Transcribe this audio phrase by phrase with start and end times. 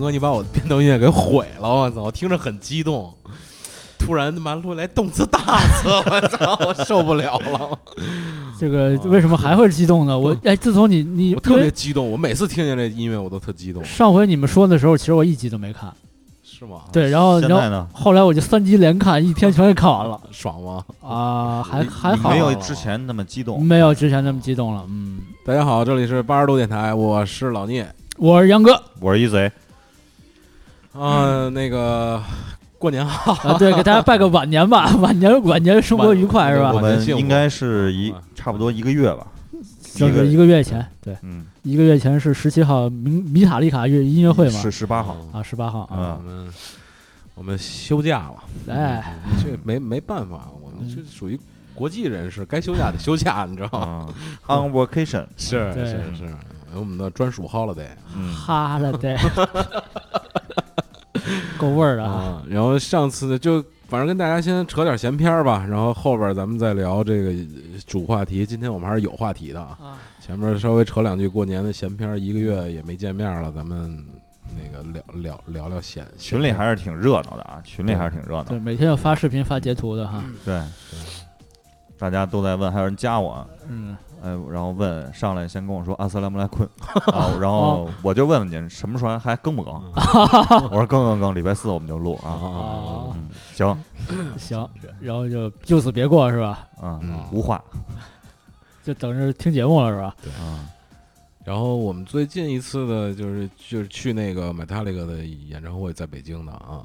[0.00, 1.68] 哥，你把我的片头音乐给毁了！
[1.68, 3.14] 我操，我听着很激动。
[3.98, 5.38] 突然他妈录来动次打
[5.74, 7.78] 次，我操，我受不了了。
[8.58, 10.18] 这个为什么还会激动呢？
[10.18, 13.84] 我哎，自从你你我特别激动，我每次听见这音乐我都特激动。
[13.84, 15.92] 上回你们说的时候，其实我一集都没看，
[16.42, 16.80] 是吗？
[16.90, 17.86] 对，然后然后现在呢？
[17.92, 20.82] 后来我就三集连看，一天全给看完了 爽吗？
[21.02, 23.62] 啊，还还好没，有之前那么激动。
[23.62, 24.82] 没有之前那么激动了。
[24.88, 27.86] 嗯，大家好，这里是八十度电台，我是老聂。
[28.16, 29.50] 我是杨哥我是一贼，
[30.92, 32.22] 啊，那个
[32.78, 36.72] 过年好，啊，对，给大家拜个晚年吧， 晚年晚年生活愉快是吧？
[36.74, 36.80] 我？
[36.80, 38.22] 们应该是一嗯。
[38.34, 39.26] 差不多一个月吧。
[39.92, 44.58] 就是一个月前，对，嗯，一个月前是十七号米米塔利卡乐音乐会嘛。
[44.60, 45.16] 是，十八号。
[45.32, 46.48] 啊，十八号啊，啊，我们
[47.34, 51.38] 我们休假了，哎，这没没办法，我们这属于
[51.74, 54.08] 国际人士，该休假得休假，你知道吗？
[54.46, 55.26] 啊，on vacation。
[55.36, 56.24] 是是是，
[56.72, 59.16] 有我们的专属 holiday 嗯，哈了对，
[61.58, 62.42] 够味儿的啊，啊。
[62.48, 67.32] 然后上次就反正跟大家先扯点闲篇儿吧，然后后边咱们再聊这个
[67.86, 68.46] 主话题。
[68.46, 69.76] 今天我们还是有话题的啊。
[69.80, 74.04] 啊，前面稍微扯两句过年的闲篇儿，一个月也没见面了，咱们
[74.56, 76.06] 那个聊聊聊聊闲。
[76.18, 78.58] 群里还是挺热闹的啊，群里还是挺热闹对，。
[78.58, 80.54] 每天要发视频发截图的哈，对
[80.90, 80.98] 对，
[81.98, 86.68] 大家都在问，还有人加我，嗯，呃，然后问上来先跟我说阿斯拉姆莱昆，
[87.12, 89.72] 啊，然后我就问问您什么时候还更不更？
[89.74, 93.16] 我说更更更，礼拜四我们就录啊。
[93.54, 93.76] 行，
[94.38, 94.68] 行，
[95.00, 96.68] 然后就就此别过是吧？
[96.82, 97.62] 嗯嗯，无话
[98.82, 100.14] 就等着听节目了是吧？
[100.22, 100.68] 对啊，
[101.44, 106.82] 然后我们最近一次的就是就是去那个 Metallica 的演唱会，在北京的啊。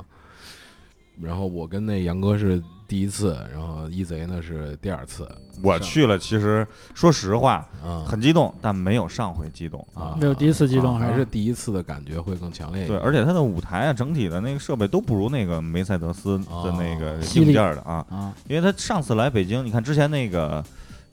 [1.22, 5.28] 然后我跟那杨哥是第一次，然后一贼呢是第二次。
[5.63, 9.85] 我去了，其实说实话啊，很激动，但没有上回激动。
[9.94, 10.16] 啊。
[10.19, 18.06] 没有第一次激动啊还是第一次的感觉会更强烈一对，而且它的舞台啊，整体的那个设备都不如那个梅赛德斯的那个硬件儿的啊。
[18.09, 20.63] 啊，因为他上次来北京，你看之前那个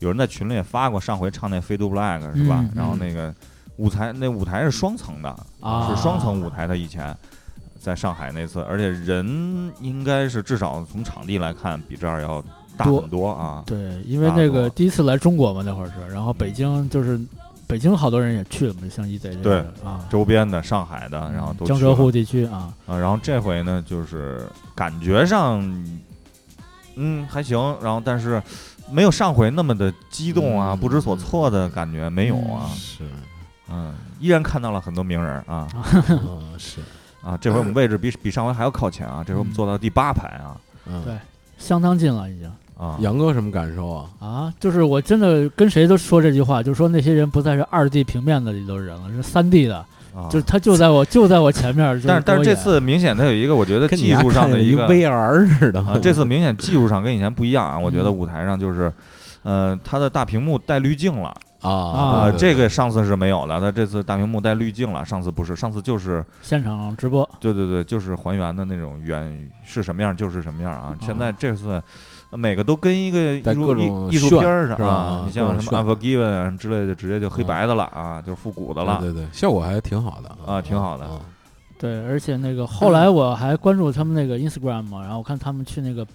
[0.01, 2.59] 有人在群里也发过，上回唱那《Fade to Black》是吧？
[2.61, 3.35] 嗯然后那个
[3.77, 5.29] 舞台那舞台是双层的，
[5.61, 5.89] 啊。
[5.89, 6.67] 是双层舞台。
[6.67, 7.17] 他以前
[7.83, 12.43] 在上海那次，而且人应该是至少从场地来看比这儿要
[12.77, 13.65] 大很多啊。
[13.67, 17.21] 对，因为那个第一次来中国嘛，那会儿是，然后北京就是
[17.67, 25.61] 北京好多人也去了嘛，像一贼这对啊，周边的上海的，然后都江浙沪地区啊，啊，然后这回呢，就是感觉上，
[26.95, 28.41] 嗯，还行，然后但是
[28.91, 33.05] 没有上回那么的激动啊，嗯不知所措的感觉没有啊，是，
[33.69, 35.67] 嗯，依然看到了很多名人啊。
[36.09, 36.81] 嗯是，
[37.25, 40.57] 啊，这回我们位置比比上回还要靠前啊，这回我们坐到第八排啊
[40.87, 41.15] 嗯，对
[41.59, 44.11] 相当近了已经啊，杨哥什么感受啊？
[44.21, 49.77] 啊，就是我真的跟谁都说这句话，就是说那些人不再是二 D 平面的里头人了，是三 D 的，
[50.15, 58.93] 啊就是他就在我就在我前面，就但是但是这次明显它有一个我觉得跟你技术上的一个 VR 似的啊，这次明显技术上跟以前不一样啊，我觉得嗯舞台上就是。
[59.45, 70.97] 呃，他的大屏幕带滤镜了，啊啊这个上次是没有了，它这次大屏幕带滤镜了，上次不是，上次就是现场直播，对对对，就是还原的那种原是什么样就是什么样啊。
[71.01, 71.83] 现在哦这次
[72.31, 81.21] 呃每个都跟一个艺术艺艺术片儿似的啊啊，你像什么 Unforgiven 啊什么之类的，直接就黑白的了啊，就是复古的了对对对，效果还挺好的啊挺好的啊。
[81.79, 86.07] 对，而且那个后来我还关注他们那个 Instagram 嘛，然后我看他们去那个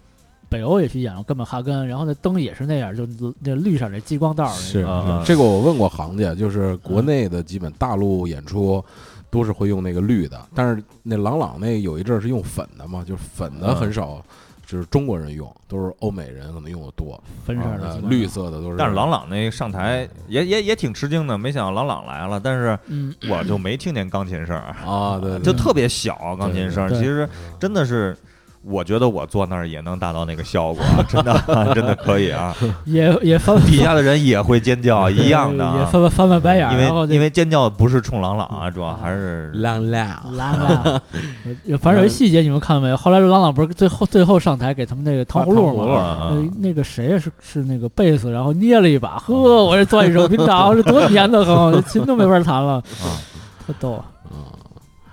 [0.49, 3.05] 北欧也去演了哥本哈根，然后那灯也是那样，就
[3.39, 4.85] 那绿色那激光道儿是
[5.25, 8.83] 这个我问过行家，就是国内的基本大陆演出
[9.29, 14.23] 都是会用那个绿的，但是那朗朗那有一阵儿是用粉的嘛，就是粉的嗯很少，
[14.65, 18.77] 就是中国人用，都是欧美人可能用的多，粉色的绿色的都是。
[18.77, 27.27] 但是朗朗那上台也也也挺吃惊的，没想到朗朗来了，但是嗯，我就没听见钢琴声儿，啊，对，对就特别小钢琴声其实
[27.59, 28.15] 真的是。
[28.69, 32.55] 我觉得我坐那儿也能达到那个效果， 真的真的可以啊！
[32.85, 35.77] 也也翻 底下的人也会尖叫，一样的啊。
[35.79, 41.01] 也翻翻翻翻白眼儿，因为因为尖叫不是冲郎朗啊，主要还是亮亮拉拉，
[41.69, 42.97] 呃 反正有一细节你们看到没有？
[42.97, 45.93] 后来郎朗不是最后最后上台给他们那个糖葫芦吗？
[45.95, 47.17] 啊呃，那个谁呀？
[47.19, 49.33] 是是那个贝斯，然后捏了一把，呵，
[49.63, 53.15] 我这攥一手冰糖，这多甜的很，这琴都没法弹了，啊，
[53.65, 53.97] 特逗。
[53.97, 54.11] 嗯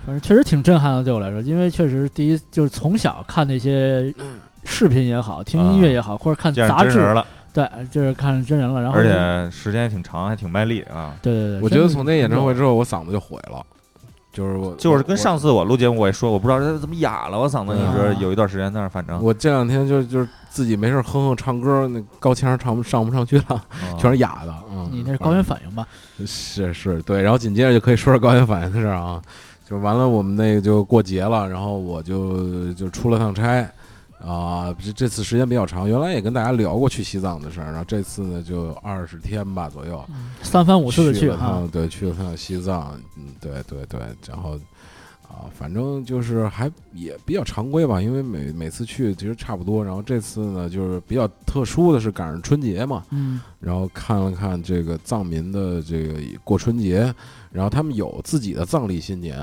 [0.06, 4.14] 反正确实挺震撼的，对我来说，因为确实第一就是从小看那些
[4.64, 7.14] 视频也好，听音乐也好，或者看杂志，
[7.52, 8.82] 对，就是看真人了。
[8.82, 11.14] 然后而且时间也挺长，还挺卖力啊。
[11.22, 13.64] 对对对，我觉得从那演唱会之后，我嗓子就毁了，
[14.32, 23.64] 就是我就是跟上次我录节目我也说，我不知道这怎么哑了，我嗓子一直有一段时间，但是反正我这两天就就是自己没事哼哼唱歌，那高腔唱不上不上去了，啊
[23.96, 24.54] 全是哑的。
[24.70, 25.86] 嗯，你那是高原反应吧？
[26.26, 29.22] 是是，对，然后紧接着就可以说说高原反应的事儿啊。
[29.64, 33.66] 就完了，我们那个就过节了，然后我就就出了趟差，
[34.20, 40.04] 啊，这这次时间比较长，原来也跟大家聊过去西藏的事儿，然后这次呢就二十天吧左右，
[40.42, 44.58] 三番五次的去了，趟，对，去了趟西藏，嗯，对对对，然后
[45.22, 53.40] 啊，反正就是还也比较常规吧，因为每每次去其实差不多，然后这次呢就是比较特殊的是赶上春节嘛，嗯。
[53.60, 57.12] 然后看了看这个藏民的这个过春节，
[57.54, 59.38] 然后他们有自己的藏历新年，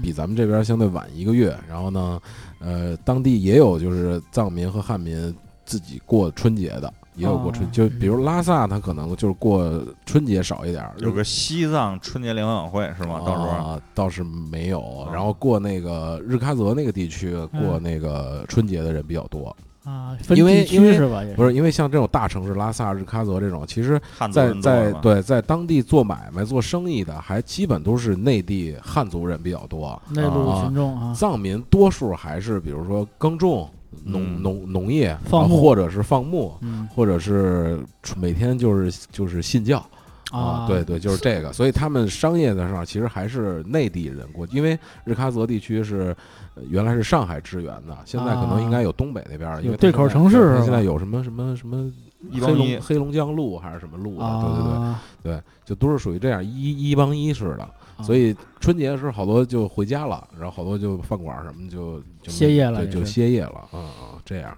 [0.00, 1.52] 比咱们这边相对晚一个月。
[1.68, 2.20] 然后呢，
[2.60, 5.34] 呃，当地也有就是藏民和汉民
[5.64, 13.20] 自己过春节的，也有过春，哦就比如拉萨，它可能就是过春节少一点儿，有个西藏春节联欢晚会是吗？
[13.26, 15.08] 到时候啊倒是没有。
[15.12, 19.54] 然后过那个日喀则那个地区过那个春节的人比较多，
[19.86, 21.22] 啊，因为因为是吧？
[21.36, 23.98] 不是因为像这种大城市拉萨、日喀则这种，其实。
[24.32, 30.00] 在在对在当地做买卖、做生意的，还基本都是内地汉族人比较多。
[30.10, 33.70] 内陆啊群众啊，藏民多数还是比如说耕种、
[34.04, 37.78] 农嗯农农业，放牧啊或者是放牧，嗯或者是
[38.16, 39.84] 每天就是就是信教
[40.32, 41.52] 啊，对对，就是这个。
[41.52, 46.16] 所以他们商业的上其实还是内地人过，因为日喀则地区是
[46.54, 51.92] 呃原来是上海支援的，现在可能应该有东北那边儿，因为有对口城市是吧现在有什么什么什么
[52.30, 54.72] 黑一帮一龙黑龙江路还是什么路的，对对对。
[54.72, 57.62] 啊，对，就都是属于这样一一帮一式的，
[57.96, 64.56] 啊所以春节的时候好多就回家了，然后好多就饭馆什么就就歇业了对，就歇业了，嗯嗯，这样。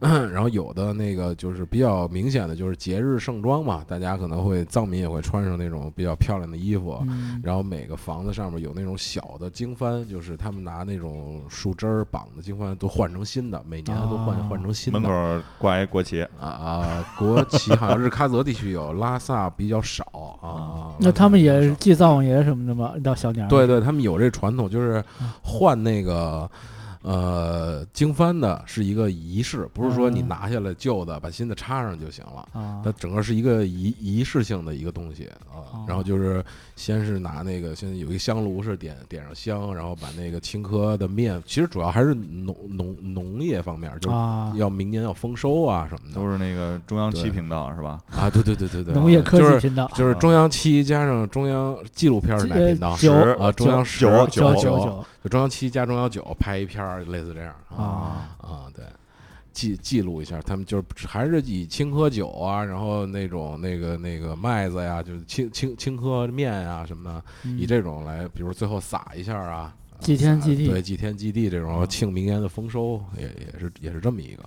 [0.32, 14.98] 然后有的那个就是比较明显的就是节日盛装嘛，大家可能会藏民也会穿上那种比较漂亮的衣服，嗯然后每个房子上面有那种小的经幡，就是他们拿那种树枝儿绑的经幡都换成新的，每年都换、啊换成新的。
[14.98, 20.04] 门口挂一国旗，啊啊，国旗好像日喀则地区有，拉萨比较少
[20.40, 20.96] 啊。
[20.98, 22.94] 那他们也是祭灶王爷什么的吗？
[23.04, 26.50] 到小年儿对对，他们有这传统，就是啊换那个
[27.02, 30.28] 呃经幡的是一个仪式，不是说你嗯。
[30.28, 32.48] 拿下来旧的把新的插上就行了。
[32.52, 32.82] 啊。
[32.84, 35.84] 它整个是一个仪仪式性的一个东西啊，哦。
[35.88, 36.44] 然后就是
[36.80, 44.10] 先是拿那个，现在有一个香炉是点点上香，然后把那个青稞的面，其实主要还是农农农业方面，就
[44.56, 46.14] 要明年要丰收啊什么的。
[46.14, 48.00] 都是那个中央七频道是吧？
[48.10, 49.90] 啊，对对对对对，农业科就是技频道。
[49.94, 52.96] 就是中央七加上中央纪录片儿是哪频道？
[52.96, 53.12] 九。
[53.12, 54.26] 十啊，中央十九。
[54.28, 57.54] 九九九就中央七加中央九拍一片儿，类似这样。
[57.68, 58.40] 啊啊。
[58.40, 58.82] 啊，对，
[59.60, 69.74] 记记录一下，他们就是还是以青稞酒啊，然后那种那个那个麦子呀，就是青青青稞面啊什么的，以嗯这种来，比如最后撒一下啊。
[70.00, 74.42] 祭天祭地对祭天祭地这种啊庆明年的丰收，也也是也是这么一个。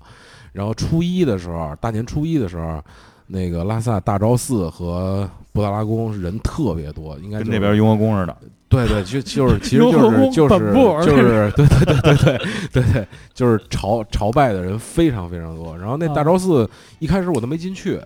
[0.51, 2.83] 然后初一的时候，大年初一的时候，
[3.27, 8.35] 那个拉萨大昭寺和布达拉宫人特别多，应该是跟那边雍和宫似的，
[8.73, 10.59] 对对，就就是其实就是就是
[11.05, 12.37] 就是对对对对对
[12.73, 15.77] 对对，就是朝朝拜的人非常非常多。
[15.77, 18.01] 然后那大昭寺一开始我都没进去，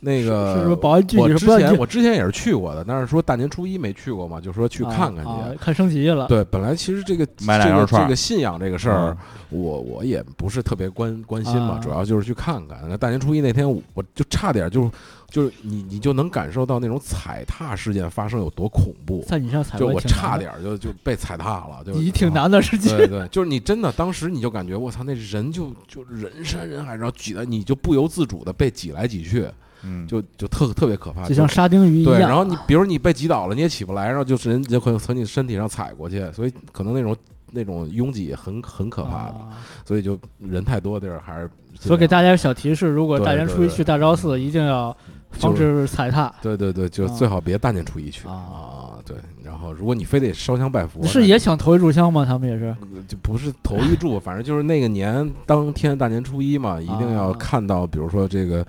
[0.00, 5.30] 那个是是不是保安局我之前我之前也是去过的，但是说大年初一没去过嘛，就说去看看去。
[5.30, 6.26] 啊啊看升旗了。
[6.28, 9.16] 对，本来其实这个买这个两串儿这个信仰这个事儿
[9.50, 12.78] 嗯，我我也不是特别关关心嘛，啊主要就是去看看。
[12.88, 14.90] 那大年初一那天，我我就差点就
[15.28, 22.96] 就是你你就能感受到那种踩踏事件发生有多恐怖，在你上踩就我差点就就被踩踏了，就你挺啊难的事情。
[22.96, 29.46] 对对，就是你真的当时你就感觉我操，那人就就人山人海，然后挤的，你就不由自主的被挤来挤去，
[29.82, 32.28] 嗯，就就特特别可怕，就像沙丁鱼一对，样。
[32.28, 37.16] 然后你比如你被挤倒了，你也起不来，然后就是人就可能从你身体上踩过去，所以可能那种
[37.52, 39.48] 那种拥挤很很可怕的，啊
[39.84, 44.94] 所以就人太多的地儿还是所以给大家一个小提示：如果大年初一去大昭寺，一定要
[45.30, 46.32] 防止踩踏。
[46.42, 52.24] 对对对，就啊最好别大年初一去啊啊，对，然后如果你非得烧香拜佛，是也想头一炷香吗？
[52.24, 58.66] 他们也是呃就不是头一炷，反正就是那个年当天大年初一嘛，一定要啊看到，比如说这个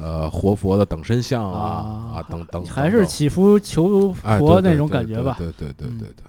[0.00, 5.36] 呃活佛的等身像啊啊啊等等，还是祈福求哎佛那种感觉吧？
[5.38, 6.24] 对对对对嗯对对，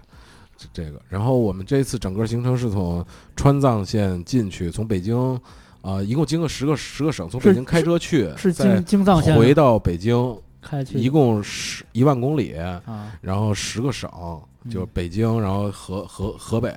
[0.57, 1.01] 这这个。
[1.07, 5.39] 然后我们这次整个行程是从川藏线进去，从北京
[5.81, 14.11] 啊、一共经过十个十个省，从北京开车去，是再京京藏线回到北京，开去一共十一万公里，啊，然后十个省，
[14.69, 16.75] 就是北京，然后河河河北。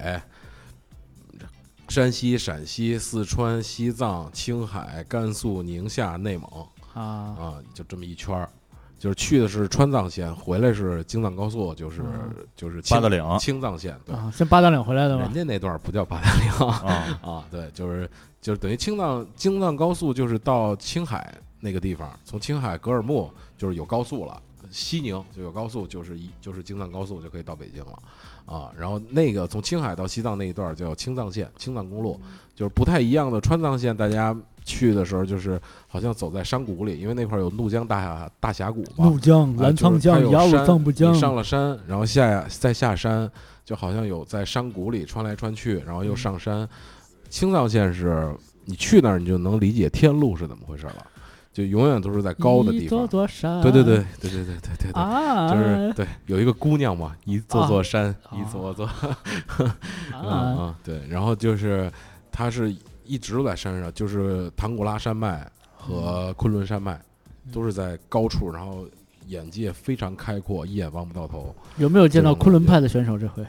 [1.86, 6.48] 山西、陕西、四川、西藏、青海、甘肃、宁夏、内蒙
[6.94, 7.02] 啊。
[7.02, 8.48] 啊，就这么一圈儿，
[8.98, 12.34] 就是去的是川藏线，回来是京藏高速，就是、嗯。
[12.56, 13.38] 就是青八达岭。
[13.38, 15.24] 青藏线，对，啊，先八达岭回来的吗？
[15.24, 15.34] 人？
[15.34, 16.50] 家那段不叫八达岭。
[16.68, 18.08] 啊， 啊，对，就是
[18.40, 27.98] 就是等于青藏京藏高速就是到青海那个地方，从青海格尔木就是有高速了，西宁就有高速，就是一就是京藏高速就可以到北京了
[28.46, 28.70] 啊。
[28.78, 32.20] 然后那个从青海到西藏那一段叫青藏线，青藏公路，
[32.54, 33.96] 就是不太一样的川藏线。
[33.96, 39.04] 大家去的时候就是好像走在山谷里，因为那块儿有怒江大峡大峡谷嘛。
[39.06, 43.30] 怒江、啊澜沧江、雅鲁山藏布江你，上了山，然后下再下山，
[43.64, 46.68] 就好像有在山谷里穿来穿去，然后又上山。
[47.28, 48.34] 青藏线是
[48.64, 51.06] 你去那儿，你就能理解天路是怎么回事了，
[51.54, 53.06] 就永远都是在高的地方。
[53.06, 54.92] 座山，对对对对对对对对对。
[54.92, 58.90] 啊，就是对，有一个姑娘嘛，一座座山，啊一座座，
[59.58, 59.68] 嗯
[60.12, 61.90] 啊，嗯，对，然后就是
[62.32, 67.00] 她是一直都在山上，就是唐古拉山脉和昆仑山脉
[67.52, 68.84] 都是在高处，然后
[69.28, 71.54] 眼界非常开阔，一眼望不到头。
[71.76, 73.46] 有没有见到昆仑派的选手这回？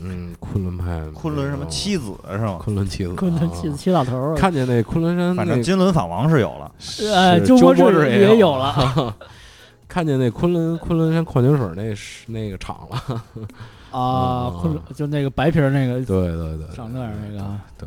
[0.00, 2.58] 嗯，昆仑派，昆仑什么妻子是吗？
[2.62, 6.70] 昆仑妻子，昆仑妻子七老头儿，看见那昆仑山，反正金轮法王是有了，
[7.14, 9.14] 哎，是鸠摩智鸠摩智也有有了。
[9.88, 13.22] 看见那昆仑昆仑山矿泉水那是那个厂了，
[13.92, 17.44] 啊，嗯昆仑就那个白瓶儿那个对对对，长那样那个。
[17.76, 17.86] 对，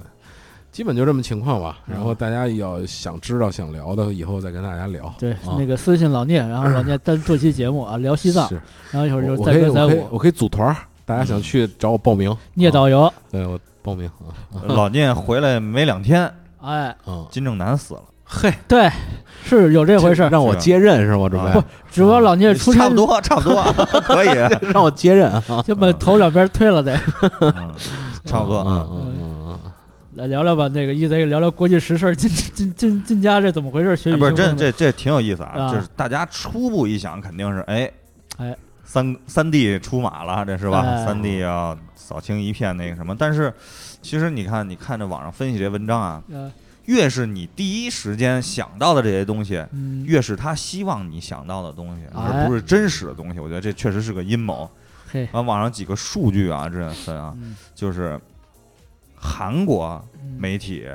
[0.71, 1.79] 基本就这么情况吧。
[1.87, 5.11] 然后嗯大家要想知道想聊的，以后再跟大家聊。
[5.17, 5.57] 对，啊。
[5.57, 8.47] 那个私信老聂，然后老聂 单做期节目啊，聊西藏，
[8.91, 12.29] 然后一会儿就我载歌载可以我可以舞，我可以组团儿，大家想去找我报名。
[12.31, 14.33] 啊，聂导游，对我报名啊。
[14.67, 16.31] 老聂回来没两天，
[16.61, 18.89] 哎，嗯，金正男死了，嘿，对，
[19.43, 21.29] 是有这回事儿，让我接任是吗？
[21.29, 23.63] 准备不只不过老聂出差差不多差不多
[24.01, 24.29] 可以，
[24.73, 25.61] 让我接任啊？
[25.65, 26.99] 就把头两边推了得，
[27.39, 27.73] 嗯
[28.25, 28.87] 差不多嗯啊。
[28.89, 29.71] 嗯嗯嗯
[30.15, 35.51] 来聊聊吧，那个一贼聊聊国际时事儿，进进进进家这怎么回事不是，这这这挺有意思啊！
[35.59, 37.91] 啊就是大家初步一想，肯定是哎
[38.37, 40.79] 哎，三三弟出马了，这是吧？
[40.81, 43.13] 哎三弟要扫清一片那个什么。
[43.17, 43.53] 但是
[44.01, 46.51] 其实你看，你看这网上分析这些文章啊，呃
[46.85, 53.39] 越是你第一时间想到的这些东西，嗯，越是他希望你想到的东西，哎而不是真实的东西。
[53.39, 54.69] 我觉得这确实是个阴谋。
[55.11, 58.19] 嘿，完，网上几个数据啊，这分啊，嗯就是
[59.15, 60.85] 韩国嗯媒体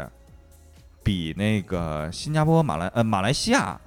[1.02, 3.80] 比那个新加坡、马来呃马来西亚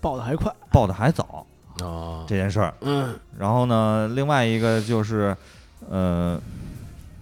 [0.00, 1.46] 报的还快，报的还早
[1.82, 2.72] 啊，这件事儿。
[2.82, 5.36] 嗯然后呢，另外一个就是，
[5.88, 6.40] 呃，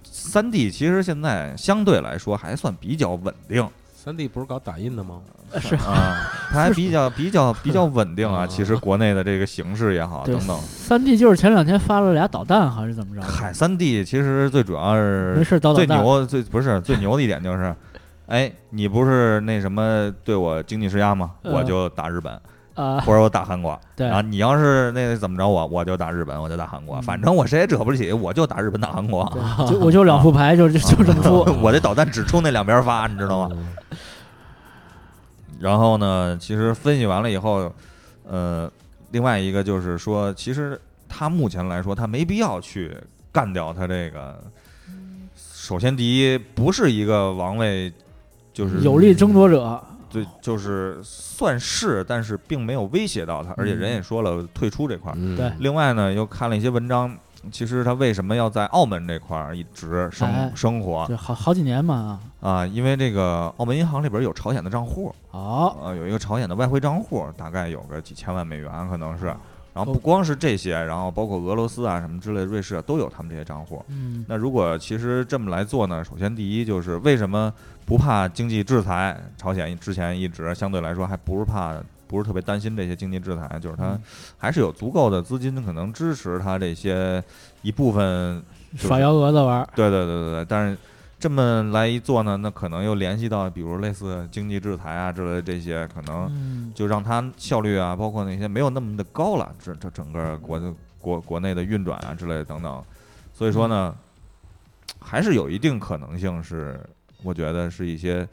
[0.05, 5.21] 三 D 其实现在相对来说还算比较稳定三 D 不是搞打印的吗？
[5.51, 8.45] 呃是啊，它还比较 比较比较稳定啊。
[8.45, 13.23] 嗯其实国内的这个形势也好等等，三 D 就是前两天发了俩导弹，还是怎么着？
[13.23, 17.75] 嗨三 D 其实最主要是没是事导导弹，最牛最不是最牛的一点就是。
[18.29, 21.31] 哎，你不是那什么对我经济施压吗？
[21.45, 22.39] 嗯我就打日本，
[22.83, 23.79] 啊，或者我打韩国。
[23.97, 29.25] 对然后你要是那怎么着我，我就打日本，我就打韩国，嗯反正我谁也惹不起，我就打日本打韩国。
[29.69, 33.57] 就我就两副牌，就就就这么出， 我这导弹只冲那两边发，你知道吗？
[33.57, 33.67] 嗯？
[35.59, 37.73] 然后呢，其实分析完了以后，
[38.29, 38.71] 呃，
[39.11, 42.97] 另外一个就是说，其实他目前来说，他没必要去
[43.33, 44.39] 干掉他这个。
[45.37, 47.93] 首先，第一，不是一个王位，
[48.55, 55.15] 就是有力争夺者，对，就是算是，但是并没有威胁到他，而且人也说了退出这块儿。
[55.19, 57.17] 嗯对另外呢，又看了一些文章，
[57.53, 62.67] 其实他为什么要在澳门这块儿一直生、哎生活就好好几年嘛，啊？
[62.67, 69.35] 因为这个澳门银行里边有朝鲜的账户，哦，呃，有一个朝鲜的外汇账户，大概有个几千万美元，可能是。
[69.79, 73.85] 然后哦不光是这些，然后包括俄罗斯啊什么之类的，瑞士啊都有他们这些账户。
[73.89, 77.53] 嗯，那如果其实这么来做呢，首先第一就是为什么
[77.87, 79.17] 不怕经济制裁？
[79.37, 81.77] 朝鲜之前一直相对来说还不是怕，
[82.09, 84.01] 不是特别担心这些经济制裁，就是它嗯
[84.37, 87.23] 还是有足够的资金可能支持它这些
[87.63, 88.43] 一部分。
[88.73, 90.77] 就是耍幺蛾子玩，对对对对对，但是
[91.19, 102.85] 这么来一做呢，那可能又联系到比如类似经济制裁啊之类的这些，可能嗯，就让它效率啊，包括那些没有那么的高了，这这整个国的国国内的运转啊之类的等等，
[103.33, 103.93] 所以说呢，
[105.01, 106.79] 还是有一定可能性是，
[107.25, 108.27] 我觉得是一些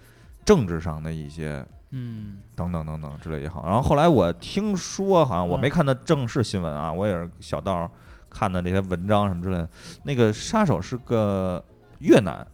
[0.45, 3.65] 政治上的一些嗯，等等等等之类也好。
[3.65, 7.89] 然后后来我听说，好像我没嗯看到正式新闻啊，我也是小道儿
[8.29, 9.67] 看的这些文章什么之类的。
[10.03, 11.63] 那个杀手是个
[11.99, 12.45] 越南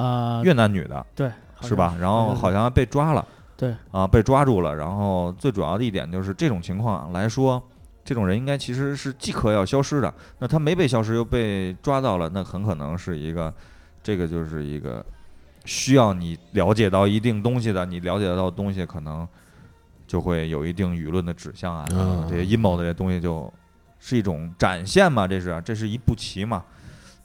[0.00, 1.30] 啊，越南女的，对，
[1.60, 1.96] 是吧？
[2.00, 3.26] 然后好像被抓了。
[3.56, 4.74] 对啊，被抓住了。
[4.74, 7.62] 然后最主要的一点就是这种情况来说，
[8.02, 10.12] 这种人应该其实是即刻要消失的。
[10.38, 13.52] 那他没被消失又被抓到了，那很可能是一个，
[14.02, 15.04] 这个就是一个
[15.66, 19.28] 需要你了解到一定东西的，你了解到的东西可能
[20.06, 23.52] 就会有一定舆论的指向啊，嗯这些阴谋的这些东西就
[23.98, 26.64] 是一种展现嘛，这是这是一步棋嘛。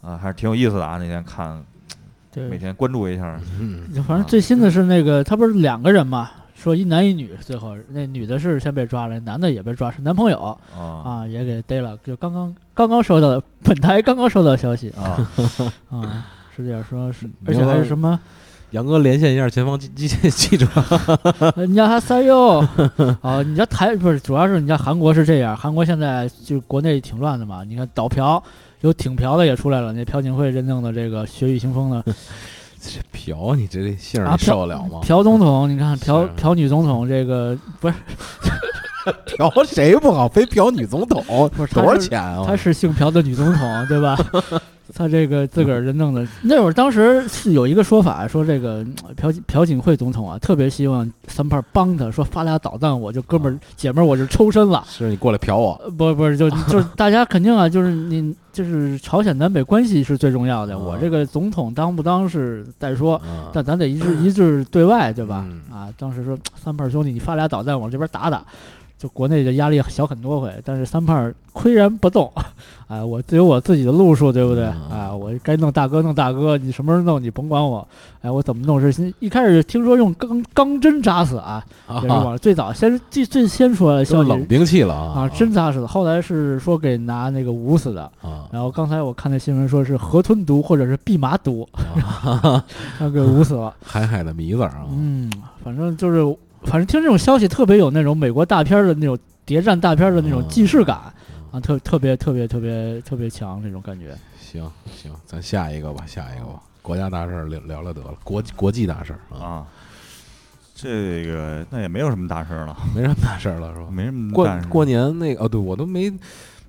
[0.01, 0.99] 啊，还是挺有意思的啊！
[0.99, 1.65] 那天看，
[2.43, 3.81] 每对，天关注一下，嗯。
[4.03, 10.57] 反正最新的是那个，他不是两个人嘛，说一男一女，最后那女的是先被抓了，男的也被抓，是男朋友。
[10.77, 10.83] 啊。
[11.03, 11.97] 啊，也给逮了。
[12.03, 15.27] 就刚刚刚刚收到的，本台刚刚收到消息啊，
[15.89, 16.25] 啊，
[16.55, 18.19] 是这样说，是而且还是什么，
[18.71, 20.67] 杨哥连线一下前方记记记者，
[21.67, 22.59] 你家还塞哟。
[23.21, 28.41] 啊，你家台不是，主要是你家韩国是这样，韩国现在就国内挺乱的嘛，你看倒嫖
[28.85, 32.03] 有挺嫖的也出来了，那朴槿惠认证的这个血雨腥风的
[32.79, 34.99] 这嫖你这这姓儿受得了吗？
[35.01, 37.95] 朴总统，你看朴是朴女总统这个不是
[39.25, 42.43] 嫖谁不好，非嫖女总统，不是多少钱啊？
[42.45, 44.15] 她是姓朴的女总统，对吧？
[44.93, 54.83] 她这个自个儿人弄的， 那会儿当时是有一个说法，说这个嗯朴朴槿惠总统啊，特别希望三胖帮他，说发俩导弹，我就哥们儿姐们儿我就抽身了。
[54.87, 65.45] 是你过来嫖我，呃不不是，就 就是大家肯定啊，就是你就是朝鲜南北关系是最重要的，啊我这个总统当不当是再说，嗯但咱得一致一致对外，对吧？
[65.49, 68.43] 嗯啊，当时说三胖兄弟，你发俩导弹往这边打打，
[68.97, 72.31] 就国内的压力小很多回，但是三胖岿然不动，
[72.87, 74.65] 哎，我自有我自己的路数，对不对？
[74.65, 77.85] 嗯啊，我该弄大哥弄大哥，你什么时候弄你甭管我，
[78.21, 88.03] 哎，我怎么弄是先一开始听说用钢钢针扎死啊，也是啊，往最早先最最先出来的消息冷兵器了啊啊，针扎死的，后来是说给拿那个捂死的。
[88.21, 92.63] 啊然后刚才我看那新闻说是河豚毒或者是蓖麻毒，啊，
[92.97, 93.73] 然后给捂死了。
[93.83, 95.29] 海海的迷子啊，嗯，
[95.63, 100.97] 反正就是，反正听这种消息特别有那种美国大片儿的那种谍战大片儿的那种既视感
[101.51, 104.15] 啊，特特别特别特别特别强那种感觉。
[104.39, 109.67] 行行，咱下一个吧，下一个吧，国家大事儿聊聊了得了，国国际大事儿啊，啊，
[110.73, 113.87] 这个那也没有什么大事儿了，没什么大事儿了是吧？
[113.91, 116.11] 没什么过大事儿过年那个哦，对我都没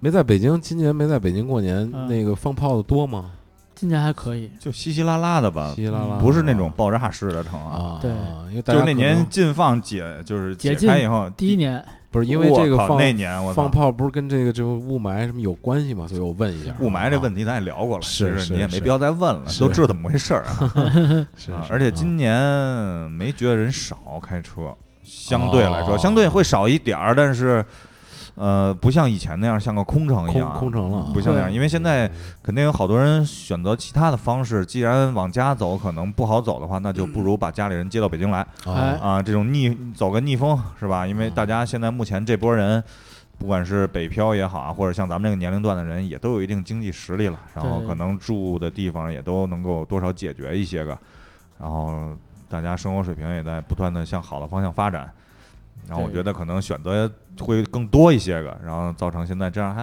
[0.00, 3.30] 没在北京，今年没在北京过年，嗯那个放炮的多吗？
[3.76, 7.76] 今年还可以，就稀稀拉拉的吧稀，稀拉拉，不是那种爆炸式的成啊。
[7.76, 8.10] 啊，对
[8.50, 16.08] 因为就是那年禁放解，就是解开以后，第一年不是因为这个放那年我操放炮不是跟这个这个雾霾什么有关系吗？
[16.08, 20.72] 所以我问一下，雾霾这问题咱也聊过了，是其实你也是是没必要再问了，都知道怎么回事儿啊。
[21.36, 22.34] 是啊而且今年
[23.10, 27.62] 没觉得人少开车，相对来哦说，相对会少一点儿，但是
[28.36, 32.08] 呃，不像以前那样像个空城一空样，空城了啊，不像那样，因为现在
[32.42, 38.46] 肯定有好多人选择其他的方式，既然往家走可能不好走的话，那就不如把家里人接到北京来。
[38.64, 41.06] 啊，这种逆走个逆风是吧？
[41.06, 42.82] 因为大家现在目前这波人。
[43.38, 50.98] 不管是北漂也好啊，或者像咱们这个年龄段的人，也都有一定经济实力了，然后可能住的地方也都能够多少解决一些个，
[51.58, 52.16] 然后
[52.48, 55.12] 大家生活水平也在不断的向好的方向发展，
[55.88, 59.82] 然后我觉得可能选择会更多一些个，然后造成现在这样还，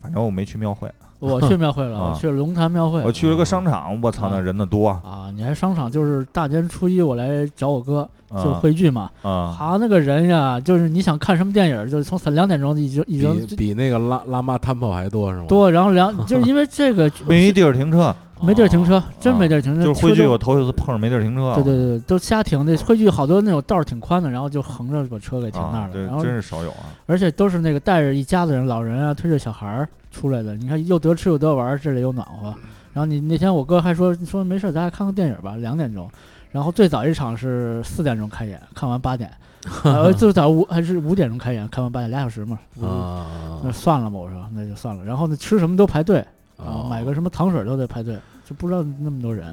[0.00, 3.02] 反正我没去庙会，我去庙会了， 啊我去了龙潭庙会。
[3.02, 9.10] 我去了个商场，我操，啊那人的多，啊，你还商场就是大年初一我来找我哥，就啊汇聚嘛。
[9.22, 15.46] 啊，好，那个人呀，就是你想看什么电影，就是从三两点钟已经已经比比那个拉拉玛摊炮还多是吗？
[15.48, 19.82] 多，然后两就是因为这个 没地儿停车，没地儿停车哦，真没地儿停车。
[19.84, 22.76] 就是汇聚，我头一次碰上没地儿停车，对对对，都瞎停的。
[22.78, 25.86] 汇聚好多那种道儿挺宽的，然后就横着把车给停那儿，了。
[25.86, 30.54] 啊对然，后真是少有啊，而且都是那个带着一家子人，老人啊推着小孩儿出来的。
[30.56, 32.54] 你看又得吃又得玩儿，这里又暖和。
[32.92, 36.08] 然后你那天我哥还说说没事儿，咱俩看个电影吧，两点钟。
[36.52, 39.28] 然后最早一场是四点钟开演，看完八点，
[39.82, 42.56] 呃，最早五还是五点钟开演，看完八点俩小时嘛。
[42.80, 43.26] 啊
[43.64, 45.04] 那算了吧，我说那就算了。
[45.04, 46.18] 然后呢，吃什么都排队，
[46.56, 49.46] 啊，啊，买个什么糖水都得排队，就不知道那么多人。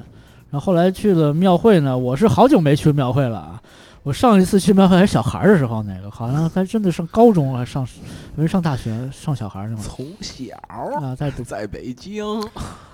[0.50, 3.62] 然后后来去了庙会呢，我是好久没去庙会了啊。
[4.02, 7.86] 我上一次去庙会还是小孩儿的时候，那个好像还真的上高中还上，
[8.34, 12.24] 没上大学，上小孩儿那会从小儿啊，在读在北京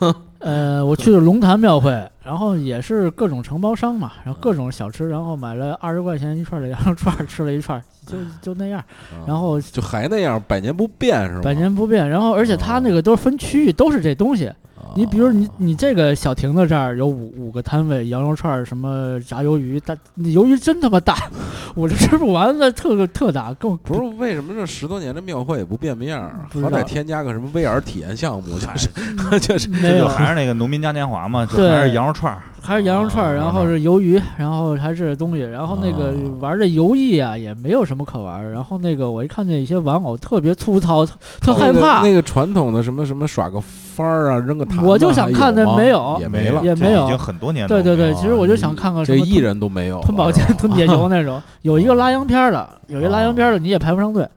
[0.40, 1.90] 呃，我去了龙潭庙会，
[2.24, 8.83] 然后也是各种承包商嘛，然后各种小吃，然后买了二十块钱一串的羊肉串儿，吃了一串儿，就就那样。
[9.27, 11.40] 然后就还那样，百年不变是吗？
[11.42, 14.46] 百年不变，然后而且它那个都是分区域，都是这东西。
[14.46, 21.16] 啊，你比如你你这个小亭子这儿有五五个摊位，羊肉串儿什么炸鱿鱼，大鱿鱼真他妈大，
[21.74, 28.88] 我这吃不完了，特特大，更不是为什么这十多年的庙会也不变样好歹添加个什么 VR 体验项目，就是
[29.48, 43.59] 就是没有，这就还是那个农民嘉年华嘛，就对还是羊肉串儿，还是羊肉串儿，啊然后是鱿鱼，然后还是东西，然后那个啊玩这游艺啊也没有什么可玩儿，然后那个我一看见一些玩偶特别粗糙，特特害怕那个，传统的什么什么耍个
[43.97, 54.23] 幡儿啊，扔个塔，我就想看那没有也没了，也没有已经很多年都对对对，其实我就想看看什么这艺人都没有吞宝剑、吞铁球那种， 有一个拉洋片儿的，有一个拉洋片儿的你也排不上队。
[54.25, 54.29] 哦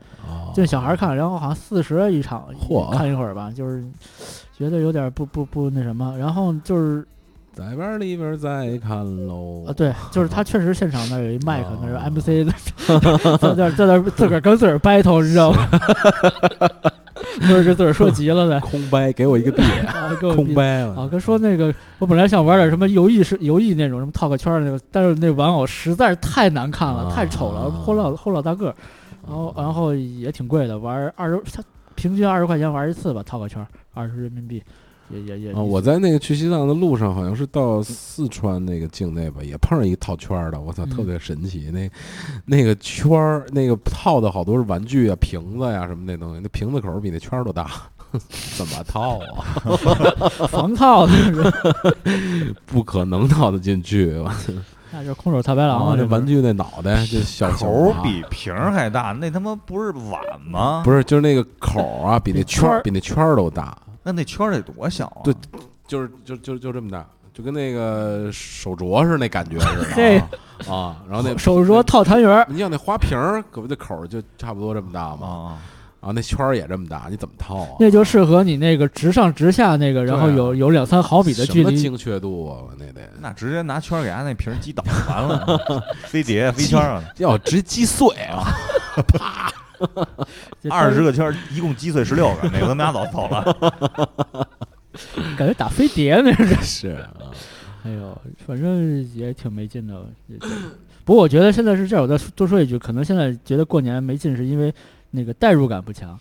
[0.54, 2.44] 就小孩看，然后好像四十一场，
[2.92, 3.82] 看一会儿吧，就是
[4.62, 7.04] 觉得有点不不不那什么，然后就是
[7.52, 9.66] 在班里边再看喽。
[9.68, 15.68] 啊，对，就是他确实现场那有一麦克，那是哦 MC 的，在那儿在那自个儿跟自个儿 battle，你知道吗？
[17.42, 19.64] 就是自个儿说急了呗， 空掰，给我一个币，
[20.36, 21.08] 空掰啊，了。
[21.10, 28.76] 跟说那个，我本来想玩点什么游艺是游艺那种什么套个圈儿那个，但是那玩偶实在是太难看了，啊太丑了，齁老齁老大个儿，
[29.28, 31.64] 然后然后也挺贵的，玩二十，它
[32.02, 34.64] 平均二十块钱玩一次吧，套个圈儿，二十人民币，
[35.12, 35.52] 也也也。
[35.52, 41.70] 啊，我在那个去西藏的路上，好像是到四川那个境内吧，也碰上一个套圈儿的，我操，嗯特别神奇。
[41.72, 41.88] 那
[42.44, 47.70] 那个圈儿，那个套的好多是玩具啊、瓶子呀、什么那东西，那瓶子口儿比那圈儿都大，
[48.58, 49.46] 怎么套啊？
[50.50, 54.20] 防套的，是 不可能套得进去。
[54.94, 55.96] 我那就是空手套白狼啊，啊！
[55.98, 60.82] 这玩具那脑袋就小小口啊比瓶还大，那他妈不是碗吗？
[60.84, 65.22] 不是，就是那个口啊，比那圈比那圈儿都大，那那圈儿得多小啊？
[65.24, 65.34] 对
[65.88, 70.96] 就是就就就这么大，就跟那个手镯似的那感觉似的啊啊。
[71.10, 75.28] 然后那手镯套团圆儿，你像那花瓶儿，可不那口就差不多这么大吗？
[75.28, 75.58] 啊，
[76.02, 77.70] 啊，那圈儿也这么大，你怎么套啊？
[77.80, 81.70] 那就适合你那个直上直下那个，然后有有两三毫米的距离。
[81.70, 82.74] 什么精确度啊？
[82.78, 85.62] 那得那直接拿圈儿给他那瓶儿击倒完了，
[86.08, 88.44] 飞碟飞圈儿啊，要直接击碎啊！
[89.08, 89.52] 啪
[90.70, 94.48] 二十个圈儿一共击碎十六个，哪个都拿走走了。
[95.38, 96.46] 感觉打飞碟那这。
[96.62, 97.32] 是啊，
[97.86, 100.04] 哎呦，反正也挺没劲的。
[101.06, 104.72] 不过我觉得现在是这样，我再说多说一句，可能现在觉得过年没劲，是因为
[105.12, 106.18] 那个代入感不强。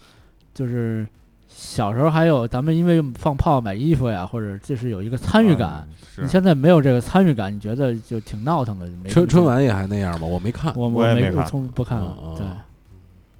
[0.52, 1.06] 就是
[1.48, 5.88] 小时候还有咱们因为放炮买衣服呀，或者就是有一个参与感。
[6.16, 8.86] 你现在没有这个参与感，你觉得就挺闹腾的。
[9.02, 10.26] 没春春，晚也还那样吗？
[10.26, 10.72] 我没看。
[10.76, 12.16] 我没我也没看从不看了。
[12.36, 12.46] 对，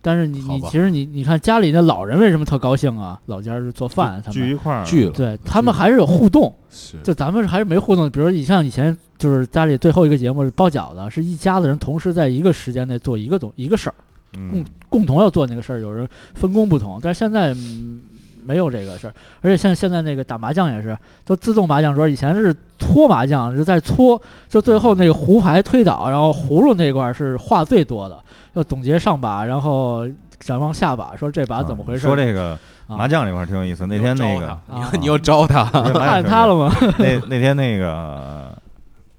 [0.01, 3.21] 但是你你其实你你看家里那老人为什么特高兴啊？
[3.27, 6.55] 老家是做饭，他们聚一块儿聚了对他们还是有互动。
[6.71, 13.95] 是就咱们还是没互动，比如你像以前就是家里最后一个节目是包饺子，是一家子人同时在一个时间内做一个东一个事儿，
[14.37, 16.99] 嗯，共同要做那个事儿，有人分工不同。
[17.03, 18.01] 但是现在、嗯、
[18.45, 28.19] 没有这个事儿，而且像现在那个打麻将也是都自动麻将桌，以前是搓麻将是在搓，就最后那个胡牌推倒，然后葫芦那块儿是话最多的，
[28.55, 32.11] 要总结上把，然后展望下把，说这把怎么回事儿。
[32.11, 33.87] 说这个啊麻将这块儿挺有意思。
[33.87, 34.59] 那天那个
[34.99, 36.73] 你又招他你又招他，了吗？
[36.99, 38.57] 那那天那个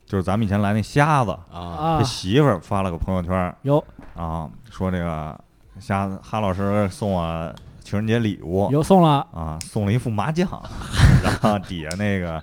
[0.05, 3.83] 就是咱们以前来那瞎子，啊啊他，媳妇儿发了个朋友圈儿有
[4.15, 5.39] 啊，说这个
[5.79, 7.53] 瞎子哈老师送我
[7.83, 10.47] 情人节礼物又送了，啊，送了一副麻将，
[11.23, 12.41] 然后底下那个。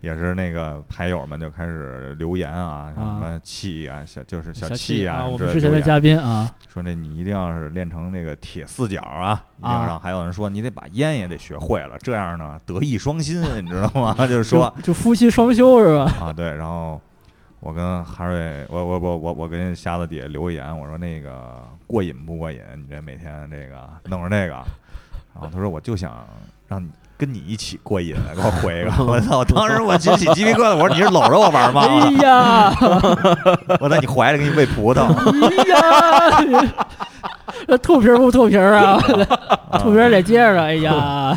[0.00, 14.14] 也是那个牌友们就开始留言啊，什么气啊，小就是小气啊，我什么之们之前的嘉宾啊，说那你一定要是练成那个铁四角啊，一定啊要让还有人说你得把烟也得学会了，这样呢德艺双馨，你知道吗？
[14.24, 16.04] 就是说就就夫妻双修是吧？
[16.26, 17.00] 啊，对，然后
[17.60, 22.60] 我跟哈瑞，我我我我我跟瞎子底下留言，我说那个过瘾不过瘾？
[22.76, 24.54] 你这每天这个弄着那个，
[25.34, 26.26] 然后他说我就想
[26.66, 26.88] 让你。
[27.18, 29.04] 跟你一起过瘾，给我回一个！
[29.04, 29.44] 我操！
[29.44, 31.82] 当时我起起鸡皮疙瘩，我说你是搂着我玩吗？
[31.84, 32.72] 哎呀，
[33.80, 35.12] 我在你怀里给你喂葡萄，
[36.38, 36.74] 哎呀，
[37.66, 38.96] 这吐皮不吐皮啊？
[39.80, 41.36] 吐皮儿得接着，哎呀，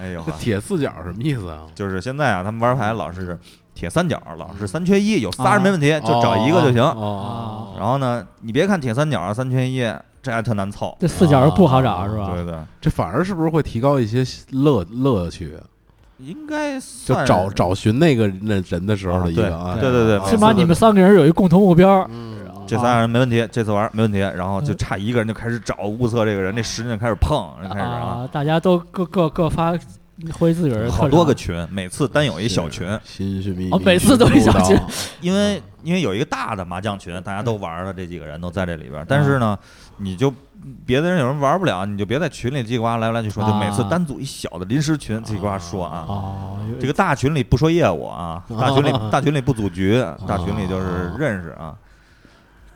[0.00, 1.62] 哎呦这，铁四角什么意思啊？
[1.74, 3.36] 就是现在啊，他们玩牌老是
[3.80, 6.82] 铁三角，老是三缺一，有仨人没问题，就找一个就行。
[6.82, 9.82] 哦，然后呢，你别看铁三角三缺一，
[10.22, 10.94] 这还特难凑。
[11.00, 12.30] 这四角不好找是吧？
[12.34, 15.56] 对对，这反而是不是会提高一些乐乐趣？
[16.18, 22.06] 应该就算找找寻那个那人的时候的一个啊，对对对啊起码你们三个人有一共同目标。
[22.10, 22.36] 嗯。
[22.66, 27.90] 这仨人没问题，这次玩没问题，然后就差一个人就开始找物色这个人，那十人就开始碰，就开始啊，
[28.22, 29.72] 啊，大家都各各各发
[30.32, 32.86] 挥自个儿好多个群，每次单有一小群，
[33.70, 34.78] 哦每次都一小群
[35.20, 39.58] 因为因为有一个大的麻将群，大家都玩了这几个人都在这里边，但是呢，
[39.96, 40.32] 你就
[40.84, 46.04] 别的人有人玩不了，你就别在群里叽里呱啦来来去说，就每次啊单组一小的临时群叽里呱啦说啊。
[46.06, 51.74] 哦，这个大群里不说业务啊，大群里 大群里不组局，大群里就是认识啊。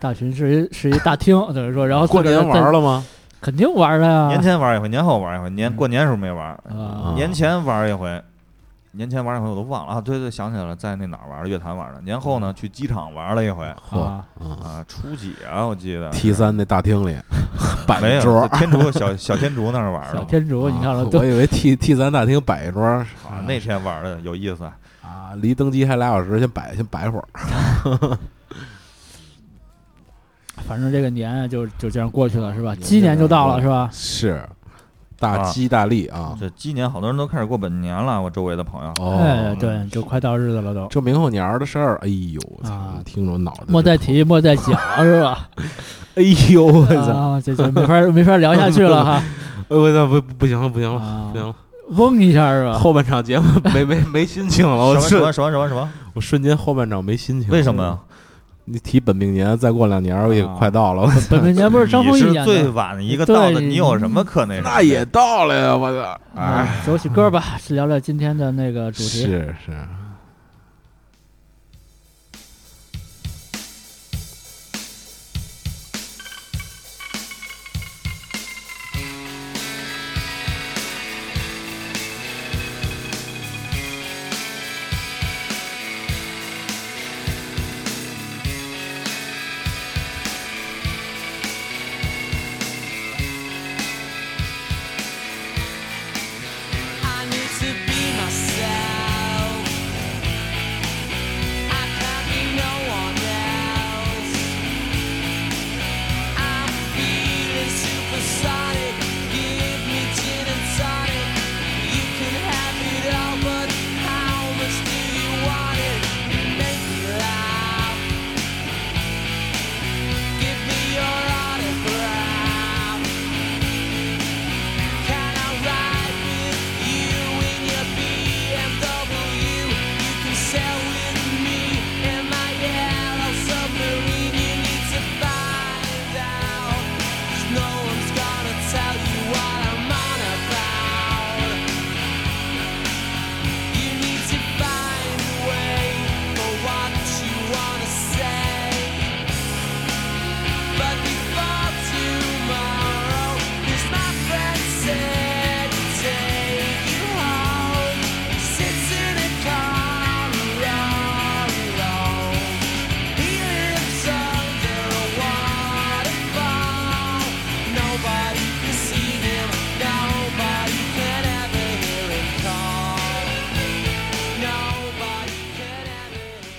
[0.01, 3.05] 大群是一是一大厅，等 于说，然后过年玩，了吗？
[3.45, 4.29] 肯定玩了呀。
[4.29, 8.23] 年前玩一回，年后玩一回，年嗯过年时候没玩，啊年前玩一回，
[8.93, 10.01] 年前玩一回我都忘了啊。
[10.01, 11.49] 对对，想起来了，在那哪儿玩的？
[11.51, 12.01] 乐坛玩的。
[12.01, 15.67] 年后呢，去机场玩了一回嚯啊，啊啊，初几啊？
[15.67, 17.15] 我记得，T 三那大厅里
[17.87, 20.25] 摆了一桌在，天竺小小天竺那儿玩小的。
[20.25, 23.07] 天竺，你看了我以为 T T 三大厅摆一桌啊，
[23.47, 24.65] 那天玩的有意思。
[25.03, 27.25] 啊，离登机还俩小时，先摆先摆会儿。
[30.67, 32.75] 反正这个年就就这样过去了，是吧？
[32.77, 33.89] 鸡年就到了，是吧？
[33.93, 34.43] 是，
[35.19, 36.37] 大啊吉大利啊。
[36.39, 38.93] 这鸡年好多人都开始过本年了，我周围的朋友。
[39.01, 40.87] 哦，哎，对，就快到日子了都。
[40.89, 45.49] 这明后年儿的事儿，哎呦，我操啊，听着脑袋莫再提，莫再讲，是吧？
[46.17, 49.23] 哎呦，我操，这，这就没法没法聊下去了哈。
[49.69, 51.55] 哎我操，不不行了，不行了，啊不行了，
[51.91, 52.77] 嗡一下是吧？
[52.79, 55.89] 后半场节目没没没心情了，我什么什么什么什么？
[56.15, 57.99] 我瞬间后半场没心情，为什么呀？
[58.67, 62.69] 你提本命年，再过两年我也啊快到了，本命年不是张丰毅演你是最？
[62.71, 64.71] 晚一个到的，对你有什么可那什么？
[64.71, 69.09] 那也到了呀，我操，哎，啊，走起歌吧，聊聊今天的那个主题。
[69.09, 69.73] 是是。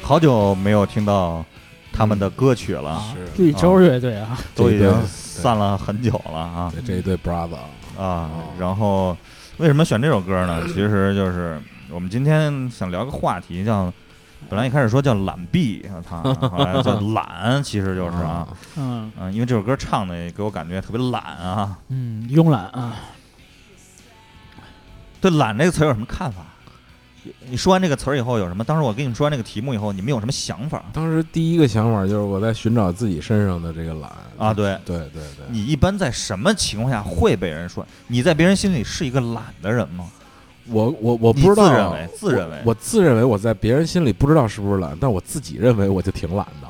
[0.06, 1.44] 好久没有听到
[1.92, 7.56] 他们的歌曲了，啊是，绿洲乐队啊，都已经散了很久了啊对这一对 brother
[7.98, 8.30] 啊哦！
[8.60, 9.18] 然后
[9.58, 10.62] 为什么选这首歌呢？
[10.70, 13.92] 其实就是我们今天想聊个话题，叫
[14.48, 21.80] 本来一开始说叫懒惰，他后来叫懒， 其实就是啊，嗯嗯，因为这首歌唱的给我感觉特别懒啊。
[21.88, 22.94] 嗯，慵懒啊，
[25.20, 26.44] 对“懒”这个词儿有什么看法？
[27.50, 28.64] 你说完这个词儿以后有什么？
[28.64, 34.54] 当时我跟你们说完这个题目以后，你们有什么想法当时第一个想法就是我在寻找自己身上的这个懒啊？
[34.54, 37.86] 对，对对对，你一般在什么情况下会被人说？
[38.08, 40.06] 你在别人心里是一个懒的人吗？
[40.68, 46.68] 我我我不知道，自认为自认为我我自认为我在别人心里不知道是不是懒，但我自己认为我就挺懒的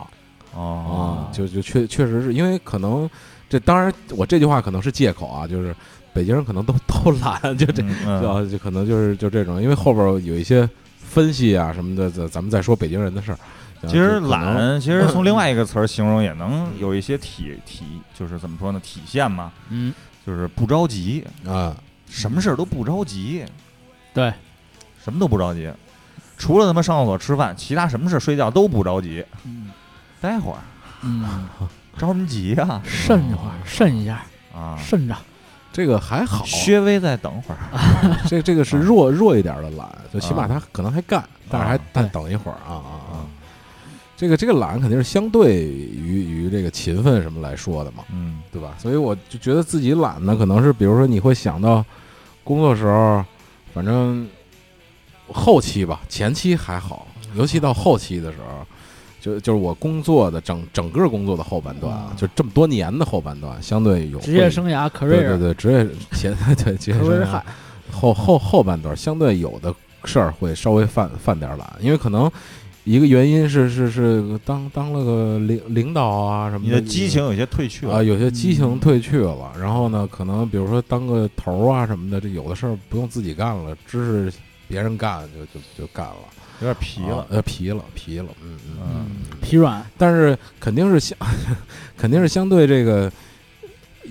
[0.54, 3.10] 哦啊，就就确确实是因为可能
[3.50, 5.74] 这当然我这句话可能是借口啊，就是
[6.16, 8.22] 北京人可能都都懒，就这嗯嗯。
[8.22, 13.36] 就啊就可能就是就这种，因为后边有一些分析啊什么的，咱咱们再说北京人的事儿。
[13.36, 13.40] 啊
[13.88, 17.84] 其实懒，其实从另外一个词儿形容也能有一些体体，
[18.18, 18.80] 就是怎么说呢？
[18.80, 19.94] 体现嘛，嗯，
[20.26, 21.76] 就是不着急，啊，
[22.10, 23.46] 什么事儿都不着急，
[24.12, 24.34] 对，
[25.04, 25.70] 什么都不着急，
[26.36, 29.24] 除了他妈上厕所吃饭，其他什么事儿睡觉都不着急。
[29.44, 29.70] 嗯。
[30.20, 30.58] 待会儿。
[31.04, 31.48] 嗯，
[31.96, 32.82] 着什么急啊？
[32.84, 34.26] 慎一会儿，慎一下，
[34.56, 35.16] 啊，慎着，
[35.76, 37.60] 这个还好，薛微再等会儿。
[38.30, 43.28] 这这个是弱弱一点的懒，就起码他可能还干，但是还但等一会儿啊啊啊啊！
[44.16, 48.74] 这个这个懒肯定是相对于于这个勤奋什么来说的嘛，嗯对吧？
[48.78, 51.84] 所以我就觉得自己懒呢，可能是比如说你会想到
[52.42, 53.22] 工作时候，
[53.74, 54.26] 反正
[55.28, 58.66] 后期吧，前期还好，尤其到后期的时候。
[59.26, 67.42] 就就是我工作的整整个工作的后半段啊，啊就这么多年的后半段，相对有职业生涯对对 career 对，职业前 对职业生涯
[67.92, 72.32] 后后后半段相对有的事儿会稍微犯犯点懒，因为可能
[72.84, 79.52] 一个原因是是是当当了个领领导啊什么的你的激情有些退去啊，有些激情嗯退去了。
[79.60, 86.16] 然后呢，可能比如说当个头儿啊什么的，这有的事儿不用自己干了，支持别人干就就就干了，
[86.62, 87.26] 有点疲了啊。
[87.30, 89.06] 呃，疲了疲了，嗯嗯。
[89.42, 91.18] 疲软，但是肯定是相
[91.98, 93.12] 肯定是相对这个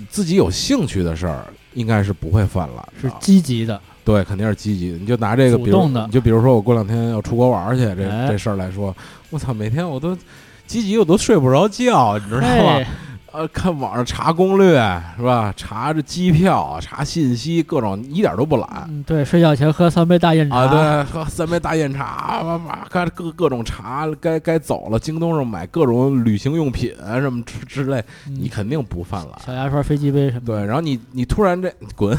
[0.09, 2.89] 自己有兴趣的事儿，应该是不会犯懒。
[3.01, 4.99] 是积极的，对，肯定是积极的。
[4.99, 8.95] 你就拿这个，比如动的你就比如说我过两天要出国玩儿去，这、哎这事儿来说，
[9.31, 10.17] 我操，每天我都
[10.67, 12.47] 积极，我都睡不着觉，你知道吗？
[12.47, 12.87] 哎，
[13.35, 14.75] 呃，看网上查攻略
[15.17, 15.53] 是吧？
[15.57, 20.69] 查这机票，查信息，各种一点都不懒嗯，对，睡觉前喝三杯大雁茶，啊！
[20.69, 29.33] 对，喝三杯大雁茶，哇哇，看各各种查，该该走了，京东上买各种旅行用品啊什么之之类，嗯你肯定不犯懒。
[29.45, 32.17] 小牙刷、飞机杯什么的，对，然后你你突然这滚，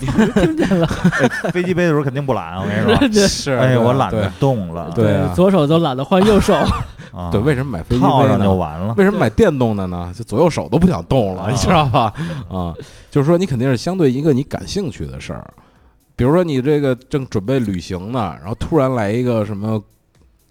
[0.00, 0.84] 听见了，
[1.54, 2.96] 飞机杯的时候肯定不懒，我跟你说。
[3.08, 4.90] 对是哎呀，我懒得动了。
[4.96, 6.58] 对啊左手都懒得换右手，
[7.14, 8.54] 啊，对，为什么买飞机套上就杯呢？
[8.54, 8.94] 完了。
[8.96, 10.12] 为什么买电动的呢？
[10.16, 12.12] 就左右手都不想动了，啊你知道吧？
[12.50, 12.74] 啊，
[13.10, 15.54] 就是说你肯定是相对一个你感兴趣的事儿，
[16.16, 19.80] 比如说你这个正准备旅行呢，然后突然来一个什么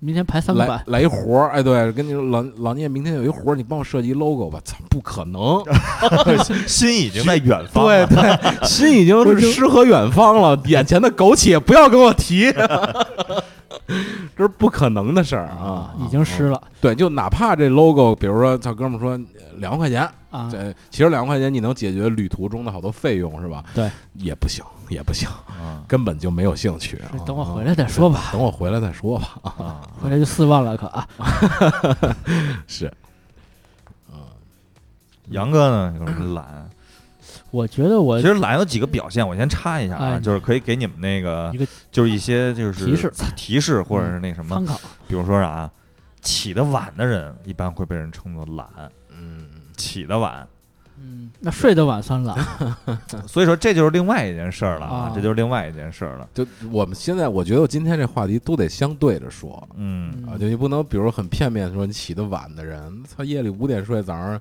[0.04, 4.60] 明天排三个来版，来一活儿，哎，对，跟你说老老聂明天有一活儿，你帮我设计 logo 吧？
[4.66, 5.64] 操，不可能，
[6.68, 8.08] 心已经在远方对了。
[8.08, 12.52] 对，心已经是 诗和远方了，眼前的苟且不要跟我提，
[14.36, 15.94] 这是不可能的事儿啊！
[16.06, 16.62] 已经湿了。
[16.82, 19.20] 对，就哪怕这 logo，比如说他哥们儿说呃
[19.58, 23.64] 两万块钱，啊，这其实两万块钱你能解决旅途中的好多费用是吧？
[23.76, 27.00] 对，也不行，也不行，啊根本就没有兴趣。
[27.26, 29.40] 等我回来，再说吧，等我回来再说吧。
[29.44, 29.88] 啊！
[30.02, 31.08] 回来就四万了可啊，
[32.66, 32.92] 是，
[35.30, 35.96] 杨哥呢？
[36.00, 36.70] 有什么懒？
[37.52, 45.70] 我觉得我其实懒有几个表现，我先插一下啊，哎就是可以给你们那个一个，就是一些就是提示提示或者是那什么参，考，比如说啥，
[46.22, 48.90] 起得晚的人一般会被人称作懒，嗯，
[49.76, 50.48] 起得晚，
[51.00, 52.38] 嗯，那睡得晚算懒，
[53.28, 56.28] 所以说这就是另外一件事儿了啊这就是另外一件事儿了。
[56.34, 64.40] 就我们现在，我觉得今天这话题都得相对着说嗯，啊，就你不能，比如很片面地说你起得晚的人，他，夜里五点睡，早上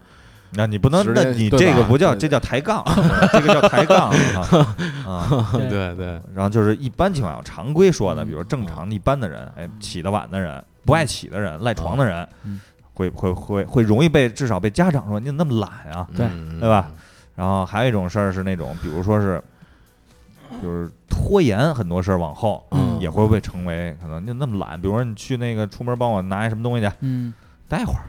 [0.54, 1.72] 那你不能，直接那你对吧？
[1.72, 2.18] 这个不叫，对。
[2.18, 2.84] 这叫抬杠，
[3.32, 4.66] 这个叫抬杠啊。
[5.10, 5.48] 啊。
[5.52, 5.94] 对对。
[5.96, 8.26] 对，然后就是一般情况下，常规说的，嗯。
[8.26, 12.60] 比如正常一般的人，哎，起得晚的人，不爱起的人，赖床的人嗯，
[12.94, 16.06] 会会会会容易被至少被家长说你怎么那么懒啊？
[16.16, 16.90] 对嗯对吧？
[17.34, 19.42] 然后还有一种事儿是那种，比如说是，
[20.62, 24.80] 就是拖延很多事儿往后，嗯也会被成为可能你那么懒。
[24.80, 27.32] 比如说你去那个出门帮我拿一什么东西去，嗯，
[27.68, 28.04] 待会儿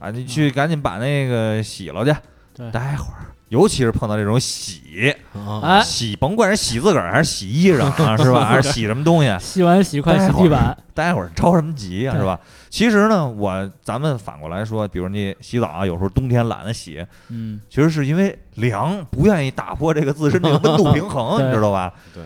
[0.00, 2.14] 啊，你去赶紧把那个洗了去，
[2.54, 3.26] 对待会儿。
[3.52, 8.46] 尤其是碰到这种洗啊，哎，洗，甭管是洗自个儿还是洗衣裳啊，是吧？
[8.48, 12.40] 还是洗什么东西，洗完洗快洗地板，待会儿着什么急啊，是吧？
[12.70, 21.92] 其实呢，我咱们反过来说，比如你洗澡啊，有时候冬天懒得洗，嗯，其实是因为凉，不愿意打破这个自身这个温度平衡， 你知道吧？
[22.14, 22.22] 对。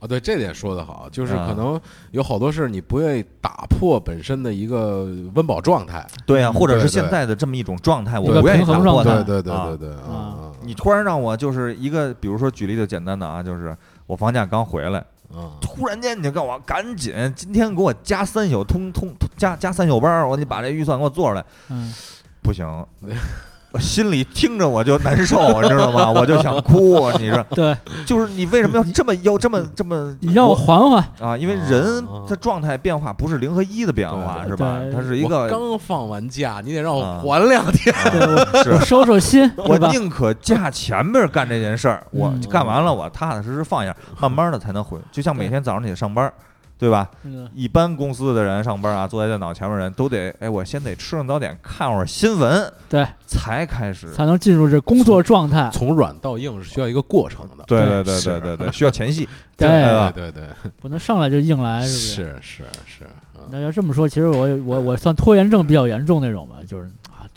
[0.00, 1.78] 啊，对，这点说得好，就是啊可能
[2.12, 9.16] 有好多事你不愿意打破本身的一个温饱状态，对啊，或者是现在的这么一种状态，我不愿意打破它。
[9.16, 10.19] 对对对啊对对，啊啊
[10.70, 15.00] 你突然让我就是一个，比如说举例子简单的啊，就是我放假刚回来，
[15.34, 21.92] 啊，突然间你就告我赶紧今天给我加三宿通通通加加三宿班儿，我得把这预算给我做出来，嗯，
[22.40, 22.86] 不行。
[23.72, 26.10] 我心里听着我就难受，你知道吗？
[26.14, 27.10] 我就想哭。
[27.18, 30.16] 你说， 对就是你为什么要这么要这么这么？
[30.20, 34.78] 你让我缓缓，啊，因为啊人啊的状态变化不是零和一的变化，是吧？
[34.92, 39.78] 它是一个刚放完假，你得让我啊缓两天，我 收收心，我？
[39.90, 44.98] 宁可假前面干这件事儿，我嗯干完了，我踏踏实实放一下，慢慢的才能回。
[45.10, 46.30] 就像每天早上你得上班，
[46.80, 47.08] 对吧？
[47.24, 54.10] 嗯一般公司的人上班啊，坐在电脑前面人都得，哎，我先得吃上早点，看会儿新闻，对，才开始。
[54.12, 55.68] 才能进入这工作状态。
[55.72, 59.28] 从软到硬是需要一个过程的，对对对对对对，需要前戏。
[59.60, 62.38] 对对对对不能上来就硬来，是不是？
[62.40, 63.04] 是是是，
[63.36, 66.90] 嗯那要这么说，其实我我我算拖延症比较严重那种吧，就是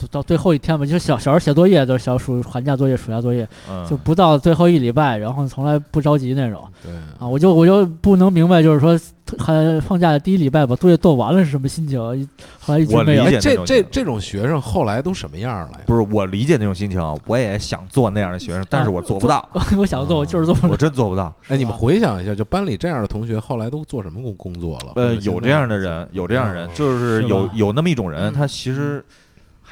[0.07, 6.63] 到最后一天吧，就小小时候写作业都是小暑寒假作业、暑假作业，嗯，就不到最后一礼拜，然后从来不着急那种。
[6.81, 6.91] 对。
[7.19, 8.99] 啊，我就我就不能明白，就是说
[9.39, 12.27] 还放假的第一礼拜把作业做完了是什么心情，一
[12.59, 13.23] 后来一直我没有。
[13.25, 15.79] 理解哎，这这这种学生后来都什么样了呀？
[15.85, 19.47] 不是我理解那种心情啊，我也想做那样的学生，但是我做不到，
[19.77, 20.77] 我想做，我就是做不我了。
[20.77, 21.33] 真做不到。
[21.47, 24.93] 哎，你们回想一下，就班里这样的同学后来都做什么工工作了？
[24.95, 27.51] 呃，有这样的人，有这样的人，就是是有吧？
[27.55, 29.03] 有那么一种人，嗯他其实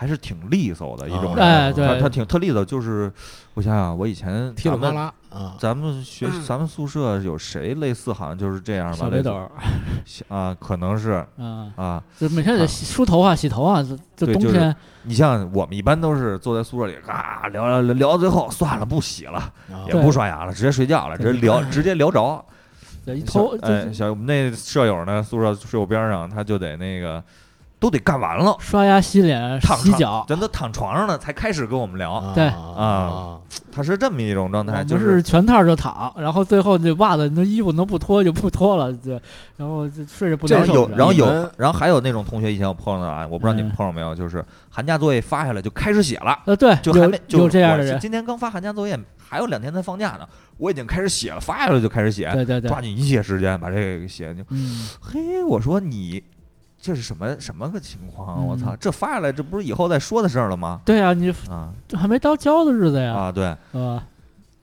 [0.02, 1.46] 还是挺利索的一种啊人。
[1.46, 3.14] 哎对他他挺特利索，就是
[3.54, 8.98] 我想想，我以前噼里咱们啪啦啊，咱们学咱们宿舍有谁类似，好像就是这样吧？
[8.98, 9.48] 小北斗，
[10.28, 12.04] 啊，可能是啊，啊。
[12.20, 19.38] 就每天得梳头啊、洗头啊，就就对就是冬天你像我们一般都是坐在宿舍里，啊聊聊聊聊到最后，算了，不洗了，
[19.72, 22.44] 啊也不刷牙了，直接睡觉了，直接聊直接聊着。
[23.06, 27.24] 对一头小哎，小我们那舍友呢，宿舍舍友边上，他就得那个
[27.82, 32.46] 都得干完了，刷牙、洗脸、洗脚，咱都躺床上了才开始跟我们聊，对。
[32.46, 33.40] 啊，
[33.72, 39.20] 他是这么一种状态，就是全套就躺，然后最后这袜子、那衣服能不脱就不脱了，对，
[39.58, 40.76] 然后就睡着不这难受。
[40.76, 41.26] 有，然后有，
[41.58, 50.28] 然后还有那种同学以前我碰到的啊，我不知道你们嗯碰到没有，就是寒假作业发下来就开始写了，呃，对，就还有没就有这样的人，今天刚发寒假作业，还有两天才放假呢，
[50.58, 52.70] 我已经开始写了，发下来就开始写，对对对。
[52.70, 56.24] 抓，紧一切时间把这个给写就嗯，嘿，我说你
[56.82, 58.42] 这是什么什么个情况啊？
[58.42, 60.82] 我操嗯，这发下来这不是以后再说的事儿了吗？
[60.84, 63.56] 对啊，你啊这还没到交的日子呀，啊，对？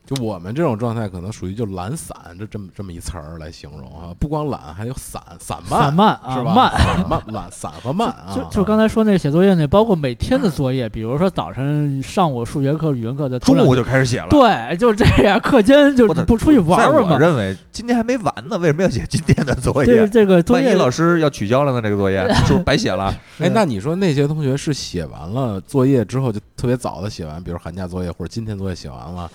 [0.09, 6.55] 就我们这种状态，可能属于就懒散这这么这么一词儿来形容啊，不光懒，还有散散漫，散漫啊，是吧？
[6.55, 6.71] 慢。
[6.79, 14.29] 散漫懒散和慢啊，就就刚才说那个写作业那，包括每天的作业，比如说早晨上午数学课、语文课的中午就开始写了。
[14.31, 17.13] 对，就这样，课间就不出去玩在玩嘛。
[17.13, 20.09] 我认为今天还没完呢，为什么要写今天的作这个业？
[20.09, 21.83] 这个作业万一老师要取消了呢？
[21.83, 23.15] 这个作业是不是白写了？
[23.41, 29.31] 哎，那你说那些同学是写完了作业之后就特别早的写完，比如寒假作业或者今天作业写完了，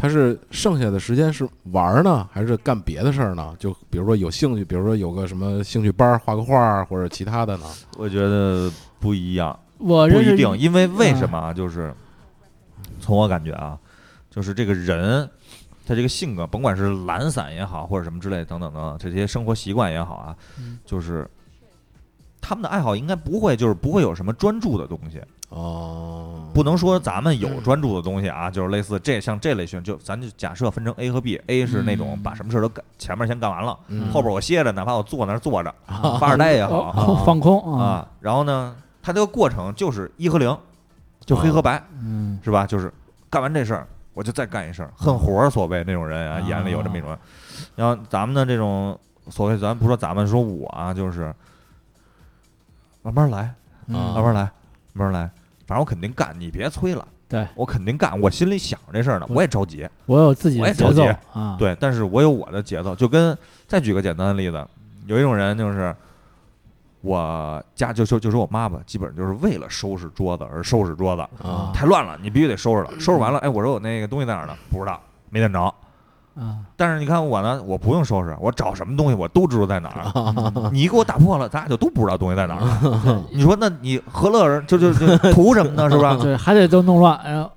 [0.00, 3.52] 他是剩下的时间是玩儿呢，还是干别的事儿呢？
[3.58, 7.66] 就比如说有兴趣，比如说有个什么兴趣班儿，画个画儿或者其他的呢？
[7.96, 8.70] 我觉得
[9.00, 11.52] 不一样，我不一定，因为为什嗯么啊？
[11.52, 11.92] 就是
[13.00, 13.76] 从我感觉啊，
[14.30, 15.28] 就是这个人
[15.84, 21.28] 他这个性格，甭管是懒散也好，或者什么之类等等等等，这些生活习惯也好啊，嗯就是
[22.40, 25.20] 他们的爱好应该不会就是不会有什么专注的东西，
[25.50, 34.10] 哦，不能说咱们有专注的东西啊，就是类似这像这类型，就咱就假设分成 A 和 B，A 是那种嗯把什么事儿都干前面先干完了，嗯。
[34.12, 40.54] 后边我歇着，哪怕我坐那儿坐着啊发着呆也好哦放空啊，啊，然后呢，它这个过程就是一和零，
[41.24, 42.38] 就黑和白，嗯。
[42.44, 42.66] 是吧？
[42.66, 42.92] 就是
[43.30, 47.18] 干完这事儿，我就再干一事儿，恨活儿所谓那种人啊，眼里有这么一种人。
[47.74, 48.98] 然后咱们的这种
[49.30, 51.34] 所谓，咱不说咱们，说我啊，就是
[53.02, 53.54] 慢慢来，
[53.86, 54.50] 慢慢来，
[54.92, 55.30] 慢慢来，
[55.68, 57.06] 反正我肯定干，你别催了。
[57.28, 64.66] 对我肯定干，我心里想着这事儿呢，我我也着急，我有自己我的节奏也着急啊，对，但是我有我的节奏，就跟再举个简单的例子，
[65.04, 65.94] 有一种人就是
[67.02, 74.56] 我家就就就说我妈吧，基本上就是为了收拾桌子而收拾桌子，啊太乱了，你必须得收拾了，收拾完了，哎，我说我那个东西在哪儿呢？
[74.70, 74.98] 不知道，
[75.28, 75.74] 没见着。
[76.38, 80.12] 啊，但是你看我呢，我不用收拾，我找什么东西我都知道在哪儿。
[80.14, 82.60] 嗯 你给我打破了，咱俩就都不知道东西在哪儿。
[83.32, 85.90] 你说那你何乐而就就就图什么呢？
[85.90, 86.16] 是吧？
[86.22, 87.50] 对，还得都弄乱，然后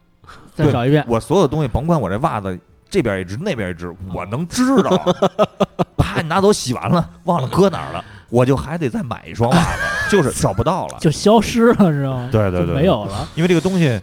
[0.56, 1.06] 再找一遍。
[1.08, 2.60] 我所有东西，甭管我这袜子
[2.90, 4.90] 这边一只那边一只，我能知道。
[5.96, 10.98] 啪，你拿走洗完了，忘了搁哪儿了，我就还得再买一双袜子，就是找不到了。
[11.00, 12.30] 就消失了，知道吗？
[12.32, 14.02] 对对对，没有了因为这个东西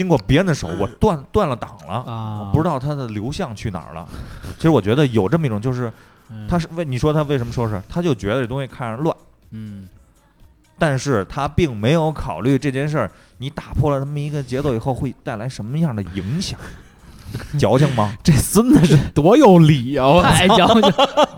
[0.00, 2.02] 经过别人的手，我断断了档了。
[2.06, 4.08] 我，不知道它的流向去哪儿了。
[4.56, 5.92] 其实我觉得有这么一种，就是
[6.30, 6.48] 嗯。
[6.48, 9.14] 他是为你说他为什么说是，他就觉得这东西看着乱，
[9.50, 9.86] 嗯。
[10.78, 16.58] 但是他并没有考虑这件事儿，你打破了这么一个节奏以后会带来什么样的影响，
[17.58, 18.12] 矫情吗？
[18.22, 20.06] 这孙子是多有理啊！
[20.06, 20.90] 我太矫情，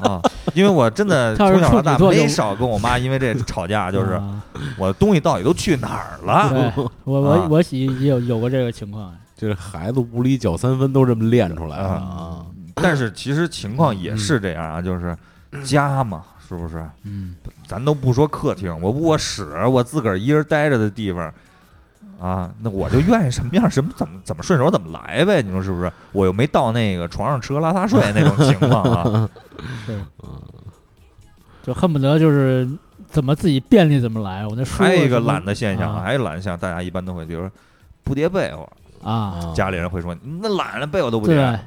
[0.02, 0.20] 啊，
[0.54, 4.42] 因为我真的从小到大没少跟我妈 因为这吵架，就是啊
[4.76, 6.50] 我的东西到底都去哪儿了？
[6.74, 12.46] 对我我啊我喜也有有过这个情况，这孩子无理搅三分都这么练出来的啊啊！
[12.74, 15.16] 但是其实情况也是这样啊，就是
[15.64, 16.82] 家嘛，是不是？
[17.04, 17.34] 嗯，
[17.66, 21.32] 咱都不说客厅，我卧室，我自个儿一人待着的地方，
[22.22, 25.92] 啊，那我就愿意什么样什么怎么怎么顺手怎么来呗，你说是不是？
[26.12, 29.28] 我又没到那个床上吃喝拉撒睡那种情况啊，
[29.84, 30.00] 是，
[31.64, 32.68] 就恨不得就是
[33.08, 34.46] 怎么自己便利怎么来。
[34.46, 37.50] 我那书还有一个懒的现象，啊还有懒的现象，大家一般都会，比如说
[38.04, 41.60] 不叠被窝，啊，家里人会说你那懒了被窝都不叠。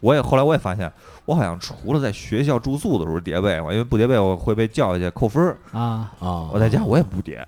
[0.00, 0.90] 我也后来我也发现，
[1.26, 6.48] 我好像除了在学校住宿的时候叠被窝，因为不叠被窝会被叫下去扣分儿，啊，啊！
[6.50, 7.46] 我在家我也不叠，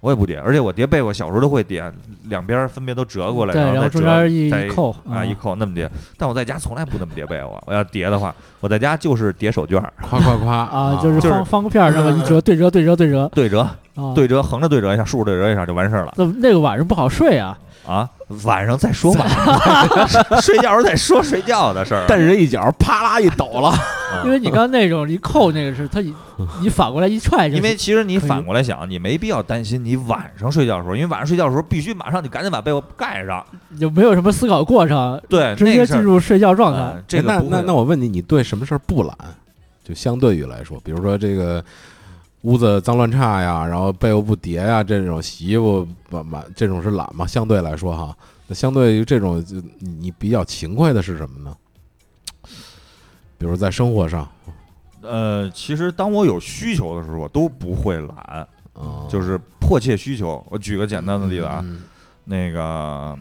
[0.00, 1.92] 我也不叠，而且我叠被我小时候都会叠，
[2.24, 5.90] 两边儿分别都折过来，对，然后后再折中间一再扣啊一扣那么叠。
[6.16, 13.60] 但我在家从来不那么叠被窝，我要叠的话，我在家就是叠手绢儿，夸夸夸啊，就是就是方方个片儿，那么一折对折对折对折对折
[13.96, 18.08] 啊，对折，横着对折一下，竖着对折一下就完事儿了那那个晚上不好睡啊，啊。
[18.44, 19.24] 晚上再说吧，
[20.42, 22.04] 睡觉时候再说睡觉的事儿。
[22.06, 23.72] 但人一脚，啪啦一抖了。
[24.10, 26.12] 啊因为你刚刚那种一扣那个是它一
[26.62, 33.44] 你反过来一踹，因为其实你反过来想，你没必要担心你晚上睡觉的时候，因为晚上睡觉的时候必须马上你赶紧把被窝盖上。
[33.78, 36.96] 就没有什么思考过程，对，直接进入睡觉状态啊。
[37.06, 39.16] 这个那那那我问你，你对什么事儿不懒？
[39.84, 41.64] 就相对于来说，比如说这个
[42.42, 47.26] 屋子脏乱差呀，然后被窝不叠呀，这种洗衣服满满这种是懒嘛？
[47.26, 51.56] 相对来说哈，那相对于这种，就你你比较勤快的是什么呢？
[53.38, 54.28] 比如在生活上
[55.00, 58.46] 呃，其实当我有需求的时候，我都不会懒。
[58.74, 60.44] 哦就是迫切需求。
[60.50, 61.82] 我举个简单的例子啊，嗯
[62.24, 63.18] 那个，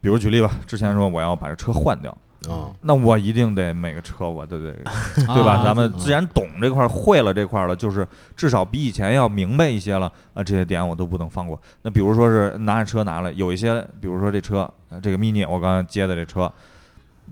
[0.00, 2.16] 比如举例吧，之前说我要把这车换掉，
[2.48, 4.72] 啊那我一定得每个车我都得
[5.16, 5.54] 对吧？
[5.54, 8.06] 啊咱们既然懂这块儿，会了这块儿了，就是
[8.36, 11.60] 至少比以前要明白一些了啊，这些点我都不能放过。
[11.82, 16.52] 那比如说是拿着车拿来，有一些，比如说这车，呃这个 mini 我刚刚接的这车，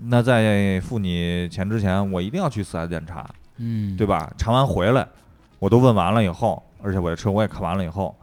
[0.01, 4.31] 那在付你钱之前，我一定要去四 S 店查，嗯，对吧？
[4.37, 5.07] 查完回来，
[5.59, 8.15] 我都问完了以后，而且我的车我也看完了以后，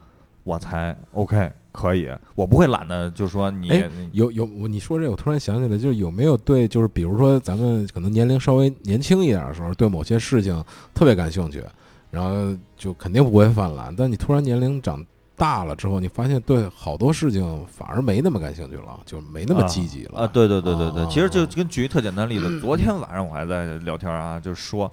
[0.42, 10.64] 我才 OK 可以，我不会懒得就说你哎有有，你说这，我突然想起来，就是有没有对，就是比如说咱们可能年龄稍微年轻一点的时候，对某些事情
[10.94, 11.62] 特别感兴趣，
[12.10, 13.94] 然后就肯定不会犯懒。
[13.94, 15.04] 但你突然年龄长
[15.36, 24.90] 大了之后，你发现对好多事情反而没那么感兴趣了，就没那么积极了啊，对对对对对，啊其实就跟举一特简单例子，昨天晚上我还在聊天啊，就是说，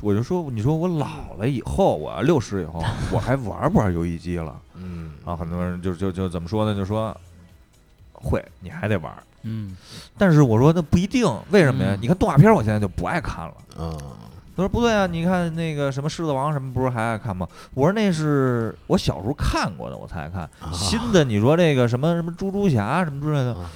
[0.00, 4.54] 我就说，你说我老了以后，我六十以后，我还玩不玩游戏机了？
[4.76, 6.74] 嗯啊，很多人就就就怎么说呢？
[6.74, 7.16] 就说
[8.12, 9.12] 会，你还得玩。
[9.44, 9.76] 嗯，
[10.16, 11.94] 但是我说那不一定，为什么呀？
[11.94, 13.54] 嗯你看动画片，我现在就不爱看了。
[13.76, 13.96] 啊
[14.54, 17.46] 他说不对啊，你看那个什么《狮子王》什么，不是还爱看吗？
[17.74, 20.42] 我说那是我小时候看过的，我才爱看。
[20.60, 23.70] 啊新的你说这个什么什么猪猪侠什么之类的啊，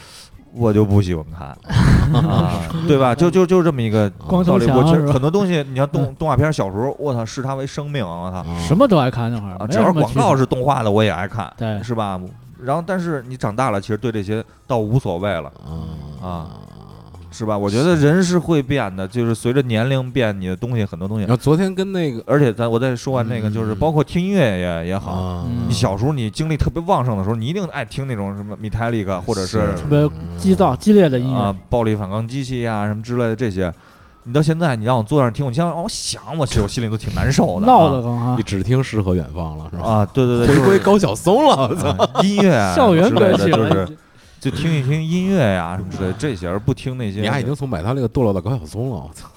[0.52, 1.48] 我就不喜欢看
[2.22, 3.14] 啊，对吧？
[3.14, 4.70] 就就就这么一个光头道理。
[4.70, 12.20] 我其实吧很多东西，你像动动画片，小时候我操视它为生命，我操啊什么都爱看那会儿，啊，没只要是广告是动画的，我也爱看，对是吧？
[12.62, 15.50] 然后但是你长大了，其实对这些倒无所谓了。
[16.22, 16.60] 啊
[17.30, 17.56] 是吧？
[17.56, 30.08] 我觉得人是会变的，就是随着年龄变，你的东西很多东西然，后昨天跟那个而且咱我再说完那个，就是嗯包括听音乐也也好，你小时候你精力特别旺盛的时候，你一定爱听那种什么 Metallica 或者是是特别
[30.38, 33.72] 激躁激烈的音乐啊，暴力反抗机器呀、什么之类的这些，
[34.24, 39.86] 你到现在你让我坐那儿听，我现在让我想，我其实我心里都挺难受的、啊，闹得慌啊你，只听诗和远方了是吧？
[39.86, 41.88] 啊，对对对，回归高晓松了，我操！
[41.90, 43.88] 啊音乐啊校园歌曲就是
[44.40, 47.20] 就听一听音乐呀、什么之类的这些，而不听那些。
[47.20, 49.28] 你丫已经从买他那个堕落到高晓松了，我操！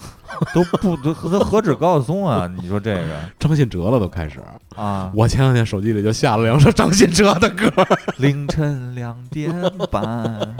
[0.53, 2.49] 都不都何何止高晓松啊？
[2.61, 3.19] 你说这个。
[3.39, 4.39] 张信哲了都开始。
[4.75, 7.71] 啊，我前两天手机里就下了两首张信哲的歌，
[8.17, 9.51] 凌晨两点
[9.89, 10.03] 半。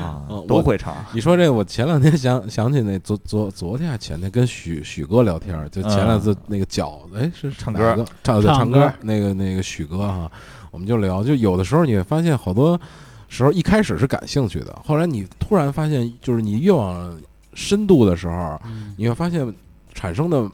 [0.00, 0.96] 啊嗯，都会唱。
[1.12, 8.06] 你说这个，我前两天想想起那昨昨昨天还前天跟许许哥聊天儿，就前两次那个饺子，哎是唱歌。
[8.24, 8.78] 唱对唱歌。
[8.80, 10.30] 唱歌，那个那个许哥哈，
[10.70, 12.80] 我们就聊，就有的时候你会发现好多
[13.28, 17.16] 时候一开始是感兴趣的，后来你突然发现，就是你越往
[17.54, 18.94] 深度的时候，嗯。
[18.96, 19.54] 你会发现
[19.94, 20.50] 产生的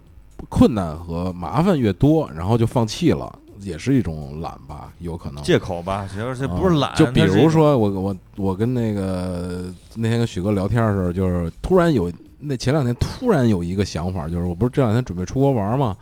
[0.49, 5.43] 困难和麻烦越多，然后就放弃了，也是一种懒吧，有可能。
[5.43, 15.97] 借口吧，其实这不是懒，啊就比如说我我我跟那个那天跟许哥聊天的时候，就是突然有那前两天突然有一个想法，就是我不是这两天准备出国玩嘛，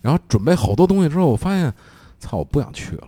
[0.00, 1.72] 然后准备好多东西之后，我发现，
[2.18, 3.06] 操，我不想去了，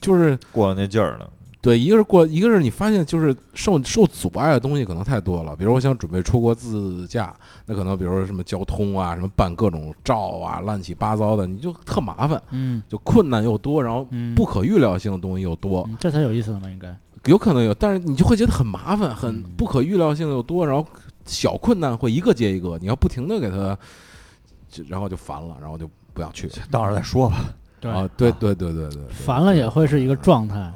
[0.00, 1.30] 就是过了那劲儿了，
[1.62, 7.32] 对，一个是过，一个是你发现就是受受阻碍的东西可能太多了，比如我想准备出国自驾，
[7.66, 16.92] 那可能比如说什么交通啊，什么办各种照啊，乱七八糟的，你就特麻烦，嗯就困难又多，然后嗯，不可预料性的东西又多，嗯这才有意思呢嘛，应该。
[17.26, 20.84] 有可能有，但是你就会觉得很麻烦，很嗯不可预料性又多，然后
[21.24, 23.78] 小困难会一个接一个，你要不停的给他，
[24.68, 26.50] 就然后就烦了，然后就不想去。
[26.72, 27.54] 到时候再说吧。
[27.78, 29.04] 对啊，对对对对对，对。
[29.12, 30.72] 烦了也会是一个状态，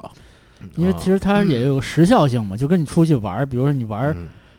[0.76, 4.16] 因为其实实它也有时效性嘛，就跟你出去玩，比如说你玩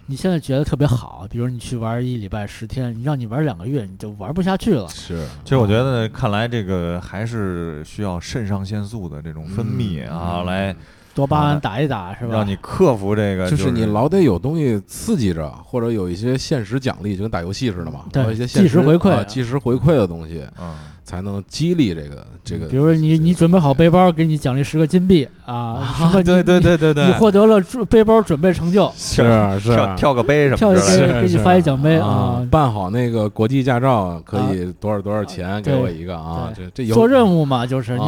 [0.09, 4.87] 你现在觉得特别好，比如你去玩一礼拜十天，你让你玩两个月，你就玩不下去了。
[4.87, 10.73] 是，其实我觉得，看来这个还是需要肾上腺素的这种分泌啊，嗯来
[11.13, 12.33] 多巴啊胺打一打是吧？
[12.33, 13.49] 让你克服这个。
[13.49, 20.73] 就是是你老得有东西刺激着，或者有一些现实奖励，就跟打游戏似的嘛，对有一些现即时回馈啊即时回馈的东西，嗯，
[21.07, 22.67] 才能激励这个这个。
[22.67, 29.23] 比如说你你准备好背包，给你奖励十个金币啊， 对对对对对，你获得了准背包准备成就，是
[29.61, 31.13] 是跳跳个杯什跳一么的。
[31.13, 36.51] 杯给你发一奖杯啊啊，办好那个国际驾照可以多少多少钱给我一个啊？
[36.53, 38.05] 这这有做任务嘛，就是你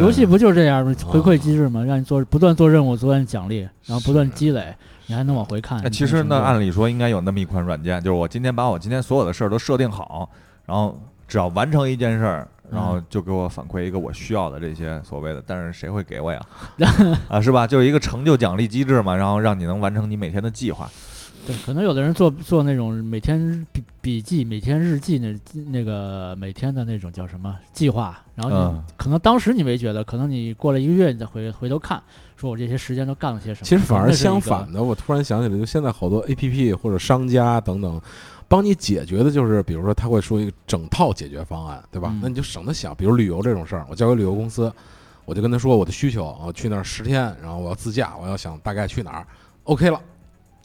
[0.00, 0.92] 游戏不就是这样吗？
[0.92, 4.74] 啊回馈机制嘛，让你做不断做任务，不断奖励，然后不断积累，
[5.06, 5.80] 你还能往回看。
[5.84, 10.28] 那其实呢，按理说应该有那么一款软件，就是我今天把我今天所有的事儿都设定好，
[10.66, 11.00] 然后
[11.30, 16.40] 只要完成一件事儿，然后就给我反馈一个我需要的这些所谓的，但是谁会给我呀？
[17.30, 17.66] 啊，是吧？
[17.68, 20.90] 就是一个成就奖励机制嘛，然后让你能完成你每天的计划。
[21.46, 25.34] 对，可能有的人做做那种每天笔笔记、每天日记那
[25.70, 32.00] 那个每天的那种叫什么计划，然后你、嗯可能当时你没觉得，可能你过了一个月，你再回回头看，
[32.36, 33.64] 说我这些时间都干了些什么。
[33.64, 37.98] 其实反而相反的，我突然想起来，就现在好多 A P P 或者商家等等，
[38.50, 42.08] 帮你解决的就是，比如说他会说一个整套解决方案，对吧？
[42.12, 44.72] 嗯那你就省得想，比如旅游这种事儿，我交给旅游公司，
[45.24, 49.26] 我就跟他说我的需求，我去那儿十天，然后我要自驾，我要想大概去哪儿
[49.62, 50.00] ，OK 了，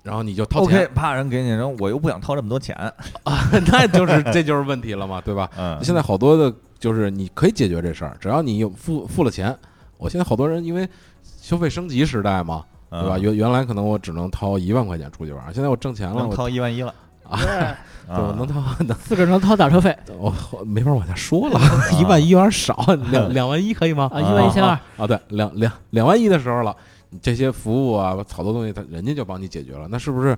[0.01, 2.75] 然后你就掏钱 OK，怕人给你，然后我又不想掏这么多钱
[3.23, 5.47] 啊， 那就是这就是问题了嘛，对吧？
[5.55, 9.55] 嗯，现在好多的就是你可以解决这事儿，只要你有付付了钱。
[9.97, 10.89] 我现在好多人因为
[11.23, 13.15] 消费升级时代嘛，对吧？
[13.15, 16.93] 嗯原原来可能我只能掏一万块钱出去玩，现在我挣钱了，我掏一万一了，
[17.31, 21.59] 对啊我能掏能自个儿能掏打车费 我我没法往下说了，
[21.99, 24.09] 一万一有点少， 两两万一可以吗？
[24.13, 26.75] 啊，一万一千二啊，啊，对，两两两万一的时候了，
[27.09, 30.37] 你这些服务啊，好多东西，他人家就帮你解决了，那是不是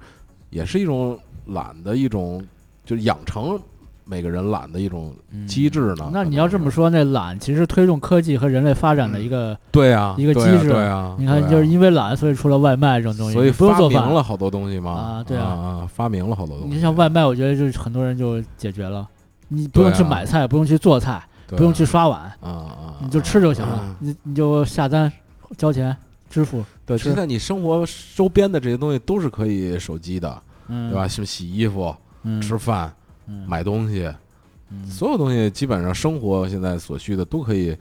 [0.49, 2.41] 也是一种懒的一种，
[2.85, 3.59] 就是养成
[4.07, 5.13] 每个人懒的一种
[5.47, 6.05] 机制呢？
[6.05, 16.75] 嗯那你要这么说，那懒其实推动科技和人类发展的一个，对啊，一个机制对啊，你看，就是因为懒，所以出了外卖这种东西，所以发明了好多东西嘛啊对啊啊，发明了好多东西。
[16.75, 19.07] 你像外卖，我觉得就是很多人就解决了，
[19.49, 23.95] 你不用去买菜，不用去做菜，对不用去刷碗，啊啊，你就吃就行了啊。
[23.99, 25.11] 你你就下单、
[25.57, 25.95] 交钱、
[26.29, 27.85] 支付，对，现在你生活
[28.15, 31.07] 周边的这些东西都是可以手机的，嗯，对吧？？
[31.07, 31.93] 什么洗衣服、
[32.23, 32.93] 嗯，吃饭、嗯
[33.47, 34.11] 买东西，
[34.69, 37.77] 嗯所有东西基本上生活现在所需的都可以，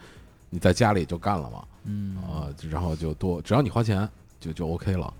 [0.50, 4.08] 你在家里就干了嘛，嗯啊，然后就多，只要你花钱
[4.40, 5.12] 就就 OK 了。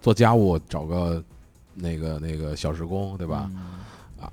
[0.00, 1.22] 做家务找个
[1.74, 3.50] 那个那个小时工，对吧？？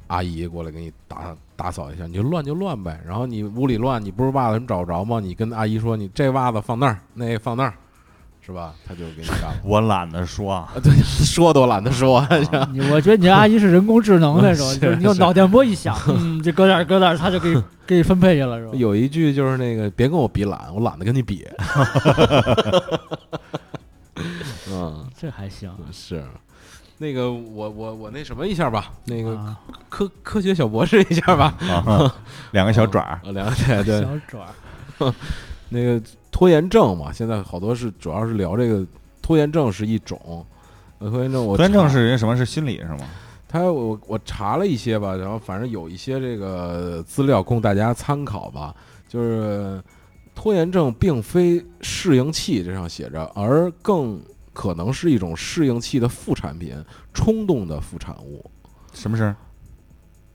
[0.08, 3.00] 阿姨过来给你打打扫一下，你就乱就乱呗。
[3.06, 5.20] 然后你屋里乱，你不是袜子你找不着吗？
[5.20, 7.74] 你跟阿姨说，你这袜子放那儿，那个放那儿，
[8.46, 8.74] 是吧？
[8.88, 9.56] 他就给你干了。
[9.66, 12.26] 我懒得说，啊， 对， 说都懒得说。
[12.72, 18.72] 你我觉得你阿姨是人工智能那种，是就是你用脑电波一响，嗯，就搁点儿搁点儿，他就给你给你分配去了，是吧？
[18.76, 21.48] 有一句就是那个，别跟我比懒，我懒得跟你比。
[24.72, 25.72] 嗯，这还行。
[25.92, 26.24] 是。
[26.98, 29.58] 那个，我我我那什么一下吧，那个啊
[29.90, 31.54] 科科学小博士一下吧。
[31.62, 32.16] 啊，
[32.52, 34.40] 两个小爪儿，啊，两个对对，小爪
[35.00, 35.14] 儿，
[35.70, 36.02] 那个
[36.36, 38.86] 拖延症嘛，现在好多是主要是聊这个
[39.22, 40.46] 拖延症是一种，
[41.00, 43.08] 呃拖延症我拖延症是人什么是心理是吗？
[43.48, 48.76] 他我我查了一些吧，然后反正有一些这个资料供大家参考吧，
[49.08, 49.82] 就是
[50.36, 54.22] 拖延症并非适应器这上写着，而更
[54.52, 56.76] 可能是一种适应器的副产品，
[57.14, 58.44] 冲动的副产物，
[58.94, 59.34] 什么是？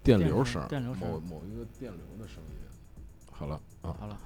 [0.02, 2.56] 电流声，电流声某某一个电流的声音。
[3.30, 4.16] 好了啊，好了，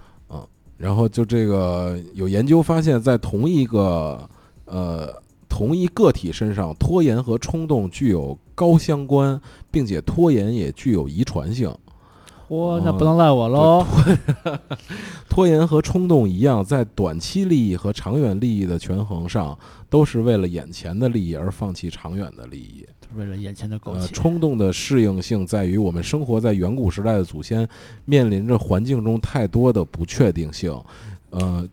[0.76, 4.28] 然后就这个有研究发现，在同一个
[4.64, 5.08] 呃
[5.48, 11.72] 同一个体身上，拖延和冲动具有高相关，并且拖延也具有遗传性。
[12.48, 13.86] 哦，那不能赖我喽。
[15.28, 19.58] 拖延和冲动一样，在短期利益和长远利益的权衡上，
[19.88, 22.86] 都是为了眼前的利益而放弃长远的利益。
[23.16, 27.68] 为了眼前的苟呃，且，冲动的适应性在于我们生活在远古时代的祖先
[28.04, 30.78] 面临着环境中太多的不确定性，
[31.30, 31.68] 呃，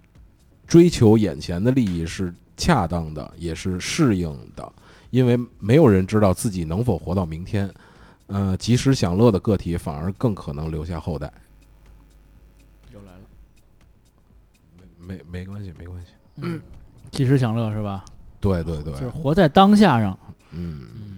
[0.67, 4.71] 追求眼前的利益是恰当的，也是适应的，
[5.09, 7.69] 因为没有人知道自己能否活到明天。
[8.27, 11.29] 呃，及时享乐的个体反而更可能留下后代。
[12.93, 13.19] 又来了。
[14.97, 16.07] 没没关系，没关系。
[16.37, 16.61] 嗯，
[17.11, 18.05] 及时享乐是吧？
[18.39, 20.17] 对对对，就是活在当下上。
[20.51, 21.10] 嗯，嗯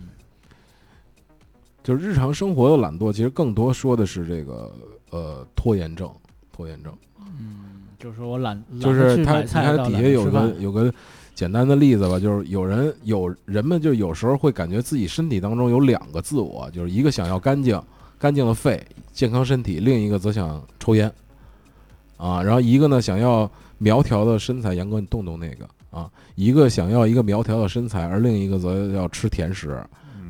[1.84, 4.74] 就是日常生活的懒惰，其实更多说的是这个
[5.10, 6.10] 呃拖延症，
[6.52, 6.94] 拖延症。
[7.20, 10.94] 嗯，就是说我懒，就是他，懒得去买你看菜到懒底下有个有个
[11.36, 17.82] 简单的例子吧，就是有人有人们就有时候会感觉自己身体当中有两个自我，就是一个想要干净
[18.18, 18.82] 干净的肺、
[19.12, 21.12] 健康身体，另一个则想抽烟。
[22.16, 25.68] 啊，然后一个呢想要苗条的身材，杨哥你动动那个。
[25.92, 29.80] 啊，一个想要一个苗条的身材，而另一个则要吃甜食。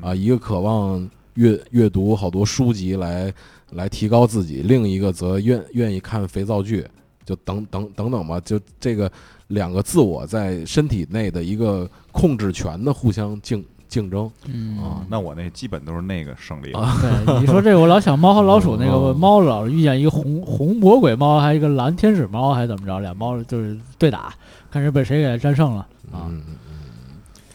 [0.01, 3.33] 啊，一个渴望阅阅读好多书籍来
[3.71, 6.85] 来提高自己，另一个则愿愿意看肥皂剧，
[7.25, 9.11] 就等等等等吧，就这个
[9.47, 16.79] 两个自我在身体内的一个控制权的互相竞竞争嗯啊那我那基本都是那个胜利了。
[16.79, 22.99] 啊，对，你说这个，我老想猫和老鼠那个哦猫老是遇见一个红红魔鬼猫，还有一个蓝天使猫，还怎么着？
[22.99, 24.33] 俩猫就是对打，
[24.71, 26.25] 看谁被谁给战胜了啊。
[26.29, 26.41] 嗯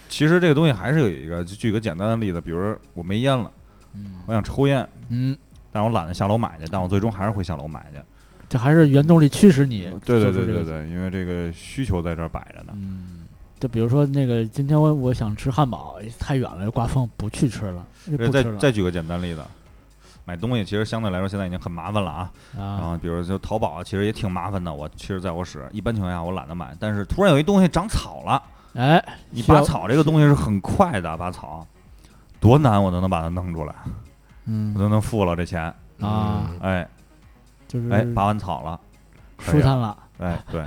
[0.09, 3.58] 其实这个东西还是有一个，就举个简单的例子，比如我没烟了，嗯
[4.26, 5.36] 我想抽烟，嗯，
[5.72, 8.01] 但我懒得下楼买去，但我最终还是会下楼买去。
[8.49, 12.72] 这还是原动力驱使你对对对对对，因为这个需求在这儿摆着呢。
[12.72, 13.26] 嗯，
[13.61, 19.42] 就比如说那个，今天我我想吃汉堡，太远了，刮风不去吃了，吃了再举个简单例子，
[20.24, 22.30] 买东西其实相对来说现在已经很麻烦了啊。
[22.57, 22.80] 然啊。
[22.80, 24.72] 后比如就淘宝，其实也挺麻烦的。
[24.72, 28.42] 我其实在我使，一般情况下我懒得买，但是突然有一东西长草了，
[28.72, 31.66] 哎，你拔草这个东西是很快的，拔草
[32.41, 33.74] 多难我都能把它弄出来。
[34.45, 35.62] 嗯我都能付了这钱。
[36.01, 36.89] 啊，嗯哎
[37.66, 38.80] 就是哎，拔完草了，
[39.41, 40.64] 舒坦了，哎，对，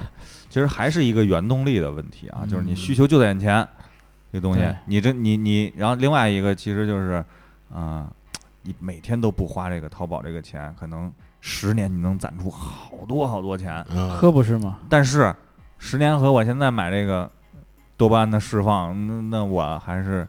[0.50, 3.68] 其实还是一个原动力的问题啊，就是你嗯需求就在眼前，
[4.32, 7.26] 这东西，你这你你，然后另外一个其实就是，
[7.74, 8.08] 啊、
[8.62, 14.78] 你每天都不花这个淘宝这个钱，可能十年你能攒出好多好多钱，嗯可不是吗？
[14.88, 15.34] 但是
[15.80, 17.32] 十年和我现在买这个
[17.98, 20.28] 多巴胺的释放，那那我还是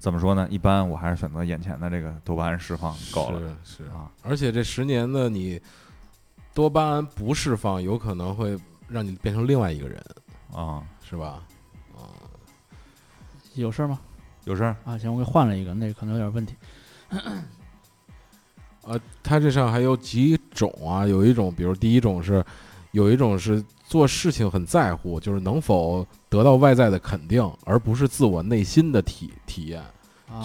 [0.00, 0.48] 怎么说呢？
[0.50, 5.60] 一般我还是选择眼前的这个多巴胺释放够了是是啊，而且这十年的你
[6.54, 10.02] 多巴胺不释放，有可能会让你变成另外一个人，
[10.54, 11.42] 啊，是吧？
[11.94, 12.16] 啊，
[13.54, 14.00] 有事儿吗？
[14.44, 16.56] 有事儿啊，行，我给换了一个，那个可能有点问题。
[18.84, 21.06] 呃，它这上还有几种啊？
[21.06, 22.42] 有一种，比如第一种是，
[22.92, 29.82] 有一种是做事情很在乎，就是能否得到外在的肯定，而不是自我内心的体体验，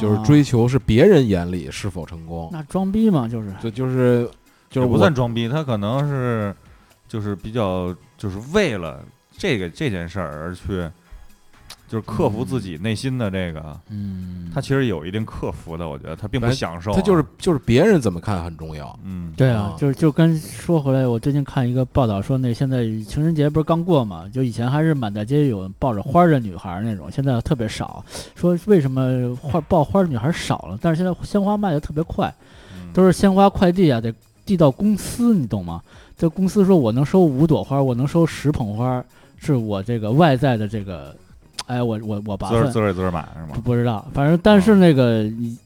[0.01, 0.23] 就是啊。
[0.25, 2.49] 追求是别人眼里是否成功。
[2.51, 3.53] 那装逼嘛，就是。
[3.61, 4.27] 就就是
[4.67, 6.55] 就是不算装逼，他可能是
[7.07, 9.05] 就是比较就是为了
[9.37, 10.89] 这个这件事儿而去，
[11.87, 18.97] 就是克服自己内心的这个，嗯，他其实有一定克服的，我觉得他并不享受啊、他就是就是别人怎么看很重要。
[19.03, 24.27] 嗯，对啊啊，就是就跟说回来，我最近看一个报道说，那现在情人节不是刚过嘛？
[24.33, 28.03] 就以前还是满大街有抱着花儿的女孩儿那种，现在特别少。
[28.35, 30.79] 说为什么花抱花儿的女孩儿少了？
[30.81, 32.33] 但是现在鲜花卖的特别快，
[32.73, 34.13] 嗯都是鲜花快递啊，得
[34.45, 35.81] 递到公司，你懂吗？
[36.17, 39.03] 这公司说我能收五朵花，我能收十捧花，
[39.37, 41.13] 是我这个外在的这个，
[41.67, 43.49] 哎，我我我拔分自个自个自个儿买是吗？
[43.55, 45.57] 不不知道，反正但是那个你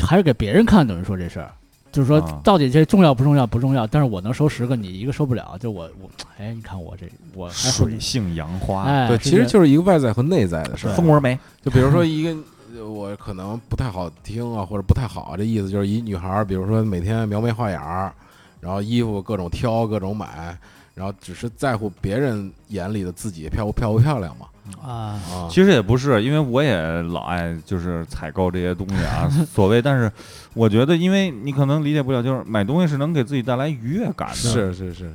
[0.00, 1.50] 还是给别人看，等于说这事儿，
[1.90, 10.92] 就是说啊到底这重要不重要不重要，但是我能收十个，你一个收不了，就我我哎，你看我这我水性杨花，哎，对，其实就是一个外在和内在的事儿。
[10.92, 12.30] 蜂窝煤，就比如说一个，
[12.76, 18.12] 呃我可能不太好听啊，或者不太好，这意思就是一女孩儿，比如说每天描眉画眼儿，
[18.60, 20.56] 然后衣服各种挑，各种买，
[20.94, 24.46] 然后只是在乎别人眼里的自己漂不漂不漂亮嘛。
[24.82, 30.10] 啊，啊，其实也不是，因为我也老爱就是采购这些东西啊， 所谓，但是
[30.54, 35.10] 我觉得，因为你可能理解不了，就是买东西是能给自己带来愉悦感的，是是是是，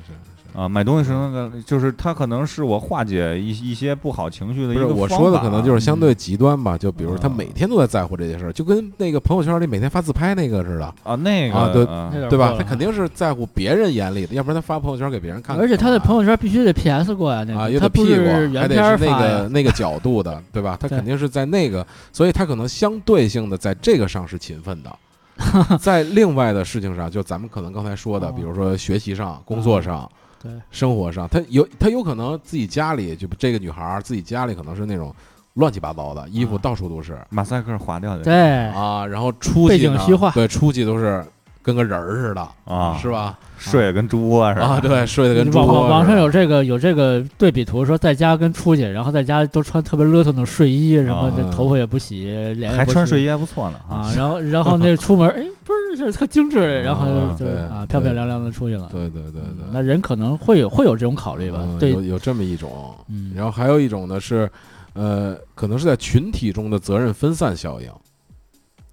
[0.54, 12.54] 啊，买东西是那个，就是它可能是我化解一一些不好情绪的一不是个我说的可能就是相嗯对极端吧，就比如他啊每天都在在乎这件事儿，就跟那个朋友圈里每天发自拍那个似的，啊，那个啊对啊对吧？
[12.58, 15.56] 他肯定是在乎别人眼里的，要不然他发朋友圈给别人看。
[15.58, 20.76] 而且他的朋友圈必须得 PS 过呀，那啊，个他不是原还得是那个那个角度的，对吧？
[20.80, 24.96] 他肯定是在那个，所以他可能相对性的在这个上是勤奋的，
[25.78, 30.10] 在另外的事情上，就咱们可能刚才说的，哦比如说学习上、工作上、
[30.46, 30.60] 对。
[30.70, 35.14] 生活上，他有他有可能自己家里就这个女孩自己家里可能是那种
[35.54, 37.18] 乱七八糟的衣服啊到处都是。
[37.30, 38.22] 马赛克划掉的。
[38.22, 40.30] 对，啊，然后出背去呢景虚化。
[40.30, 41.24] 对，出去都是
[41.66, 43.36] 跟个人儿似的，啊，是吧？
[43.58, 58.88] 睡得跟猪窝似的啊，对，睡得跟猪网网网窝似的上有这个有这个对比图，说在家跟出去，然后在家都穿特别邋遢的睡衣，什么这啊头发也不洗，脸也不洗还穿睡衣还不错呢啊，然后然后那出门，哎，不是这特精致，然后啊就对啊漂漂亮亮的出去了。
[58.92, 61.78] 对对对对，嗯那人可能会有会有这种考虑吧嗯？
[61.80, 64.48] 对有，有这么一种，嗯，然后还有一种呢是，
[64.92, 67.88] 呃，可能是在群体中的责任分散效应。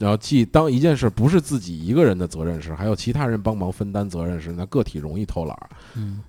[0.04, 5.70] 然后，既当一件事不是自己一个人的责任时，还有其他人帮忙分担责任时，那个体容易偷懒儿。
[5.96, 6.20] 嗯，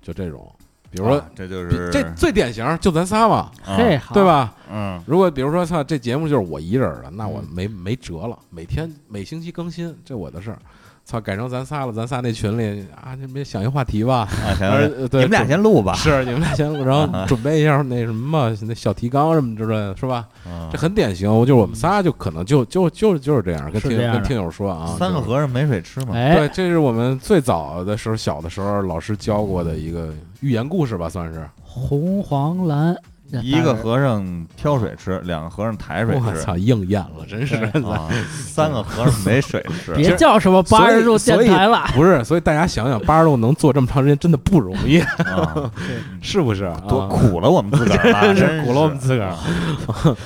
[0.00, 0.52] 就这种，
[0.90, 3.96] 比如说，啊这就是这最典型，就咱仨嘛，对？
[4.24, 4.56] 吧？
[4.68, 10.58] 嗯如果比如说，操，这节目就是我一人儿的，那我嗯没没辙了，每天每星期更新，这我的事儿。
[11.04, 14.28] 操，改成咱仨了，咱仨那群里啊，你们想一话题吧，
[14.60, 14.78] 啊，
[15.10, 20.26] 对你们俩先录吧，是你们俩先录，然后准备一下那什么嘛，那小提纲什么之类的，是吧？
[20.46, 31.46] 嗯这很典型，就是我们仨就可能就就就就是这样，跟听跟听友说啊，三个和尚没水吃嘛，哎对，，这是我们最早的时候，小的时候老师教过的一个寓言故事吧，算是。
[31.74, 32.94] 红黄蓝，
[33.40, 37.56] 一个和尚挑水吃，两个和尚抬水吃，我操，应验了，真是。
[37.56, 45.70] 啊，三个和尚没水吃， 别叫什么八十度电台了，不是，所以大家想想，八十度能做这么长时间，真的不容易，啊，
[46.20, 46.70] 是不是？
[46.88, 47.08] 多啊。
[47.08, 49.36] 苦了我们自个儿了，真真是苦了我们自个儿，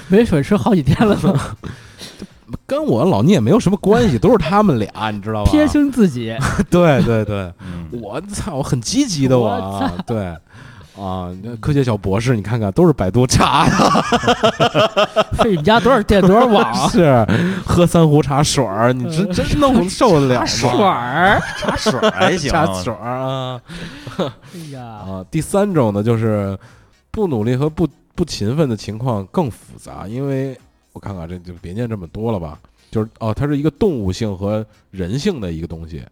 [0.09, 1.34] 没水吃好几天了都，
[2.66, 5.50] 跟我老聂没有什么关系，都是他们俩，你知道吧？
[5.50, 6.36] 撇清自己。
[6.70, 7.86] 对对对，嗯。
[8.02, 10.34] 我操，我很积极的我对
[10.99, 16.88] 啊，那科学小博士，你看看都是百度查的，费你们家多少电多少网啊？
[16.88, 17.26] 是
[17.66, 20.47] 喝三壶茶水儿，你真真能受得了吗？
[20.47, 23.61] 水儿，茶水儿还行，茶水儿啊
[24.18, 25.24] 哎呀，啊！
[25.30, 26.59] 第三种呢，就是
[27.11, 30.59] 不努力和不不勤奋的情况更复杂，因为
[30.94, 32.59] 我看看这就别念这么多了吧。
[32.90, 36.03] 就是哦，它是一个动物性和人性的一个东西。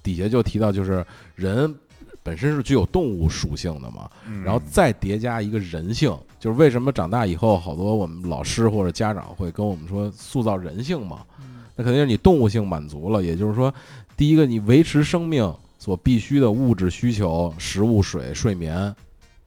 [0.00, 1.74] 底下就提到，就是人
[2.22, 4.42] 本身是具有动物属性的嘛，嗯。
[4.42, 11.24] 然后再叠加一个人性，就是为什么长大以后，好多我们老师或者家长会跟我们说塑造人性嘛，
[11.76, 13.72] 那肯定是你动物性满足了，也就是说，
[14.16, 18.94] 第一个你维持生命所必须的物质需求，食物、水、睡眠、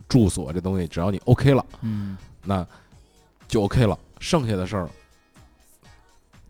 [0.07, 2.17] 住所这东西，只要你 OK 了，嗯。
[2.43, 2.65] 那
[3.47, 4.89] 就 OK 了，剩下的事儿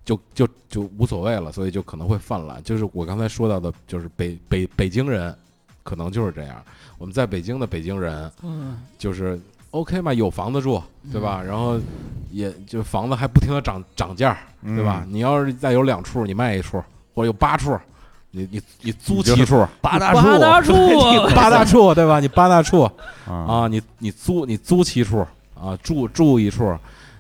[0.06, 2.64] 就就就无所谓了，所以就可能会泛滥。
[2.64, 5.36] 就是我刚才说到的，就是北北北京人
[5.84, 6.56] 可能就是这样。
[6.98, 9.40] 我们在北京的北京人嗯就是
[9.72, 11.42] OK 嘛，有房子住，对吧？
[11.42, 11.80] 然后
[12.30, 15.06] 也就房子还不停的涨涨价，对吧？？
[15.08, 16.84] 你要是再有两处，你卖一处，
[17.16, 17.78] 或者有八处，
[18.32, 20.74] 你你你租七处，八大八大 处
[21.34, 22.20] 八大处，对吧？
[22.20, 22.82] 你八大处。
[23.28, 25.26] 啊啊，你你租你租七处
[25.56, 26.78] 啊，住住一处，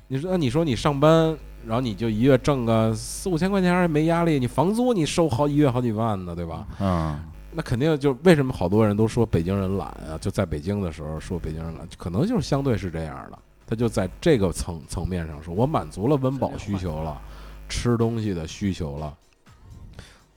[0.09, 1.35] 你说那你说你上班，
[1.65, 6.65] 然后你就一月挣个四五千块钱也没压力，你房租你收好一月好几万呢，对吧？
[6.79, 7.17] 嗯
[7.53, 10.17] 那肯定就为什么好多人都说北京人懒啊？
[10.19, 13.37] 就在北京的时候说北京人懒，可能就是相对是这样的，
[13.67, 17.21] 他就在这个层层面上说，我满足了温饱需求了，
[17.67, 19.13] 吃东西的需求了。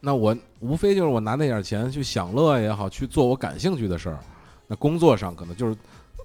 [0.01, 4.19] 那我无非就是我拿那点钱去享乐也好，去做我感兴趣的事儿。
[4.67, 5.77] 那工作上可能就是，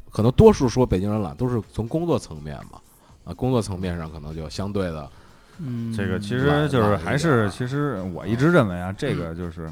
[0.10, 2.82] 可能多数说北京人懒都是从工作层面嘛，
[3.24, 5.10] 啊，工作层面上可能就相对的，
[5.60, 9.72] 嗯，这个其实就是还是，其实我一直认为啊，这个就是，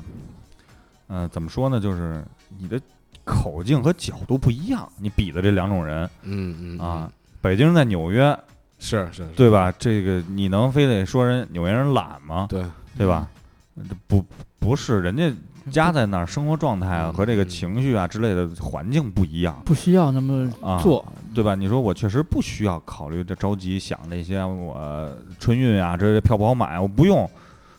[1.10, 1.80] 嗯，怎么说呢？
[1.80, 2.24] 就是
[2.58, 2.80] 你的
[3.24, 8.38] 口径和角度不一样，你比的这两种人嗯嗯啊，，北京人在纽约，
[8.80, 9.74] 是是，是对吧？
[9.78, 12.47] 这个你能非得说人纽约人懒吗？
[12.49, 12.64] 对，
[12.97, 13.28] 对吧？
[13.76, 14.24] 这不
[14.60, 15.32] 不是，人家
[15.72, 21.53] 家在那儿，生活状态啊嗯和这个嗯情绪啊之类的环境不一样不需要那么啊，做，对吧？
[21.55, 27.30] 你说我确实不需要考虑这着急想那些我春运啊，这些票不好买，我不用，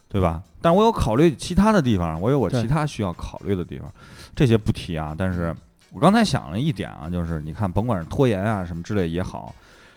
[0.08, 0.42] 对吧？
[0.60, 3.92] 但我有考虑其他的地方，我有我其他需要考虑的地方，
[4.34, 5.14] 这些不提啊。
[5.16, 5.54] 但是
[5.92, 9.54] 我刚才想了一点啊，就是你看，甭管是拖延啊什么之类也好，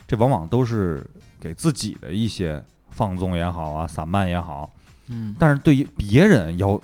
[0.07, 1.05] 这往往都是
[1.39, 4.71] 给自己的一些放纵也好啊，散漫也好，
[5.07, 6.79] 嗯，但是对于别人要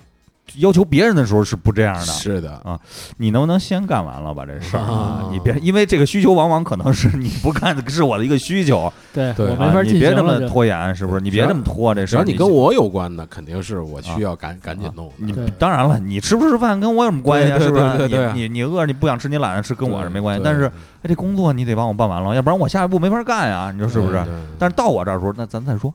[0.56, 2.80] 要求别人的时候是不这样的，是的啊，
[3.18, 11.22] 你能不能先干完了吧这事儿啊你别因为这个需求往往可能是你不干是我的一个需求，对我没法进你别这么拖延，是不是？
[11.22, 12.24] 你别这么拖这事儿。
[12.24, 15.12] 只要你跟我有关的，肯定是我需要赶赶紧弄。
[15.18, 17.60] 你当然了，你吃不吃饭跟我有什么关系啊？
[17.60, 18.08] 是不是？
[18.08, 20.42] 你你你饿你不想吃，你懒得吃，跟我是没关系。
[20.44, 20.66] 但是
[21.02, 24.26] 哎，这工作你得帮我办完了，要不然我下一步没法干呀，你说是不是？
[24.58, 25.94] 但是到我这儿的时候，那咱再说，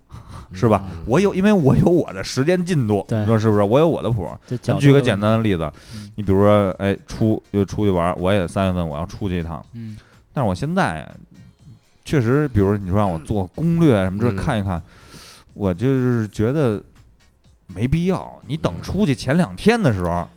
[0.53, 1.03] 是吧嗯？
[1.07, 3.63] 我有，因为我有我的时间进度，你说是不是？
[3.63, 4.29] 我有我的谱。
[4.47, 9.97] 这角度咱举个简单的例子嗯，你比如说，哎，出就出去玩，我也三月份我要出去一趟，嗯，
[10.33, 11.09] 但是我现在
[12.05, 14.83] 确实，比如你说让我做攻略什么这嗯看一看，
[15.55, 16.83] 我就是觉得
[17.69, 18.41] 没必要。
[18.47, 20.29] 你等出去前两天的时候，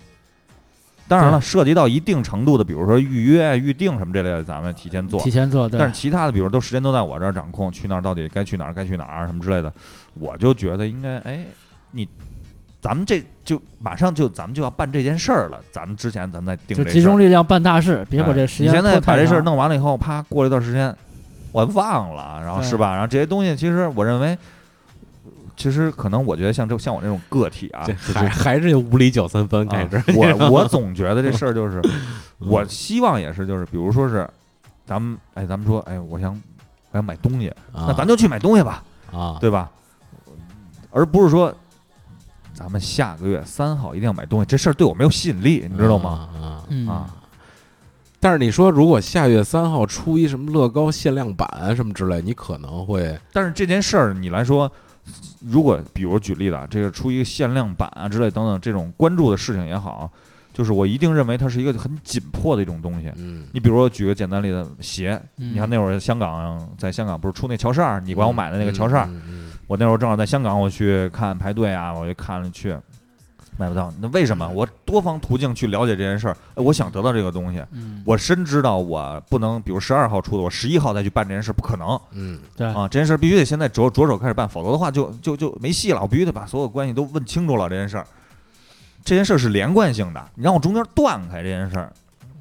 [1.07, 5.29] 当然了，涉及到一定程度的，比如说预约、预定什么这类的，咱们提前做提。
[5.31, 9.71] 前做，对但是其他的，比如都时间都在我这儿掌控，去那儿到底该去哪儿，该去哪儿什么之类的，
[10.15, 11.45] 我就觉得应该，哎，
[11.91, 12.07] 你。
[12.81, 20.95] 咱们这就马上就咱们就要办这件事儿了，咱们之前咱们再定就集中力量办大事，别把这时间哎你现在把这事儿弄完了以后，啪，过了一段时间，
[21.51, 22.91] 我忘了，然后是吧？
[22.91, 24.37] 然后这些东西，其实我认为，
[25.57, 30.03] 其实可能我觉得像这像我这种个体啊，还还是无理搅三分开始啊。
[30.15, 31.81] 我 我总觉得这事儿就是，
[32.39, 34.29] 我嗯希望也是就是，比如说是，
[34.85, 36.31] 咱们哎，咱们说哎，我想
[36.91, 39.69] 我想买东西，那咱就去买东西吧，啊，对吧？
[40.91, 41.53] 而不是说。
[42.57, 46.29] 咱们下个月三号一定要买东西，这事儿对我没有吸引力，你知道吗？
[46.41, 47.13] 啊，嗯啊，
[48.17, 54.71] 但是你说如果下月三号出一什么乐高限量版什么之类，你可能会但是这件事儿你来说，
[55.45, 60.11] 如果比如举例子啊，这个出一个限量版啊之类等等这种关注的事情也好，
[60.53, 63.11] 就是我一定认为它是一个很紧迫的一种东西。
[63.17, 72.75] 嗯，你比如说举个简单例子，鞋，嗯你看那会儿香港在香港不是出那乔十二，你管我买的那个乔衫儿，嗯，嗯我那会儿正好在香港，我去看排队啊，我就看了去。
[73.57, 74.47] 买不到，那为什么？
[74.49, 81.99] 我多方途径去了解这件事儿，哎我想得到这个东西，嗯，我深知道我不能，比如十二号出的，我十一号再去办这件事，不可能。
[82.11, 86.01] 嗯对啊，这件事儿必须得现在着着手开始办，否则的话就就就没戏了。
[86.01, 87.69] 我必须得把所有关系都问清楚了。
[87.69, 88.05] 这件事儿，
[89.03, 91.91] 这件事儿是连贯性的，你让我中间断开这件事儿，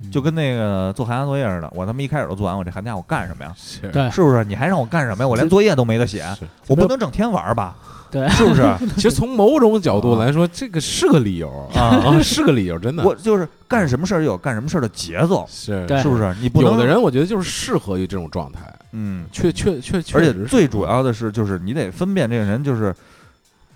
[0.03, 3.55] 嗯就跟那个做寒假作业似的，我他妈一开始都做完，我这寒假我干什么呀？
[3.57, 4.45] 是对是不是？
[4.45, 5.29] 你还让我干什么呀？
[5.29, 6.27] 我连作业都没得写，
[6.67, 7.77] 我不能整天玩儿吧？
[8.15, 8.63] 对， 是不是？
[8.95, 13.03] 其实从某种角度来说，这个是个理由 啊啊，是个理由，真的。
[13.03, 16.33] 我就是干什么事儿有干什么事儿的节奏，是是不是？
[16.41, 18.61] 你不能有的人，我觉得就是适合于这种状态，
[18.93, 22.95] 嗯，确确确确而且最主要的是，就是你得分辨这个人，就是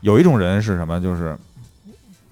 [0.03, 1.37] 有一种人是什么，就是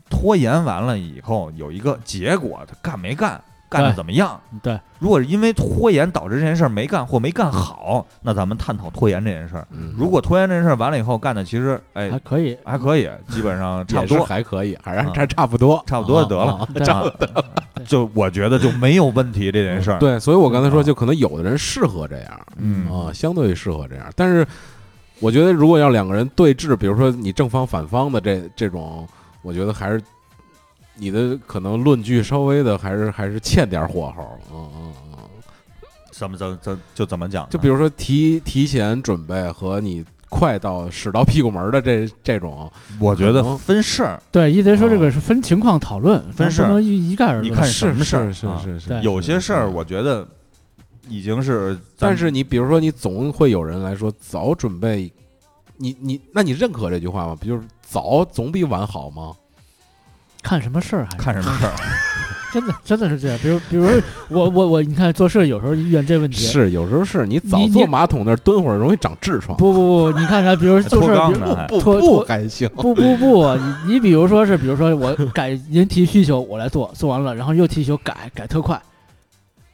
[0.09, 4.41] 拖延完了以后有一个结果，他干没干，干的怎么样？
[4.63, 9.67] 对，如果是因为拖延导致这件事儿没干或没干好，那咱们探讨拖延这件事儿。
[9.71, 9.95] 嗯。
[9.97, 16.69] 如果拖延这件事儿完了以后干的其实哎还可以，还可以，基本上差不也是多，还可以，还还差不多，差不多就得了啊。
[16.73, 16.87] 对。
[16.87, 17.05] 啊
[17.87, 22.91] 就我觉得就没有问题这件事儿。，对，所以我刚才说，啊就可能有的人适合这样嗯。
[22.91, 24.11] 啊，相对适合这样。
[24.17, 24.45] 但是
[25.21, 29.07] 我觉得，如果要两个人对峙，比如说你正方反方的这这种，
[29.43, 30.03] 我觉得还是
[30.97, 34.39] 你的可能论据稍微的还是还是欠点火候。
[34.53, 35.19] 嗯嗯嗯，
[36.11, 37.49] 怎么怎怎就怎么讲？
[37.51, 47.45] 就比如说提提前准备和你快到使到屁股门儿的这这种，我觉得分事儿，对，一直说这哦个是分情况讨论，分事儿不能一一概而论。
[47.45, 50.27] 你看是什么事儿是是是，有些事儿我觉得
[51.09, 55.11] 已经是，但是你比如说，你总会有人来说早准备，
[55.77, 57.37] 你你那你认可这句话吗？
[57.39, 59.33] 不就是早总比晚好吗？
[60.47, 61.73] 看什么事儿还是看什么事儿，
[62.55, 63.37] 真的真的是这样。
[63.43, 63.89] 比如比如
[64.29, 70.55] 我我我，你看做事有时候遇见这问题，是，有时候是你早坐马桶那儿蹲会儿容易长痔疮，不不不，你看啥？
[70.55, 72.69] 比如做脱事儿，不不脱脱还行。
[72.77, 78.81] 不不不，你你比如说是，比如说我改您提需求，我来做，做完了，然后又提需求改改特快，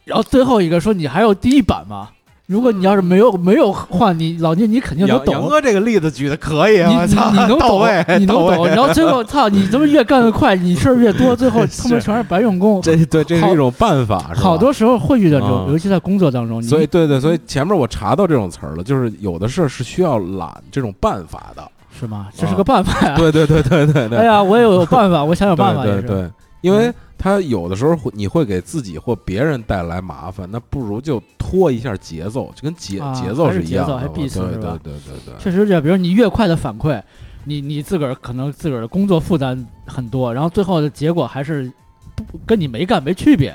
[0.06, 2.08] 然后最后一个说你还有第一版吗？
[2.52, 7.88] 如果你要是没有没有换，你老聂你肯定能懂杨，哥这个例子举的可以，你你我操，你能懂，，
[8.18, 12.82] 你能懂， 然后最后操，你他妈越干得快，你事儿越多，最后他妈全是白用功。
[12.82, 21.62] 这对这是一种办法，好多时候会遇到这种，啊尤其在工作当中，你所以对对，所以前面我查到这种词儿了，就是有的事儿是需要懒这种办法的。
[21.98, 22.26] 是吗？
[22.36, 23.14] 这是个办法呀。
[23.16, 24.18] 对对对对对对。
[24.18, 26.00] 哎呀，我也有办法，我想想办法也是。
[26.02, 26.30] 对对对，
[26.62, 26.92] 因为
[27.22, 33.92] 他有的时候会你会给自己或别人带来麻烦，那不如就拖一下节奏，就跟节、啊节奏是一样的。
[33.92, 35.34] 节奏还对对对对对对。
[35.38, 37.00] 确实这样，比如你越快的反馈，
[37.44, 41.72] 你你自个儿可能自个儿的工作负担很多，然后最后的结果还是
[42.16, 43.54] 不跟你没干没区别，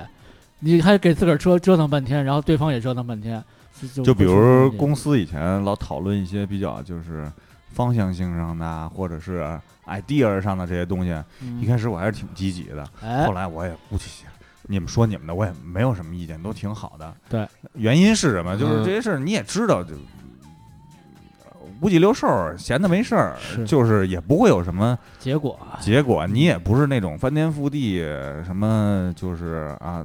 [0.59, 3.43] 你还给自个儿折折腾半天，然后对方也折腾半天，
[3.93, 7.29] 就就比如公司以前老讨论一些比较就是
[7.77, 9.47] 方向性上的啊，或者是
[9.85, 11.11] idea 上的这些东西，
[11.41, 14.25] 嗯一开始我还是挺积极的，哎后来我也不积极。
[14.63, 17.13] 你们说你们的，我也没有什么意见，都挺好的。
[17.29, 18.57] 对，原因是什么？
[18.57, 19.93] 就是嗯这些事儿你也知道，就
[21.79, 26.25] 五脊六兽儿，闲的没事儿，就是也不会有什么结果啊结果。
[26.25, 27.99] 你也不是那种翻天覆地，
[28.43, 30.03] 什么就是啊，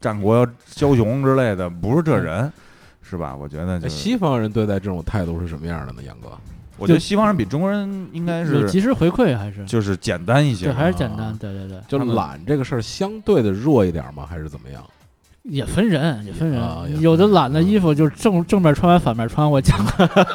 [0.00, 0.44] 战国
[0.74, 2.52] 枭雄之类的，不是这人，
[3.00, 3.34] 是吧？
[3.34, 6.02] 我觉得西方人对待这种态度是什么样的呢？
[6.02, 6.28] 杨哥，
[6.82, 14.26] 我觉得西方人比中国人应该是及时回馈还是就是简单一些对，还是简单，对对对，就是懒这个事儿相对的弱一点吗？
[14.28, 14.84] 还是怎么样？
[15.44, 19.76] 也分人，也分人，啊有的懒的衣服就是正正面穿完反面穿，我讲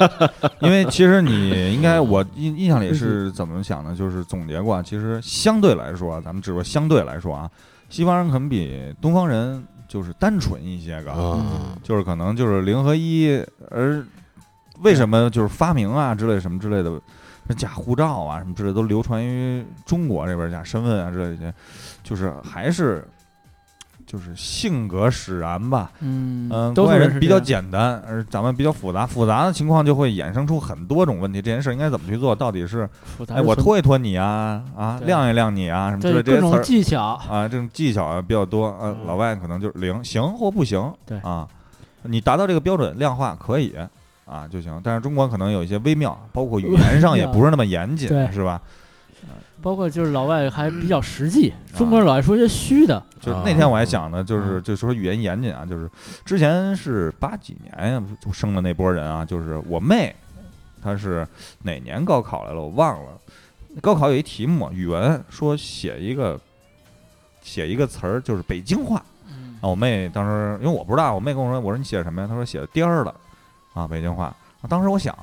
[0.60, 3.94] 因为其实你 应该，我印印象里是怎么想的？
[3.94, 7.50] 就是总结过啊，其实相对来说啊，咱们只说相对来说啊，
[7.88, 11.42] 西方人可能比东方人就是单纯一些个，嗯，
[11.82, 14.04] 就是可能就是零和一，而
[14.82, 17.00] 为什么就是发明啊之类什么之类的，
[17.56, 21.52] 假护照啊什么之类都流传于中国这边，假身份啊之类的
[22.02, 23.06] 就是还是。
[24.06, 31.42] 就是性格使然吧，嗯嗯，都国外人比较简单，而咱们比较复杂，复杂的情况就会衍生出很多种问题。
[31.42, 32.34] 这件事应该怎么去做？
[32.34, 32.88] 到底是
[33.28, 38.68] 哎，我拖一拖你啊，啊，对晾一晾你啊，什么之类这些词儿技巧，啊，这种技巧啊比较多。
[38.80, 41.46] 呃，嗯老外可能就是零，行或不行，对啊，
[42.04, 43.74] 你达到这个标准量化可以
[44.28, 44.80] 啊就行。
[44.84, 48.60] 但是中国可能有一些微妙，包括语言上也不是那么严谨，对是吧？
[49.60, 55.90] 包括就是老外还比较实际，啊中国人老爱说些虚的，啊就是那天我还想呢，就是嗯就说语言严谨啊，就是
[56.24, 60.14] 之前是八几年呀就生的那波人啊，就是我妹，
[60.80, 61.26] 她是
[61.62, 63.10] 哪年高考来了我忘了，
[63.82, 66.40] 高考有一题目语文说写一个
[67.42, 72.28] 写一个词儿就是北京话嗯啊，我妹当时因为我不知道，我妹跟我说，我说你写什么呀？
[72.28, 73.12] 她说写的颠儿了
[73.78, 74.24] 啊，北京话。
[74.26, 75.14] 啊当时我想，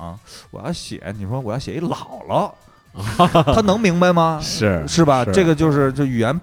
[0.50, 1.94] 我要写，你说我要写一姥
[2.26, 2.50] 姥，
[3.52, 4.38] 他能明白吗？
[4.42, 5.22] 是是吧？
[5.26, 6.40] 是这个就是这语言，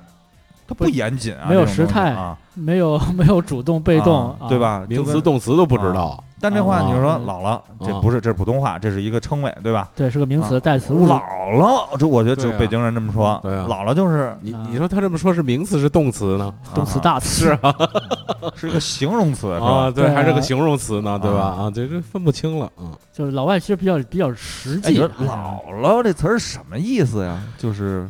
[0.68, 4.60] 它不严谨啊，没有时态啊，没有 没有主动被动啊，对？
[4.60, 4.86] 吧？
[4.88, 9.88] 名词动词都不知道，但这话你就说啊姥姥，这啊不是这是普通话，这是一个称谓，对吧？
[9.96, 11.22] 对，是个名词，啊代词物姥
[11.58, 13.40] 姥，这我觉得只有北京人这么说。
[13.42, 16.54] 对啊姥姥就是你啊你说他这么说是名词是动词呢？
[16.76, 17.74] 动词啊大词啊
[18.56, 19.92] 是一个形容词，是啊，吧？
[19.92, 21.40] 对，还是个形容词呢，对吧？
[21.40, 25.10] 啊啊，这这分不清了，嗯，就是老外其实比较比较实哎，你际说。
[25.20, 27.42] 姥姥这词儿什么意思呀？
[27.58, 28.06] 就是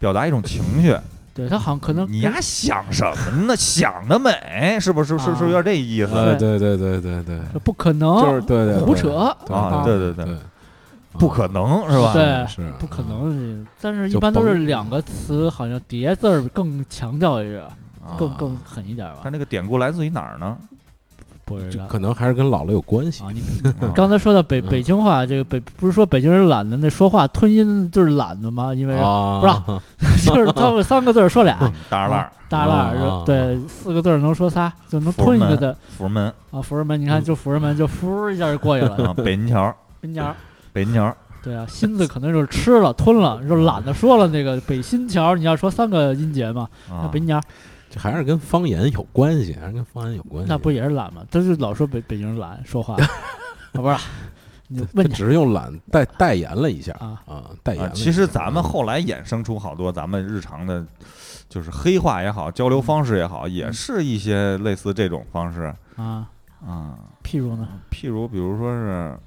[0.00, 0.96] 表达一种情绪。
[1.32, 3.54] 对他好像可能你丫想什么呢？
[3.58, 5.18] 想得美，是不是？
[5.18, 9.14] 是是是有点这意思呃，对对对对对，不可能，就是对对对胡扯，
[9.52, 9.82] 啊？
[9.84, 10.36] 对对对，对，
[11.12, 12.12] 不可能是吧？
[12.12, 13.66] 对是不可能。
[13.80, 19.30] 但是，一般都是两个词，好像叠字儿更强调一个，啊更更狠一点吧他。
[19.30, 20.56] 那个典故来自于哪儿呢？
[21.58, 23.40] 不知道可能还是跟姥姥有关系啊，你
[23.84, 28.72] 啊 刚才说到北嗯北京话，这个北不是说北京人懒的，那说话吞音就是懒的吗？
[28.72, 29.40] 因为啊，
[29.98, 36.62] 不是就是他们三个字儿说俩，大栅栏、大栅啊栏，对，四个字儿能说仨，就能吞一个字福门啊。
[36.62, 39.08] 福人门，你看就福人门，就呼一下就过去了。
[39.08, 40.34] 啊，北银桥，跟家
[40.72, 44.28] 北银桥对啊，心字可能就是吃了吞了，就懒得说了。
[44.28, 47.40] 那个北新桥，你要说三个音节嘛，那啊北，新桥
[47.90, 50.48] 这还是跟方言有关系，还是跟方言有关系。
[50.48, 51.26] 那不也是懒吗？
[51.30, 52.94] 他就老说北北京人懒说话，
[53.74, 53.96] 啊不是？
[54.72, 57.92] 你问只是用懒代代言了一下啊，啊，代言。
[57.92, 60.86] 其实咱们后来衍生出好多咱们日常的，
[61.48, 66.28] 就是黑话也好，交流方式也好，也是一些类似这种方式啊，
[66.64, 66.96] 啊。
[67.24, 67.66] 譬如呢？
[67.90, 69.18] 譬如，比如说是，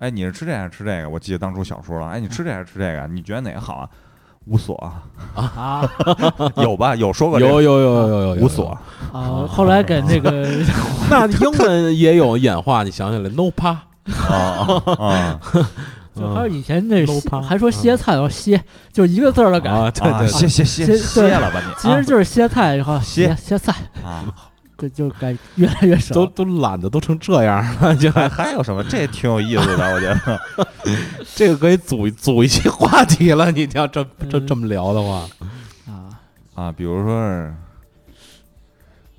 [0.00, 1.08] 哎，你是吃这个还是吃这个？
[1.08, 3.06] 我记得当初小说了，哎，你吃这个还是吃这个？
[3.06, 3.88] 你觉得哪个好啊？
[4.46, 4.74] 无所，
[5.34, 5.88] 啊
[6.56, 6.96] 有吧？
[6.96, 8.76] 有说过这个有有有有有有无所，
[9.12, 9.44] 啊！
[9.48, 10.30] 后来给那个
[11.10, 13.76] 那英文也有演化，你想起来，no pa
[14.28, 15.40] 啊啊啊
[16.16, 18.60] 就还有以前那 pa 还说歇菜，要歇，
[18.92, 20.18] 就一个字儿的改，啊，对啊！
[20.18, 23.72] 对对，歇歇歇歇歇了吧你其实就是歇菜然后歇歇歇菜，
[24.04, 24.24] 啊！
[24.80, 26.14] 这就该越来越少。
[26.14, 28.82] 都都懒得都成这样了，就还还有什么？
[28.84, 30.40] 这挺有意思的，我觉得。
[31.34, 33.50] 这个可以组组一期话题了。
[33.50, 35.28] 你要这这这么聊的话，
[35.86, 36.08] 啊，
[36.54, 37.54] 啊，比如说是，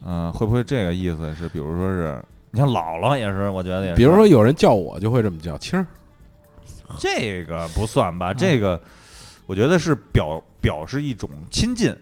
[0.04, 3.96] 嗯、会不会这个意思是，比如说是，你像姥姥也是，我觉得也是。
[3.96, 5.86] 比如说有人叫我就会这么叫青儿
[6.98, 8.82] 这个不算吧，这个
[9.46, 12.02] 我觉得是表表示一种亲近，嗯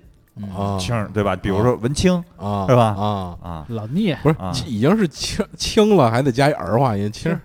[0.55, 1.35] 啊青儿对吧？
[1.35, 2.95] 比如说文青啊，是吧？
[2.97, 4.17] 啊，啊，老聂。
[4.23, 4.51] 不是啊。
[4.65, 7.35] 已经是青青了，还得加一儿化音青儿，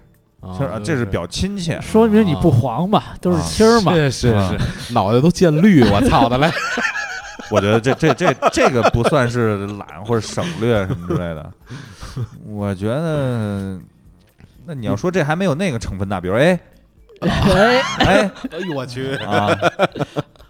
[0.40, 1.80] 啊青儿啊，这是表亲切。
[1.80, 3.92] 说明你不黄嘛，都是啊青儿嘛。
[3.92, 4.54] 是是啊。
[4.58, 6.50] 是，脑袋都见绿，我操的嘞！
[7.50, 11.52] 我觉得这这这这个不算是懒或者省略什么之类的。
[12.46, 13.78] 我觉得，
[14.64, 16.58] 那你要说这还没有那个成分大，比如哎
[17.20, 18.30] 哎，哎。
[18.50, 19.14] 哎呦我去。
[19.16, 19.48] 啊。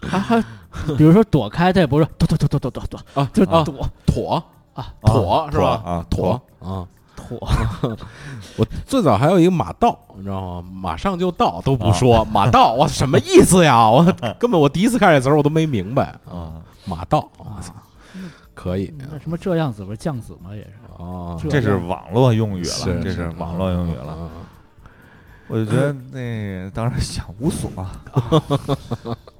[0.07, 0.43] 还还，
[0.97, 3.63] 比如说躲开，他也不是躲躲躲躲躲躲躲，啊就啊。
[3.63, 3.89] 躲。
[4.05, 4.93] 妥啊。
[5.01, 5.81] 妥是吧？
[5.85, 6.41] 啊妥。
[6.59, 6.87] 啊！
[7.15, 7.47] 躲。
[8.57, 10.69] 我最早还有一个马到，你知道吗？
[10.71, 13.87] 马上就到都不说，马到我什么意思呀？
[13.89, 14.03] 我
[14.39, 16.15] 根本我第一次看这词儿我都没明白。
[16.29, 17.73] 啊，马到，我操，
[18.53, 18.93] 可以。
[18.97, 20.49] 那什么这样子不是酱子吗？
[20.53, 20.73] 也是。
[20.97, 24.17] 哦，这这是网络用语了，是这是网络用语了。
[24.19, 24.29] 嗯
[25.47, 27.69] 我就觉得那当时想无所，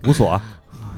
[0.03, 0.39] 无所，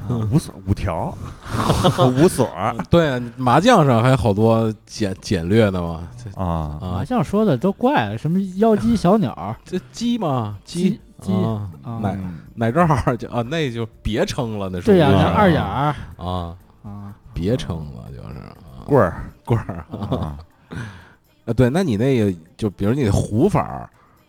[0.08, 1.16] 啊无所五条，
[2.16, 2.48] 五所
[2.90, 6.44] 对，麻将上还有好多简简略的嘛，啊。
[6.44, 12.38] 啊麻，将说的都怪，什么妖姬小鸟 这鸡嘛，鸡鸡啊啊奶嗯。
[12.54, 18.56] 奶罩儿就啊，那就别称了，那是对呀，那二眼儿啊，啊，别称了，就是啊。
[18.86, 20.38] 棍儿棍儿啊。
[21.46, 23.88] 啊，对，那你那个就比如你的胡法儿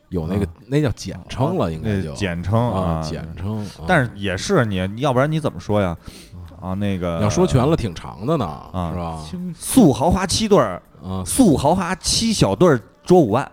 [0.09, 5.95] 有那个啊那叫简称了，应该那就简称啊简称，啊但是也是你，要不然你怎么说呀？
[6.61, 9.23] 啊，那个要说全了，挺长的呢，啊是吧？
[9.25, 13.43] 清素豪华七对儿，啊素豪华七小对儿桌五万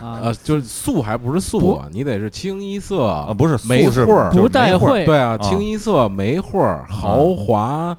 [0.00, 7.96] 啊啊，就是素还不是素啊，你得是清一色啊，不是素梅是会儿就是不带梅会儿对啊，啊清一色梅会儿豪华，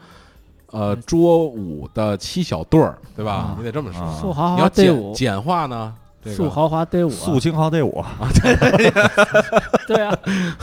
[0.72, 3.56] 呃，桌五的七小对儿，对吧啊？
[3.58, 4.18] 你得这么说啊。
[4.22, 5.94] 素豪你要华队伍，简简化呢？
[6.24, 8.04] 这个素豪华队伍啊，素清豪队伍
[9.88, 10.18] 对啊，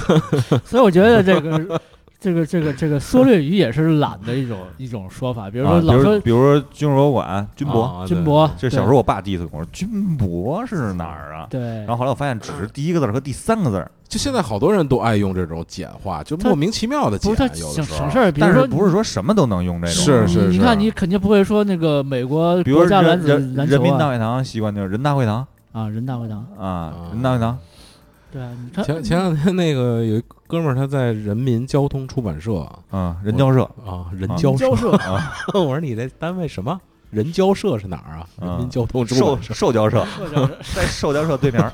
[0.65, 1.81] 所以我觉得这个
[2.21, 11.47] 这个这个这个 缩略语也是懒的一种一种说法，比如说老说如比如说军博馆军博，啊军博，这小时候我爸第一次跟我说军博是哪儿啊？
[11.49, 20.05] 对，然后后来我发现只是第一个字和第三个字，就现在好多人都爱用这种简化，就莫名其妙的简不是，他有的时候省省事儿，但是不是说什么都能用这种。
[20.05, 23.19] 是是是你你看你肯定不会说那个美国比如人国家篮
[23.55, 27.57] 篮球啊人民大会堂习惯就是人大会堂啊，人大会堂，啊，人大会堂
[28.33, 36.81] 对啊，你看前前两天那个有一哥们儿他在人民交通出版社啊，人交社啊，人啊交社啊我说你这单位什么
[37.11, 38.27] 人交社是哪儿啊？
[38.41, 39.39] 人民嗯交通出社。
[39.55, 40.07] 受交社，
[40.75, 41.71] 在受交社对面。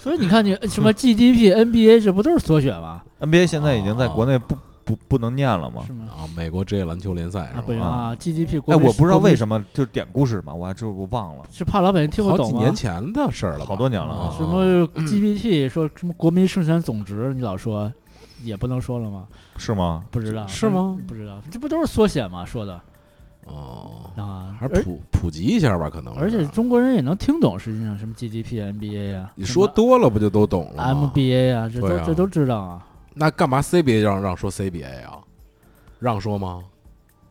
[0.00, 4.56] 所以你看，你什么 GDP、NBA 这不都是缩写吗？NBA 现在已经在国内不
[4.88, 5.92] 不不能念了吗是？
[5.92, 6.06] 吗？
[6.10, 7.86] 啊，美国职业篮球联赛啊，不行是吧？
[7.86, 12.52] 啊，GDP 国哎，我不知道为什么就是典故是嘛，我还真我忘了，是怕老百姓听不懂吗？
[12.54, 14.64] 好几年前的事儿了吧，好多年了啊什么
[15.06, 17.92] GPT 说什么国民生产总值，你老说
[18.42, 19.26] 也不能说了吗？
[19.58, 20.04] 是吗？
[20.10, 22.46] 不知道是吗不知道，这不都是缩写吗？
[22.46, 22.80] 说的
[23.46, 26.20] 哦，啊，还是而普普及一下吧，可能是。
[26.20, 32.84] 而且中国人也能听懂，实际上什么 GDP、NBA 呀，你说多了不就都懂了吗 MBA 呀，这都对啊这都知道啊。
[33.18, 35.18] 那干嘛 CBA 让让说 CBA 啊？
[35.98, 36.62] 让说吗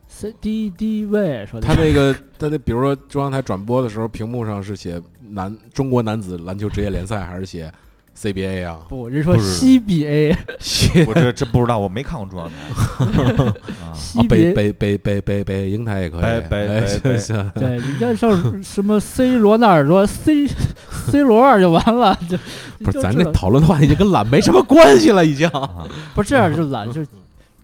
[0.08, 7.72] ？C D D 位说的他那个 他那比如说中央台转播的时候，屏幕上是写男中国男子篮球职业联赛，还是写
[8.20, 8.80] CBA 啊？
[8.90, 10.36] 不，人说不是 CBA
[11.08, 13.54] 我这这不知道，我没看过中央台啊。
[13.84, 13.94] 啊，
[14.28, 22.38] 北北北北北北英台也可以，北北哎北北行行对，你要上什么 C 罗纳尔多 C C 罗二就完了，就
[22.84, 25.48] 不是咱这道讨论的话题就跟懒没什么关系了，已经。
[25.50, 25.86] 啊
[26.16, 27.02] 不是这样就懒，就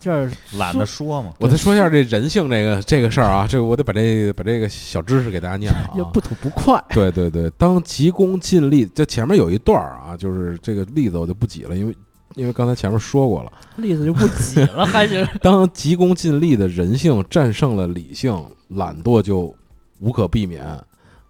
[0.03, 1.33] 这样懒得说嘛。
[1.39, 5.93] 我再说一下这人性这个这个事儿啊， 这个我得把这个把这个小知识给大家念了啊。
[5.95, 6.83] 也不吐不快。
[6.89, 11.95] 对对对，当急功近利，这前面有一段儿啊，就是这个例子我就不挤了，因为
[12.35, 13.51] 因为刚才前面说过了。
[13.77, 19.55] 例子就不挤了， 还是当急功近利的人性战胜了理性，懒惰就
[19.99, 20.65] 无可避免。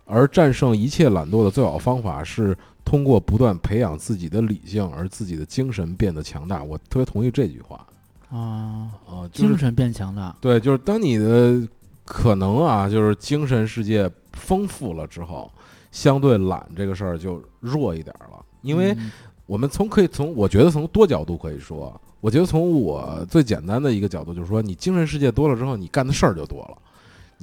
[0.06, 6.62] 而战胜一切懒惰的最好方法是通过不断培养自己的理性，而自己的精神变得强大。
[6.62, 7.86] 我特别同意这句话
[8.34, 10.35] 啊，哦，就是精神变强大。
[10.41, 11.61] 对，就是当你的
[12.03, 15.51] 可能啊，就是精神世界丰富了之后，
[15.91, 18.93] 相对懒这个事儿就弱一点儿了，因为。
[18.93, 19.11] 嗯
[19.45, 26.77] 我们从可以从我觉得从多角度可以说，我觉得从我最简单的一个角度就是说，你精神世界多了之后，你干的事儿就多了，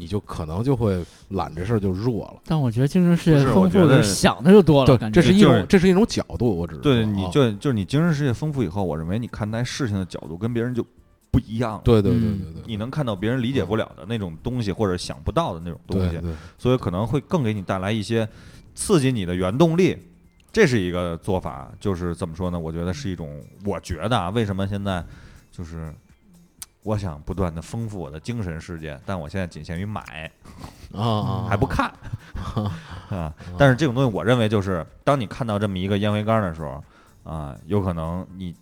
[0.00, 2.40] 你就可能就会懒这事儿就弱了。
[2.46, 10.82] 但我觉得精神世界丰富的想的就多了，对，这是一就是种这是一种角度，我只是对，你就就是你精神世界丰富以后，我认为你看待事情的角度跟别人就
[11.30, 11.82] 不一样了。
[11.84, 18.26] 对对对嗯对对，你能看到别人理解不了的那种东西，或者想不到的那种东西，对对所以可能会更给你带来一些
[18.74, 19.96] 刺激你的原动力。
[20.52, 22.58] 这是一个做法，就是怎么说呢？
[22.58, 25.04] 我觉得是一种，我觉得啊，为什么现在
[25.52, 25.94] 就是
[26.82, 30.30] 我想不断的丰富我的精神世界，但我现在仅限于买，
[30.94, 31.92] 啊啊，还不看
[33.10, 33.34] 啊。
[33.58, 36.82] 但是这种东西，我认为就是当你看到这么一个烟灰缸的时候
[37.22, 38.54] 啊，有可能你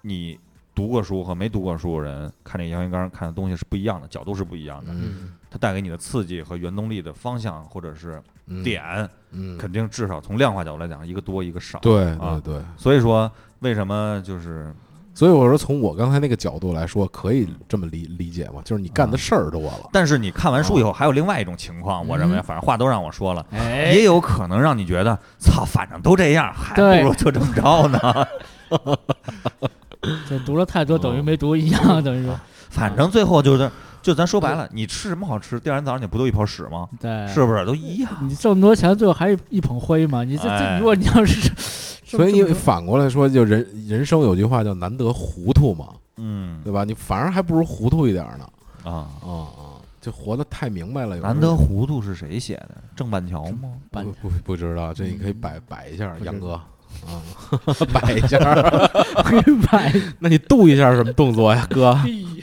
[0.00, 0.38] 你
[0.74, 4.92] 读过书和没读过书的人看这烟灰缸看的东西是不一样的，角度是不一样的。
[4.92, 11.80] 嗯它带给你的刺激和原动力的方向或者是嗯点，嗯，肯定至少从量化角度来讲，一个多一个少。
[11.80, 13.28] 对啊对对，所以说
[13.58, 14.72] 为什么就是
[15.20, 22.42] 所以我说从我刚才那个角度来说，可以这么理理解吗，就是你干的事儿多了，但是你看完书以后，还有另外一种情况，我认为，嗯。
[22.42, 28.26] 反正话都让我说了，哎也有可能让你觉得，操，反正都这样，还不如就这么着呢。
[30.26, 32.34] 就读了太多等于没读一样，等于说。
[32.70, 33.70] 反正最后就是，
[34.02, 36.88] 就咱说白了，你吃什么好吃，第二天早上你不都一泡屎吗？
[37.00, 38.10] 对，是不是都一样？
[38.22, 40.24] 你挣多钱，最后还是一捧灰嘛？
[40.24, 41.50] 你这这，哎如果你要是，
[42.04, 46.84] 所以你反过来说，就人人生有句话叫难得糊涂嘛，嗯对吧？
[46.84, 48.48] 你反而还不如糊涂一点儿呢，
[48.84, 49.62] 啊，啊啊，
[50.00, 51.16] 就活得太明白了。
[51.18, 52.76] 难得糊涂是谁写的？
[52.96, 53.70] 郑板桥吗？
[53.90, 56.60] 不不不知道，这你可以摆摆一下，杨哥
[57.06, 57.16] 啊，
[57.92, 58.38] 摆一下。
[60.20, 61.98] 那你度一下什么动作呀，哥？
[62.04, 62.42] 你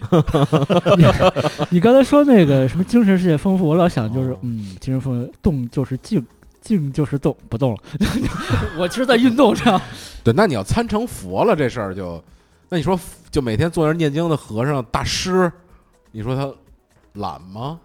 [1.72, 6.26] 你刚才说那个什么精神世界丰富，我老想就是哦，嗯，精神丰富，动就是静，
[6.62, 7.78] 静就是动，不动了。
[8.78, 9.80] 我其实在运动，这样
[10.24, 12.22] 对，那你要参成佛了，这事儿就，
[12.70, 13.00] 那你说
[13.32, 15.52] 就每天坐那儿念经的和尚大师，
[16.12, 16.52] 你说他
[17.14, 17.80] 懒吗？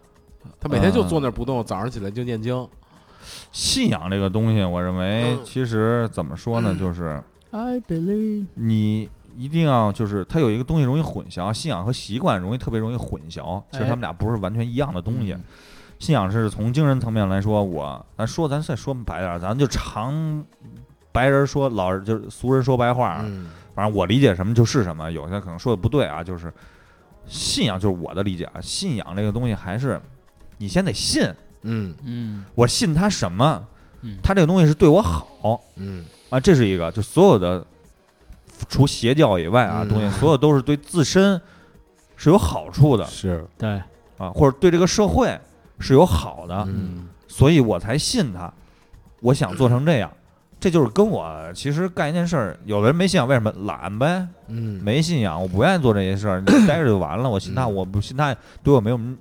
[0.61, 2.69] 他每天就坐那儿不动，早上起来就念经。
[3.53, 7.23] 信仰这个东西，我认为嗯其实怎么说呢，就是。
[7.51, 8.47] I believe。
[8.55, 13.63] 你一定要就是它有一个东西容易混淆，信仰和习惯容易特别容易混淆。
[13.71, 15.33] 其实哎他们俩不是完全一样的东西。
[15.33, 15.45] 嗯
[15.99, 20.45] 信仰是从精神层面来说，我咱说咱再说白点儿，咱就常
[21.13, 26.53] 白人说老人就是俗人说白话，嗯反正我理解什么就是什么，有些可能说的不对啊，就是
[27.27, 30.01] 信仰就是我的理解啊，信仰这个东西还是
[30.59, 31.23] 你先得信，
[31.63, 31.95] 嗯。
[32.05, 32.45] 嗯。
[32.55, 33.67] 我信他什么，
[34.03, 36.05] 嗯，他这个东西是对我好，嗯。
[36.31, 37.65] 啊，这是一个，就所有的
[38.69, 39.89] 除邪教以外啊，嗯。
[39.89, 41.41] 东西所有都是对自身
[42.17, 43.05] 是有好处的。
[43.07, 43.45] 是。
[43.59, 43.83] 对，
[44.19, 45.39] 啊，或者对这个社会
[45.79, 47.09] 是有好的，嗯。
[47.29, 48.53] 所以我才信他。
[49.21, 50.11] 我想做成这样，
[50.59, 54.27] 这就是跟我其实干一件事儿，有的人没信仰，为什么懒呗？
[54.49, 54.83] 嗯。
[54.83, 57.31] 没信仰，我不愿意做这些事儿，你待着就完了。
[57.31, 57.75] 我信他，嗯。
[57.75, 59.17] 我不信他，对我没有什么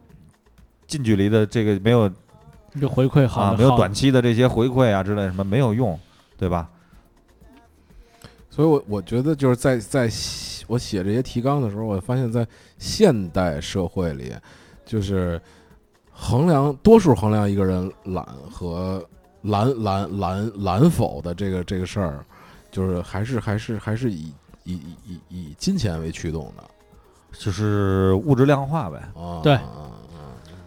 [0.88, 2.12] 近距离的这个没有
[2.80, 6.00] 这回馈好啊，没有短期的这些回馈啊之类什么没有用，
[6.38, 6.70] 对吧？
[8.50, 12.46] 所以我我觉得就是在在写我写这些提纲的时候，我发现在
[12.78, 14.34] 现代社会里，
[14.86, 15.42] 就是
[16.12, 19.06] 衡量多数衡量一个人懒和
[19.44, 22.26] 懒懒懒懒否的这个这个事儿，
[22.72, 24.34] 就是还是还是还是以
[24.64, 26.64] 以以以以金钱为驱动的
[27.38, 28.98] 就是物质量化呗。
[29.16, 29.40] 啊。
[29.42, 29.92] 对啊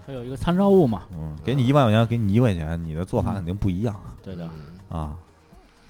[0.06, 4.48] 它有一个参照物嘛，嗯，给你一万块钱，给你一块钱，你的做法嗯肯定不一样对的，
[4.88, 5.14] 啊，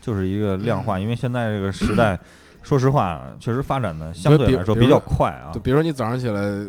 [0.00, 0.98] 就是一个量化。
[0.98, 2.18] 因为现在这个时代，
[2.62, 5.60] 说实话，确实发展的相对来说比较快啊就。
[5.60, 6.66] 比如说你早上起来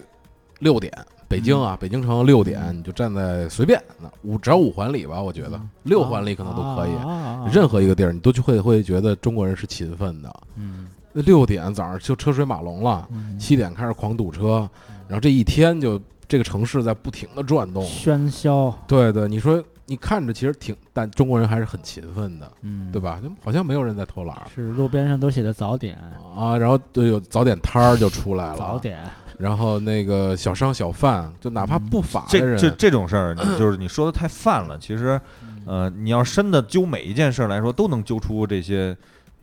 [0.59, 0.91] 六点，
[1.27, 6.91] 北京啊，北京城六点，嗯你就站在随便那五只要五环里吧，我觉得嗯六环里可能都可以。
[7.53, 10.34] 任何一个地儿，你都就会会觉得中国人是勤奋的。
[10.55, 14.69] 嗯那六点早上就车水马龙了，嗯七点开始狂堵车，
[15.07, 17.84] 然后这一天就这个城市在不停的转动。
[17.85, 22.99] 喧嚣，对对，你说你看着其实挺，但中国人还是很勤奋的，嗯，对？
[23.02, 23.19] 吧？
[23.23, 25.97] 就好像没有人在偷懒儿是路边上都写的早点，
[26.35, 26.57] 啊。
[26.57, 28.99] 然后就有早点摊儿就出来了，早点，
[29.38, 34.77] 然后那个小商小贩，就哪怕嗯不法的这人，这这种事儿，你 就是你说的太泛了。
[34.80, 35.19] 其实，
[35.65, 38.95] 呃，你要深的揪每一件事儿来说，都能揪出这些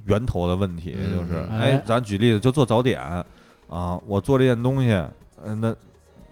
[0.06, 0.96] 源头的问题。
[0.98, 3.00] 嗯就是，哎哎，咱举例子，就做早点
[3.68, 4.90] 啊，我做这件东西，
[5.44, 5.74] 嗯，那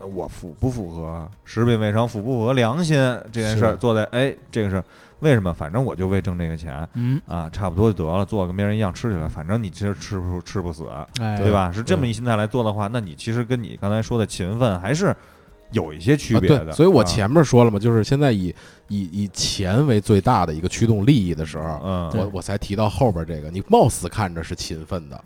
[0.00, 2.96] 那我符不符合食品卫生，符不符合良心
[3.30, 4.82] 这件事做的，哎，这个是
[5.18, 5.52] 为什么？
[5.52, 10.86] 反正我就为挣这个钱嗯，啊，差不多就得了，做跟别人一样吃起来，反正你其实吃不吃不死，
[11.20, 11.70] 哎，对吧？
[11.70, 15.14] 是这么一心态来做的话，那你其实跟你刚才说的勤奋还是
[15.72, 16.64] 有一些区啊别的。
[16.64, 18.54] 对，所以我啊前面说了嘛，就是现在以
[18.88, 25.22] 以以钱为最大的一个驱动利益的时候，嗯，我我才提到后边这个，你貌似看着是勤奋的，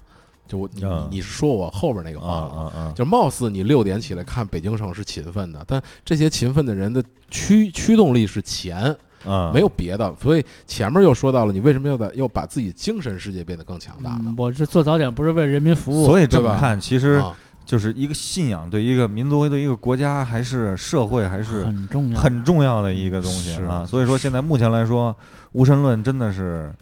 [0.55, 2.53] 就我你嗯你是说我后边那个嗯话了。
[2.57, 8.95] 嗯嗯，就貌似你六点起来看北京城是勤奋的，但这些勤奋的人的驱驱动力是钱，
[9.27, 10.15] 嗯没有别的。
[10.23, 14.35] 所以前面又说到了，你为什么要在要把自己精神世界变得更强大呢嗯？
[14.39, 23.85] 我这做早点不是为人民服务，所以这么看，其实啊，就是一个信仰对一个民族、对一个国家，还是社会，还是很重要，很重要的一个东西啊。
[23.85, 25.17] 所以说，现在目前来说，
[25.53, 26.73] 无神论真的是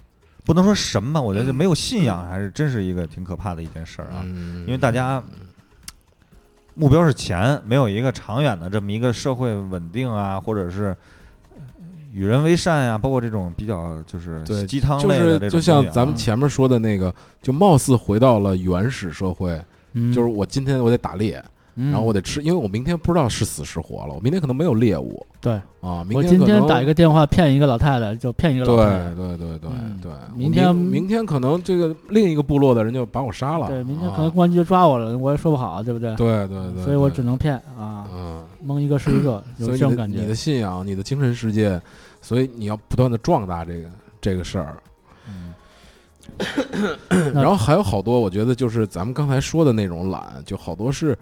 [0.45, 4.23] 不能说神吧，我觉得没有信仰，还是真是一个挺可怕的一件事儿啊。
[4.25, 5.23] 嗯，因为大家
[6.75, 10.97] 目标是钱，没有一个长远的这么一个社会稳定啊，或者是
[12.13, 19.63] 与人为善呀、包括这种比较就是对鸡汤类的这种就像咱们前面说的那个，就貌似回到了原始社会，
[19.93, 21.45] 嗯，就是我今天我得打猎，嗯，
[21.75, 25.25] 然后我得吃，因为我明天不知道是死是活了，我明天可能没有猎物。
[25.41, 29.99] 对，啊，明我今天打一个电话骗一个老太太，就骗一个老太太，对对对对嗯。
[30.03, 34.15] 对，我明天明天可能这个另一个部落的人就把我杀了，对，明天啊。
[34.15, 36.15] 可能公安局就抓我了，我也说不好，对不对？
[36.17, 40.21] 对对对，所以我只能骗啊，嗯，蒙一个是一个， 有这种感觉。
[40.21, 40.35] 你的。
[40.35, 41.81] 信仰、你的精神世界，
[42.21, 43.89] 所以你要不断的壮大这个
[44.21, 44.77] 这个事儿。
[45.27, 45.55] 嗯。
[47.33, 51.17] 那然后还有好多，我觉得就是咱们刚才说的那种懒，就好多是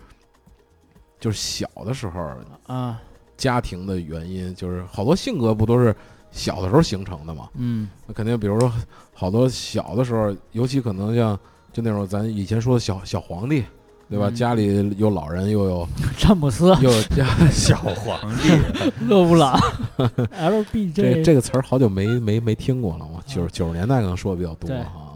[1.21, 2.21] 就是小的时候
[2.67, 3.01] 啊，
[3.37, 5.95] 家庭的原因，就是好多性格不都是
[6.33, 7.49] 小的时候形成的嘛？
[7.55, 7.89] 嗯。
[8.07, 8.73] 那肯定，比如说
[9.13, 11.39] 好多小的时候，尤其可能像
[11.73, 13.65] 就那种咱以前说的小小皇帝，
[14.09, 14.29] 对吧？
[14.29, 14.35] 嗯。
[14.35, 18.49] 家里有老人，又有 詹姆斯、又有家 小皇帝，
[19.07, 19.59] 勒布朗、
[19.97, 24.79] 这 LBJ、这这个词儿好久没没没听过了嘛，九九十年代可能说的比较多对。
[24.79, 25.10] 哈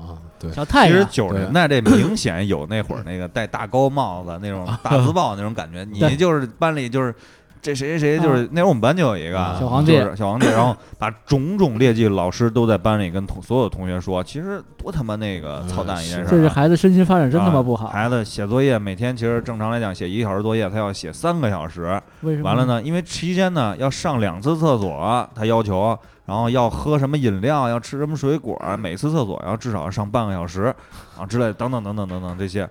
[0.51, 7.15] 其实阳，九十年代这明显有那会儿那个戴大高帽子那种 大字报那种感觉，对你就是班里就是。
[7.65, 16.29] 这谁谁谁就是那会儿我们班就有一个啊小皇帝就是小皇帝，然后把种种劣迹老师都在班里跟同所有同学说，其实多他妈那个嗯操蛋一件事儿啊。
[16.31, 17.87] 这是孩子身心发展真他妈不好。
[17.87, 21.99] 啊孩子写作业每天其实正常来讲写一个小时作业，他要写三个小时。
[22.21, 22.45] 为什么？
[22.45, 22.67] 完了？
[22.67, 30.75] 呢，因为期间呢要上两次厕所，他要求，然后要喝什么饮料，要吃什么水果，每次厕所要至少上半个小时
[31.19, 32.69] 啊之类的，等等等等等等这些。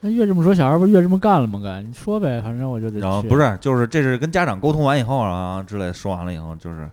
[0.00, 1.58] 那越这么说，小孩不越这么干了吗？
[1.62, 6.88] 干，你说呗，反正我就得去然后不是，就是这是跟家长沟通完以后啊之类说完了以后，就是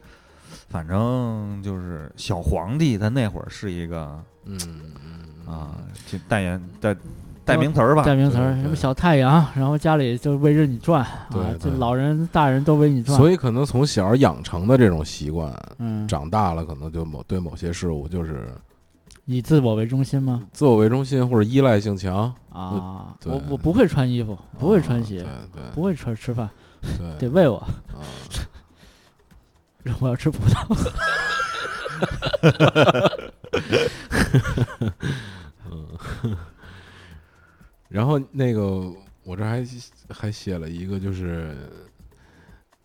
[0.69, 5.75] 反正就是小皇帝他那会儿是一个嗯嗯啊，
[6.07, 6.95] 就代言代
[7.43, 11.71] 代名词儿吧，代名词儿，什么小太阳，然后家里就围着你转啊对，对。
[11.71, 13.17] 这老人大人都围你转。
[13.17, 18.47] 所以可能从小养成的这种习惯，嗯，长大了可能就某对某些事物就是
[19.25, 20.43] 以自我为中心吗？
[20.53, 25.25] 自我为中心或者依赖性强，啊，我我不会穿衣服，不会穿鞋，
[25.73, 26.49] 不会吃吃饭，
[27.19, 27.99] 得喂我，啊，
[29.99, 30.91] 我要吃葡萄。
[37.91, 38.89] 然后那个
[39.23, 39.67] 我这还
[40.09, 41.53] 还写了一个，就是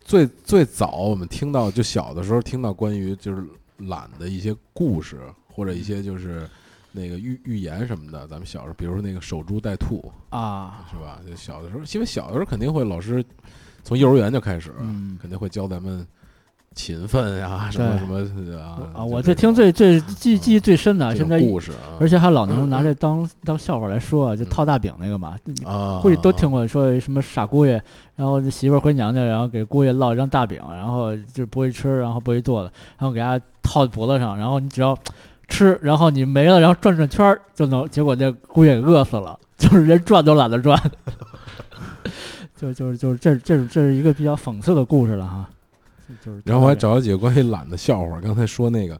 [0.01, 3.41] 最最早我们听到，就小的时候听到关于就是
[3.77, 6.45] 懒的一些故事，或者一些就是
[6.91, 8.27] 那个寓寓言什么的。
[8.27, 11.21] 咱们小时候，比如说那个守株待兔，啊，是吧？
[11.25, 13.23] 就小的时候，因为小的时候肯定会老师
[13.83, 16.05] 从幼儿园就开始，嗯肯定会教咱们
[16.77, 18.05] 勤奋呀，什么什
[18.35, 24.49] 么啊啊，我这听最最记记忆最深的，这现在故事啊，而且还老能拿这当当笑话来说，就嗯。
[24.49, 25.35] 套大饼那个嘛，
[25.65, 27.81] 啊，估计都听过，说什么傻姑爷，
[28.15, 34.97] 然后这媳妇儿回娘家，然后给姑爷烙一张大饼，然后就不会吃，然后不会做的，然后给他套脖子上，然后你只要
[35.47, 40.79] 吃，然后你没了，然后转转圈儿就能，结果那姑爷给饿死了， 就是连转都懒得转，
[42.55, 45.49] 就就是就是这这这是一个比较讽刺的故事了哈，
[46.23, 48.19] 就是然后我还找了几个关于懒的笑话。
[48.21, 48.99] 刚才说那个，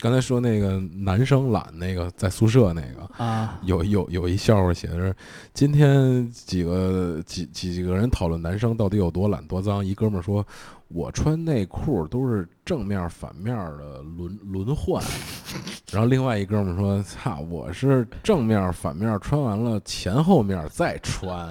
[0.00, 5.14] 刚才说那个男生懒那个在宿舍那个，啊有有有一笑话写的是，
[5.54, 9.84] 今天几个几几几个人讨论男生到底有多懒多脏。
[9.84, 10.46] 一哥们儿说，
[10.94, 15.02] 我穿内裤都是正面反面的轮轮换。
[15.92, 21.48] 然后另外一哥们儿说，操，我是正面反面穿完了前后面再穿。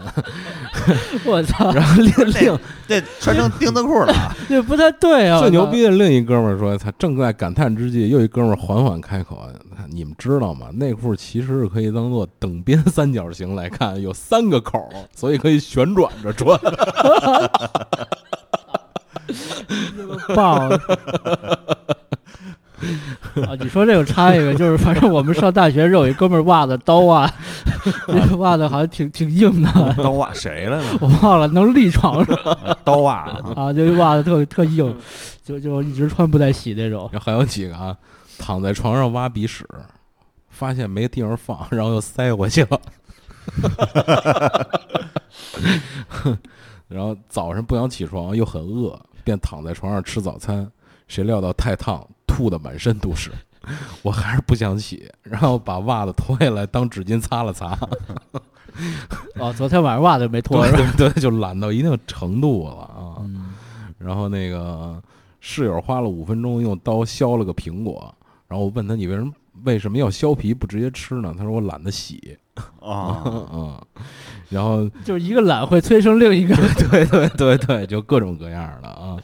[1.25, 5.39] 我操，然后另另这穿成钉子裤了啊， 这不太对啊！
[5.39, 9.39] 最牛逼的另一哥们儿说，他正在感叹之际，又一哥们儿缓缓开口
[9.89, 10.69] ：“你们知道吗？
[10.73, 16.59] 内裤其实是可以当做等边三角形来看，有三个口，所以可以旋转着穿。
[20.35, 20.69] 棒！
[23.45, 27.31] 啊，你说这个插一个，就是反正我们上大学时候有一哥们儿袜子刀袜，
[28.07, 29.71] 那个袜子好像挺挺硬的，
[30.01, 30.97] 刀袜谁来着？
[30.99, 32.35] 我忘了能立床上
[32.83, 34.95] 刀袜啊，啊，就袜子特特硬，
[35.43, 37.07] 就就一直穿不带洗那种。
[37.11, 37.95] 然后还有几个啊，
[38.39, 39.63] 躺在床上挖鼻屎，
[40.49, 42.81] 发现没地方放，然后又塞回去了。
[46.87, 50.69] 然后早上不想起床，又很饿，便躺在床上吃早餐。
[51.07, 53.31] 谁料到太烫，吐的满身都是。
[54.01, 57.77] 我还是不想起，然后把袜子脱下来当纸巾擦了擦。
[59.35, 60.93] 哦，昨天晚上袜子没脱对是吧？
[60.97, 63.17] 对对，就懒到一定程度了啊。
[63.19, 63.53] 嗯，
[63.99, 65.01] 然后那个
[65.41, 68.15] 室友花了五分钟用刀削了个苹果，
[68.47, 69.31] 然后我问他你为什么
[69.65, 71.35] 为什么要削皮不直接吃呢？
[71.37, 72.37] 他说我懒得洗。
[72.79, 73.21] 啊，
[73.53, 73.81] 嗯，
[74.51, 76.55] 然后就是一个懒会催生另一个。
[76.91, 79.17] 对对对对，就各种各样的啊。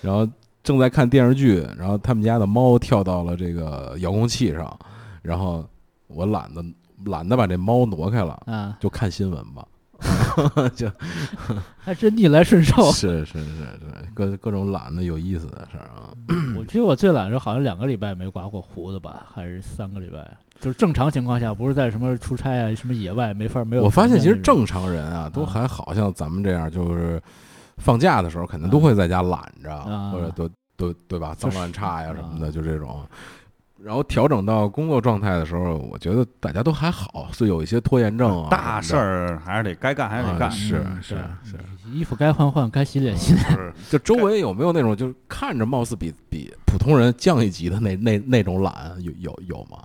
[0.00, 0.28] 然后
[0.62, 4.78] 正在看电视剧，然后他们家的猫跳到了这个遥控器上，
[5.22, 5.66] 然后
[6.06, 6.62] 我懒得
[7.06, 9.66] 懒得把这猫挪开了，啊，就看新闻吧。
[10.74, 10.90] 就
[11.78, 12.90] 还真逆来顺受。
[12.92, 13.78] 是是是是，
[14.12, 16.12] 各各种懒的有意思的事儿啊。
[16.58, 20.36] 我记得我最懒的时候好像两个礼拜没刮过胡子吧，还是三个礼拜？
[20.60, 23.82] 就是正常情况下，不是在什么出差啊、什么野外没法没有。
[23.84, 27.20] 我发现其实正常人啊，都还好像咱们这样，就是
[27.78, 33.04] 放假的时候肯定都会在家懒着，啊或者都都对吧，脏乱差呀什么的，啊就这种。
[33.82, 40.48] 然后调整到工作状态的时候，我觉得大家都还好，所以有一些拖延症啊，大事儿还是得该干还是得干。
[40.48, 41.58] 啊是嗯是是，
[41.92, 43.44] 衣服该换换，该洗脸洗脸。
[43.50, 49.78] 是， 就周围有没有那种就是看着貌似比比普通人降一级的那那那种懒，有有有吗？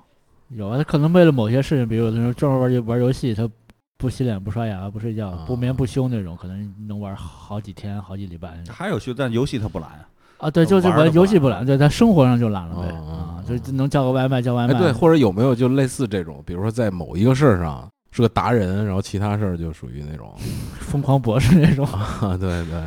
[0.49, 3.49] 有啊，他可能为了某些事情，比如有的人专门玩游玩游戏，他
[3.97, 10.07] 不洗脸、不刷牙、不睡觉、啊不眠不休那种，可能能玩好几天、好几礼拜还有去，但游戏他不懒啊。
[10.37, 10.51] 啊。
[10.51, 14.79] 对，就是玩游戏不懒，对他生活上就懒了呗啊，哦就能叫个外卖叫外哎，卖。
[14.79, 20.33] 对，或者有没有就类似这种，比如说在某一个事儿上是个达人，然后其他事儿就属于那种
[20.79, 22.81] 疯狂博士那种啊，对对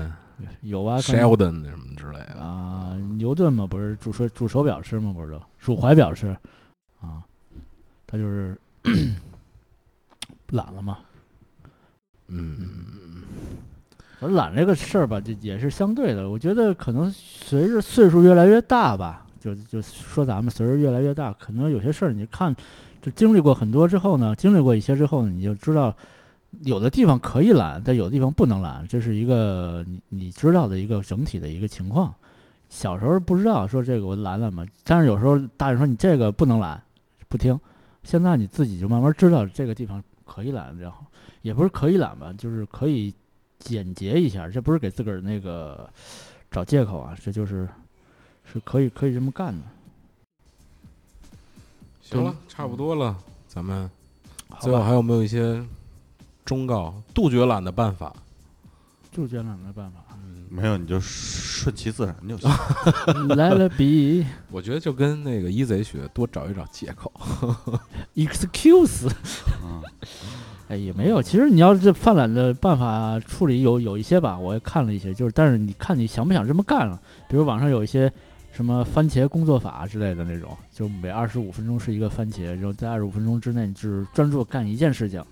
[0.62, 0.98] 有啊。
[0.98, 2.40] ，Sheldon 什么之类的。
[2.40, 5.12] 啊，牛顿嘛，不是煮手煮手表吃吗？
[5.14, 6.28] 不是都煮怀表吃
[7.00, 7.20] 啊，
[8.12, 8.54] 他就是
[10.52, 10.98] 懒了嘛。
[12.28, 13.22] 嗯，
[14.20, 16.28] 而懒这个事儿吧，这也是相对的。
[16.28, 22.54] 我觉得可能随着岁数越来越大吧，就就说咱们随着越来越大，可能有些事儿你看，
[23.00, 25.96] 就经历过很多之后呢，经历过一些之后呢，你就知道
[26.64, 32.14] 有的地方可以懒，但有的地方不能懒，这是一个你你知道的一个整体的一个情况。
[32.68, 36.82] 小时候不知道说这个我懒懒嘛，但是有时候大人说你这个不能懒，
[37.28, 37.58] 不听。
[38.02, 40.98] 现在你自己就慢慢知道这个地方可以懒，然后
[41.42, 43.14] 也不是可以懒吧，就是可以
[43.58, 45.88] 简洁一下，这不是给自个儿那个
[46.50, 47.68] 找借口啊，这就是
[48.44, 49.62] 是可以可以这么干的。
[52.02, 53.16] 行了，差不多了，
[53.46, 53.90] 咱们
[54.60, 55.64] 最后，还有没有一些
[56.44, 58.14] 忠告杜绝懒的办法？
[59.12, 60.11] 杜绝懒的办法。
[60.54, 62.50] 没有你就顺其自然就行。
[63.36, 67.10] 来了比 我觉得就跟那个一贼学，多找一找借口。
[68.14, 69.10] excuse，
[69.64, 69.80] 嗯，
[70.68, 71.22] 哎，也没有。
[71.22, 77.00] 其实你要是这犯懒的办法处理有有一些吧，我也看了一些，就是但是你看你想不想这么干了？
[77.30, 78.12] 比如网上有一些
[78.52, 85.24] 什么番茄工作法之类的那种，就每二十五分钟是一个番茄，然后在二十五分钟之内你只专注干一件事情。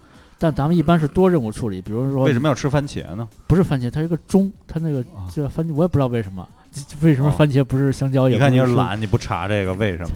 [0.42, 3.28] 但咱们一般是多任务处理，比如说为什么要吃番茄呢？
[3.46, 6.48] 不是番茄，它是个钟，它那个啊这番茄我也不知道为什么，
[7.02, 8.26] 为什么哦番茄不是香蕉？
[8.26, 10.14] 也你看你是懒，你不查这个为什么？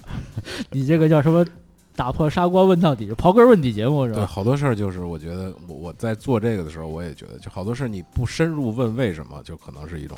[0.72, 1.46] 你这个叫什么？
[1.96, 4.26] 打破砂锅问到底，刨根问底节目是对，吧？
[4.26, 10.16] 好多事儿就是我觉得我我在做这个的时候，我也觉得，就好多事儿你不深入问为什么，就可能是一种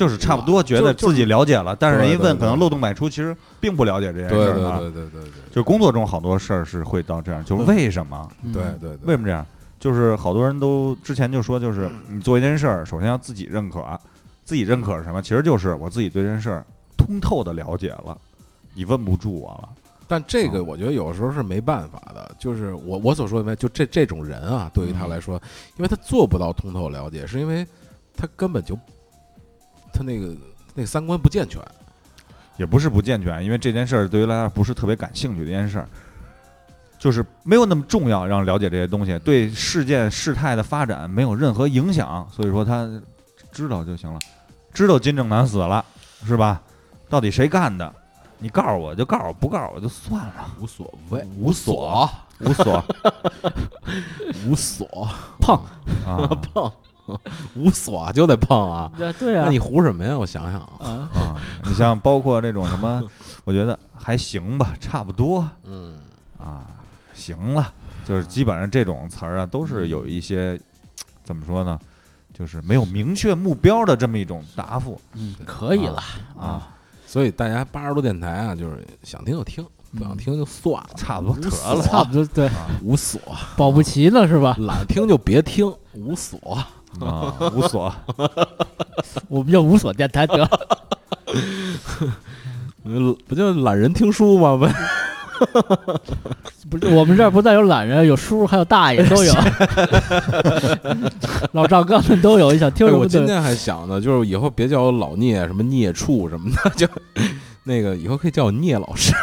[0.00, 4.78] 就是差不多觉得自己了解了，但是人一问，对对对可能漏洞百出，其实并不了解这件事对对儿啊。
[4.78, 8.26] 对对对对就工作中好多事儿是会到这样，就是为什么？
[8.42, 9.44] 嗯对对对，为什么这样？
[9.78, 13.84] 就是好多人都之前就说，就是你做一件事儿，首先要自己认可，
[14.42, 15.20] 自己认可是什么？
[15.20, 16.64] 其实就是我自己对这件事儿
[16.96, 18.16] 通透的了解了，
[18.72, 19.68] 你问不住我了。
[20.08, 25.36] 但这啊个我觉得有时候是没办法的，就是我我所说的，就这这种人啊，对于他嗯来说，
[25.76, 27.66] 因为他做不到通透了解，是因为
[28.16, 28.78] 他根本就
[29.92, 30.34] 他那个
[30.74, 31.60] 那三观不健全。
[32.56, 35.88] 也不是不健全，因为这件事儿对于大家不是特别感兴趣的一件事儿，
[36.98, 42.86] 就是没有那么重要，让了解这些东西，对事件事态的发展没有任何影响，所以说他
[43.50, 44.18] 知道就行了，
[44.74, 45.82] 知道金正男死了
[46.26, 46.60] 是吧？
[47.08, 47.90] 到底谁干的？
[48.36, 52.10] 你告诉我就告诉我，不告诉我就算了，无所谓，无所
[52.40, 52.84] 无所
[54.46, 55.08] 无所
[55.40, 55.62] 胖
[56.06, 56.28] 啊。
[56.52, 56.70] 胖，
[57.54, 58.90] 无所就得碰啊！
[58.96, 60.16] 对 对啊，那你胡什么呀？
[60.18, 61.36] 我想想啊，啊，啊！
[61.64, 63.02] 你像包括这种什么，
[63.44, 65.96] 我觉得还行吧，差不多嗯，
[66.38, 66.66] 啊，
[67.14, 67.72] 行了，
[68.04, 70.60] 就是基本上这种词儿啊，都是有一些
[71.24, 71.78] 怎么说呢，
[72.32, 76.02] 就是没有明确目标的这么一种答复嗯，可以了
[76.38, 76.68] 啊，
[77.06, 79.66] 所以大家八十多电台啊，就是想听就听，
[79.96, 82.48] 不想听就算了，差不多得了差不多对，
[82.82, 83.20] 无所，
[83.56, 84.56] 保不齐呢是吧？
[84.60, 86.38] 懒听就别听，无所。
[87.00, 87.94] 啊，无所
[89.28, 90.42] 我们叫无所电台得，
[92.84, 94.56] 呃 不就懒人听书吗？
[94.56, 94.66] 不，
[96.68, 99.32] 不是我们这儿不但有懒人，有叔还有大爷都有，
[101.52, 103.00] 老赵哥们都有，你想听哎什么。
[103.02, 106.86] 我今天还想呢，就是以后别叫我老聂，什么聂处什么的，就
[107.64, 109.14] 那个以后可以叫我聂老师。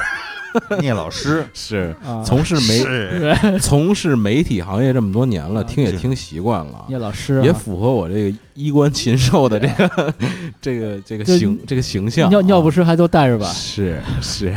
[0.80, 10.14] 聂老师 是啊，从事媒 从事媒体行业这么多年了，听也听习惯了，聂老师啊也符合我这个衣冠禽兽的这个
[10.62, 12.30] 这个这个形这个形象啊。
[12.30, 13.46] 尿尿不湿还都带着吧？
[13.48, 14.54] 是是，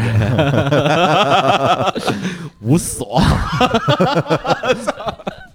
[2.60, 3.20] 无所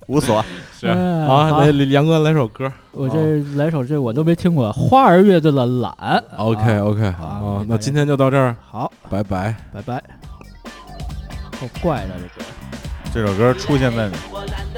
[0.08, 0.44] 无所
[0.80, 1.28] 是哎啊。
[1.50, 2.72] 好来，杨哥来首歌。
[2.92, 3.18] 我这
[3.56, 6.24] 来首这我都没听过，花儿乐队的懒。
[6.38, 9.56] OK OK 好啊，那今天就到这儿，好，拜拜。
[9.74, 10.02] 拜拜。
[11.68, 12.46] 够怪的这歌。
[13.14, 14.10] 这首歌出现在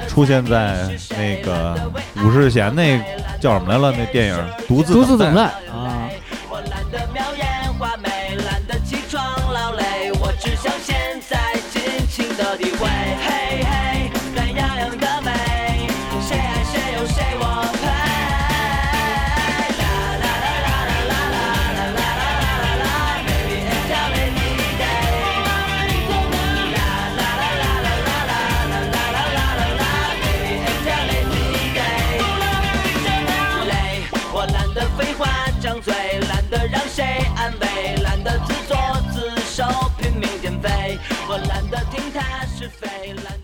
[0.06, 1.76] 出现在那个
[2.22, 2.98] 武世贤那
[3.40, 3.92] 叫什么来了？
[3.96, 4.34] 那电影
[4.66, 5.42] 《独自独自等待待
[5.72, 6.08] 啊，
[6.48, 7.46] 我懒得描眼
[7.78, 11.36] 画眉，懒得起床劳累，我只想现在
[11.72, 12.97] 尽情的体会。
[42.58, 43.14] 是非。
[43.22, 43.37] 蓝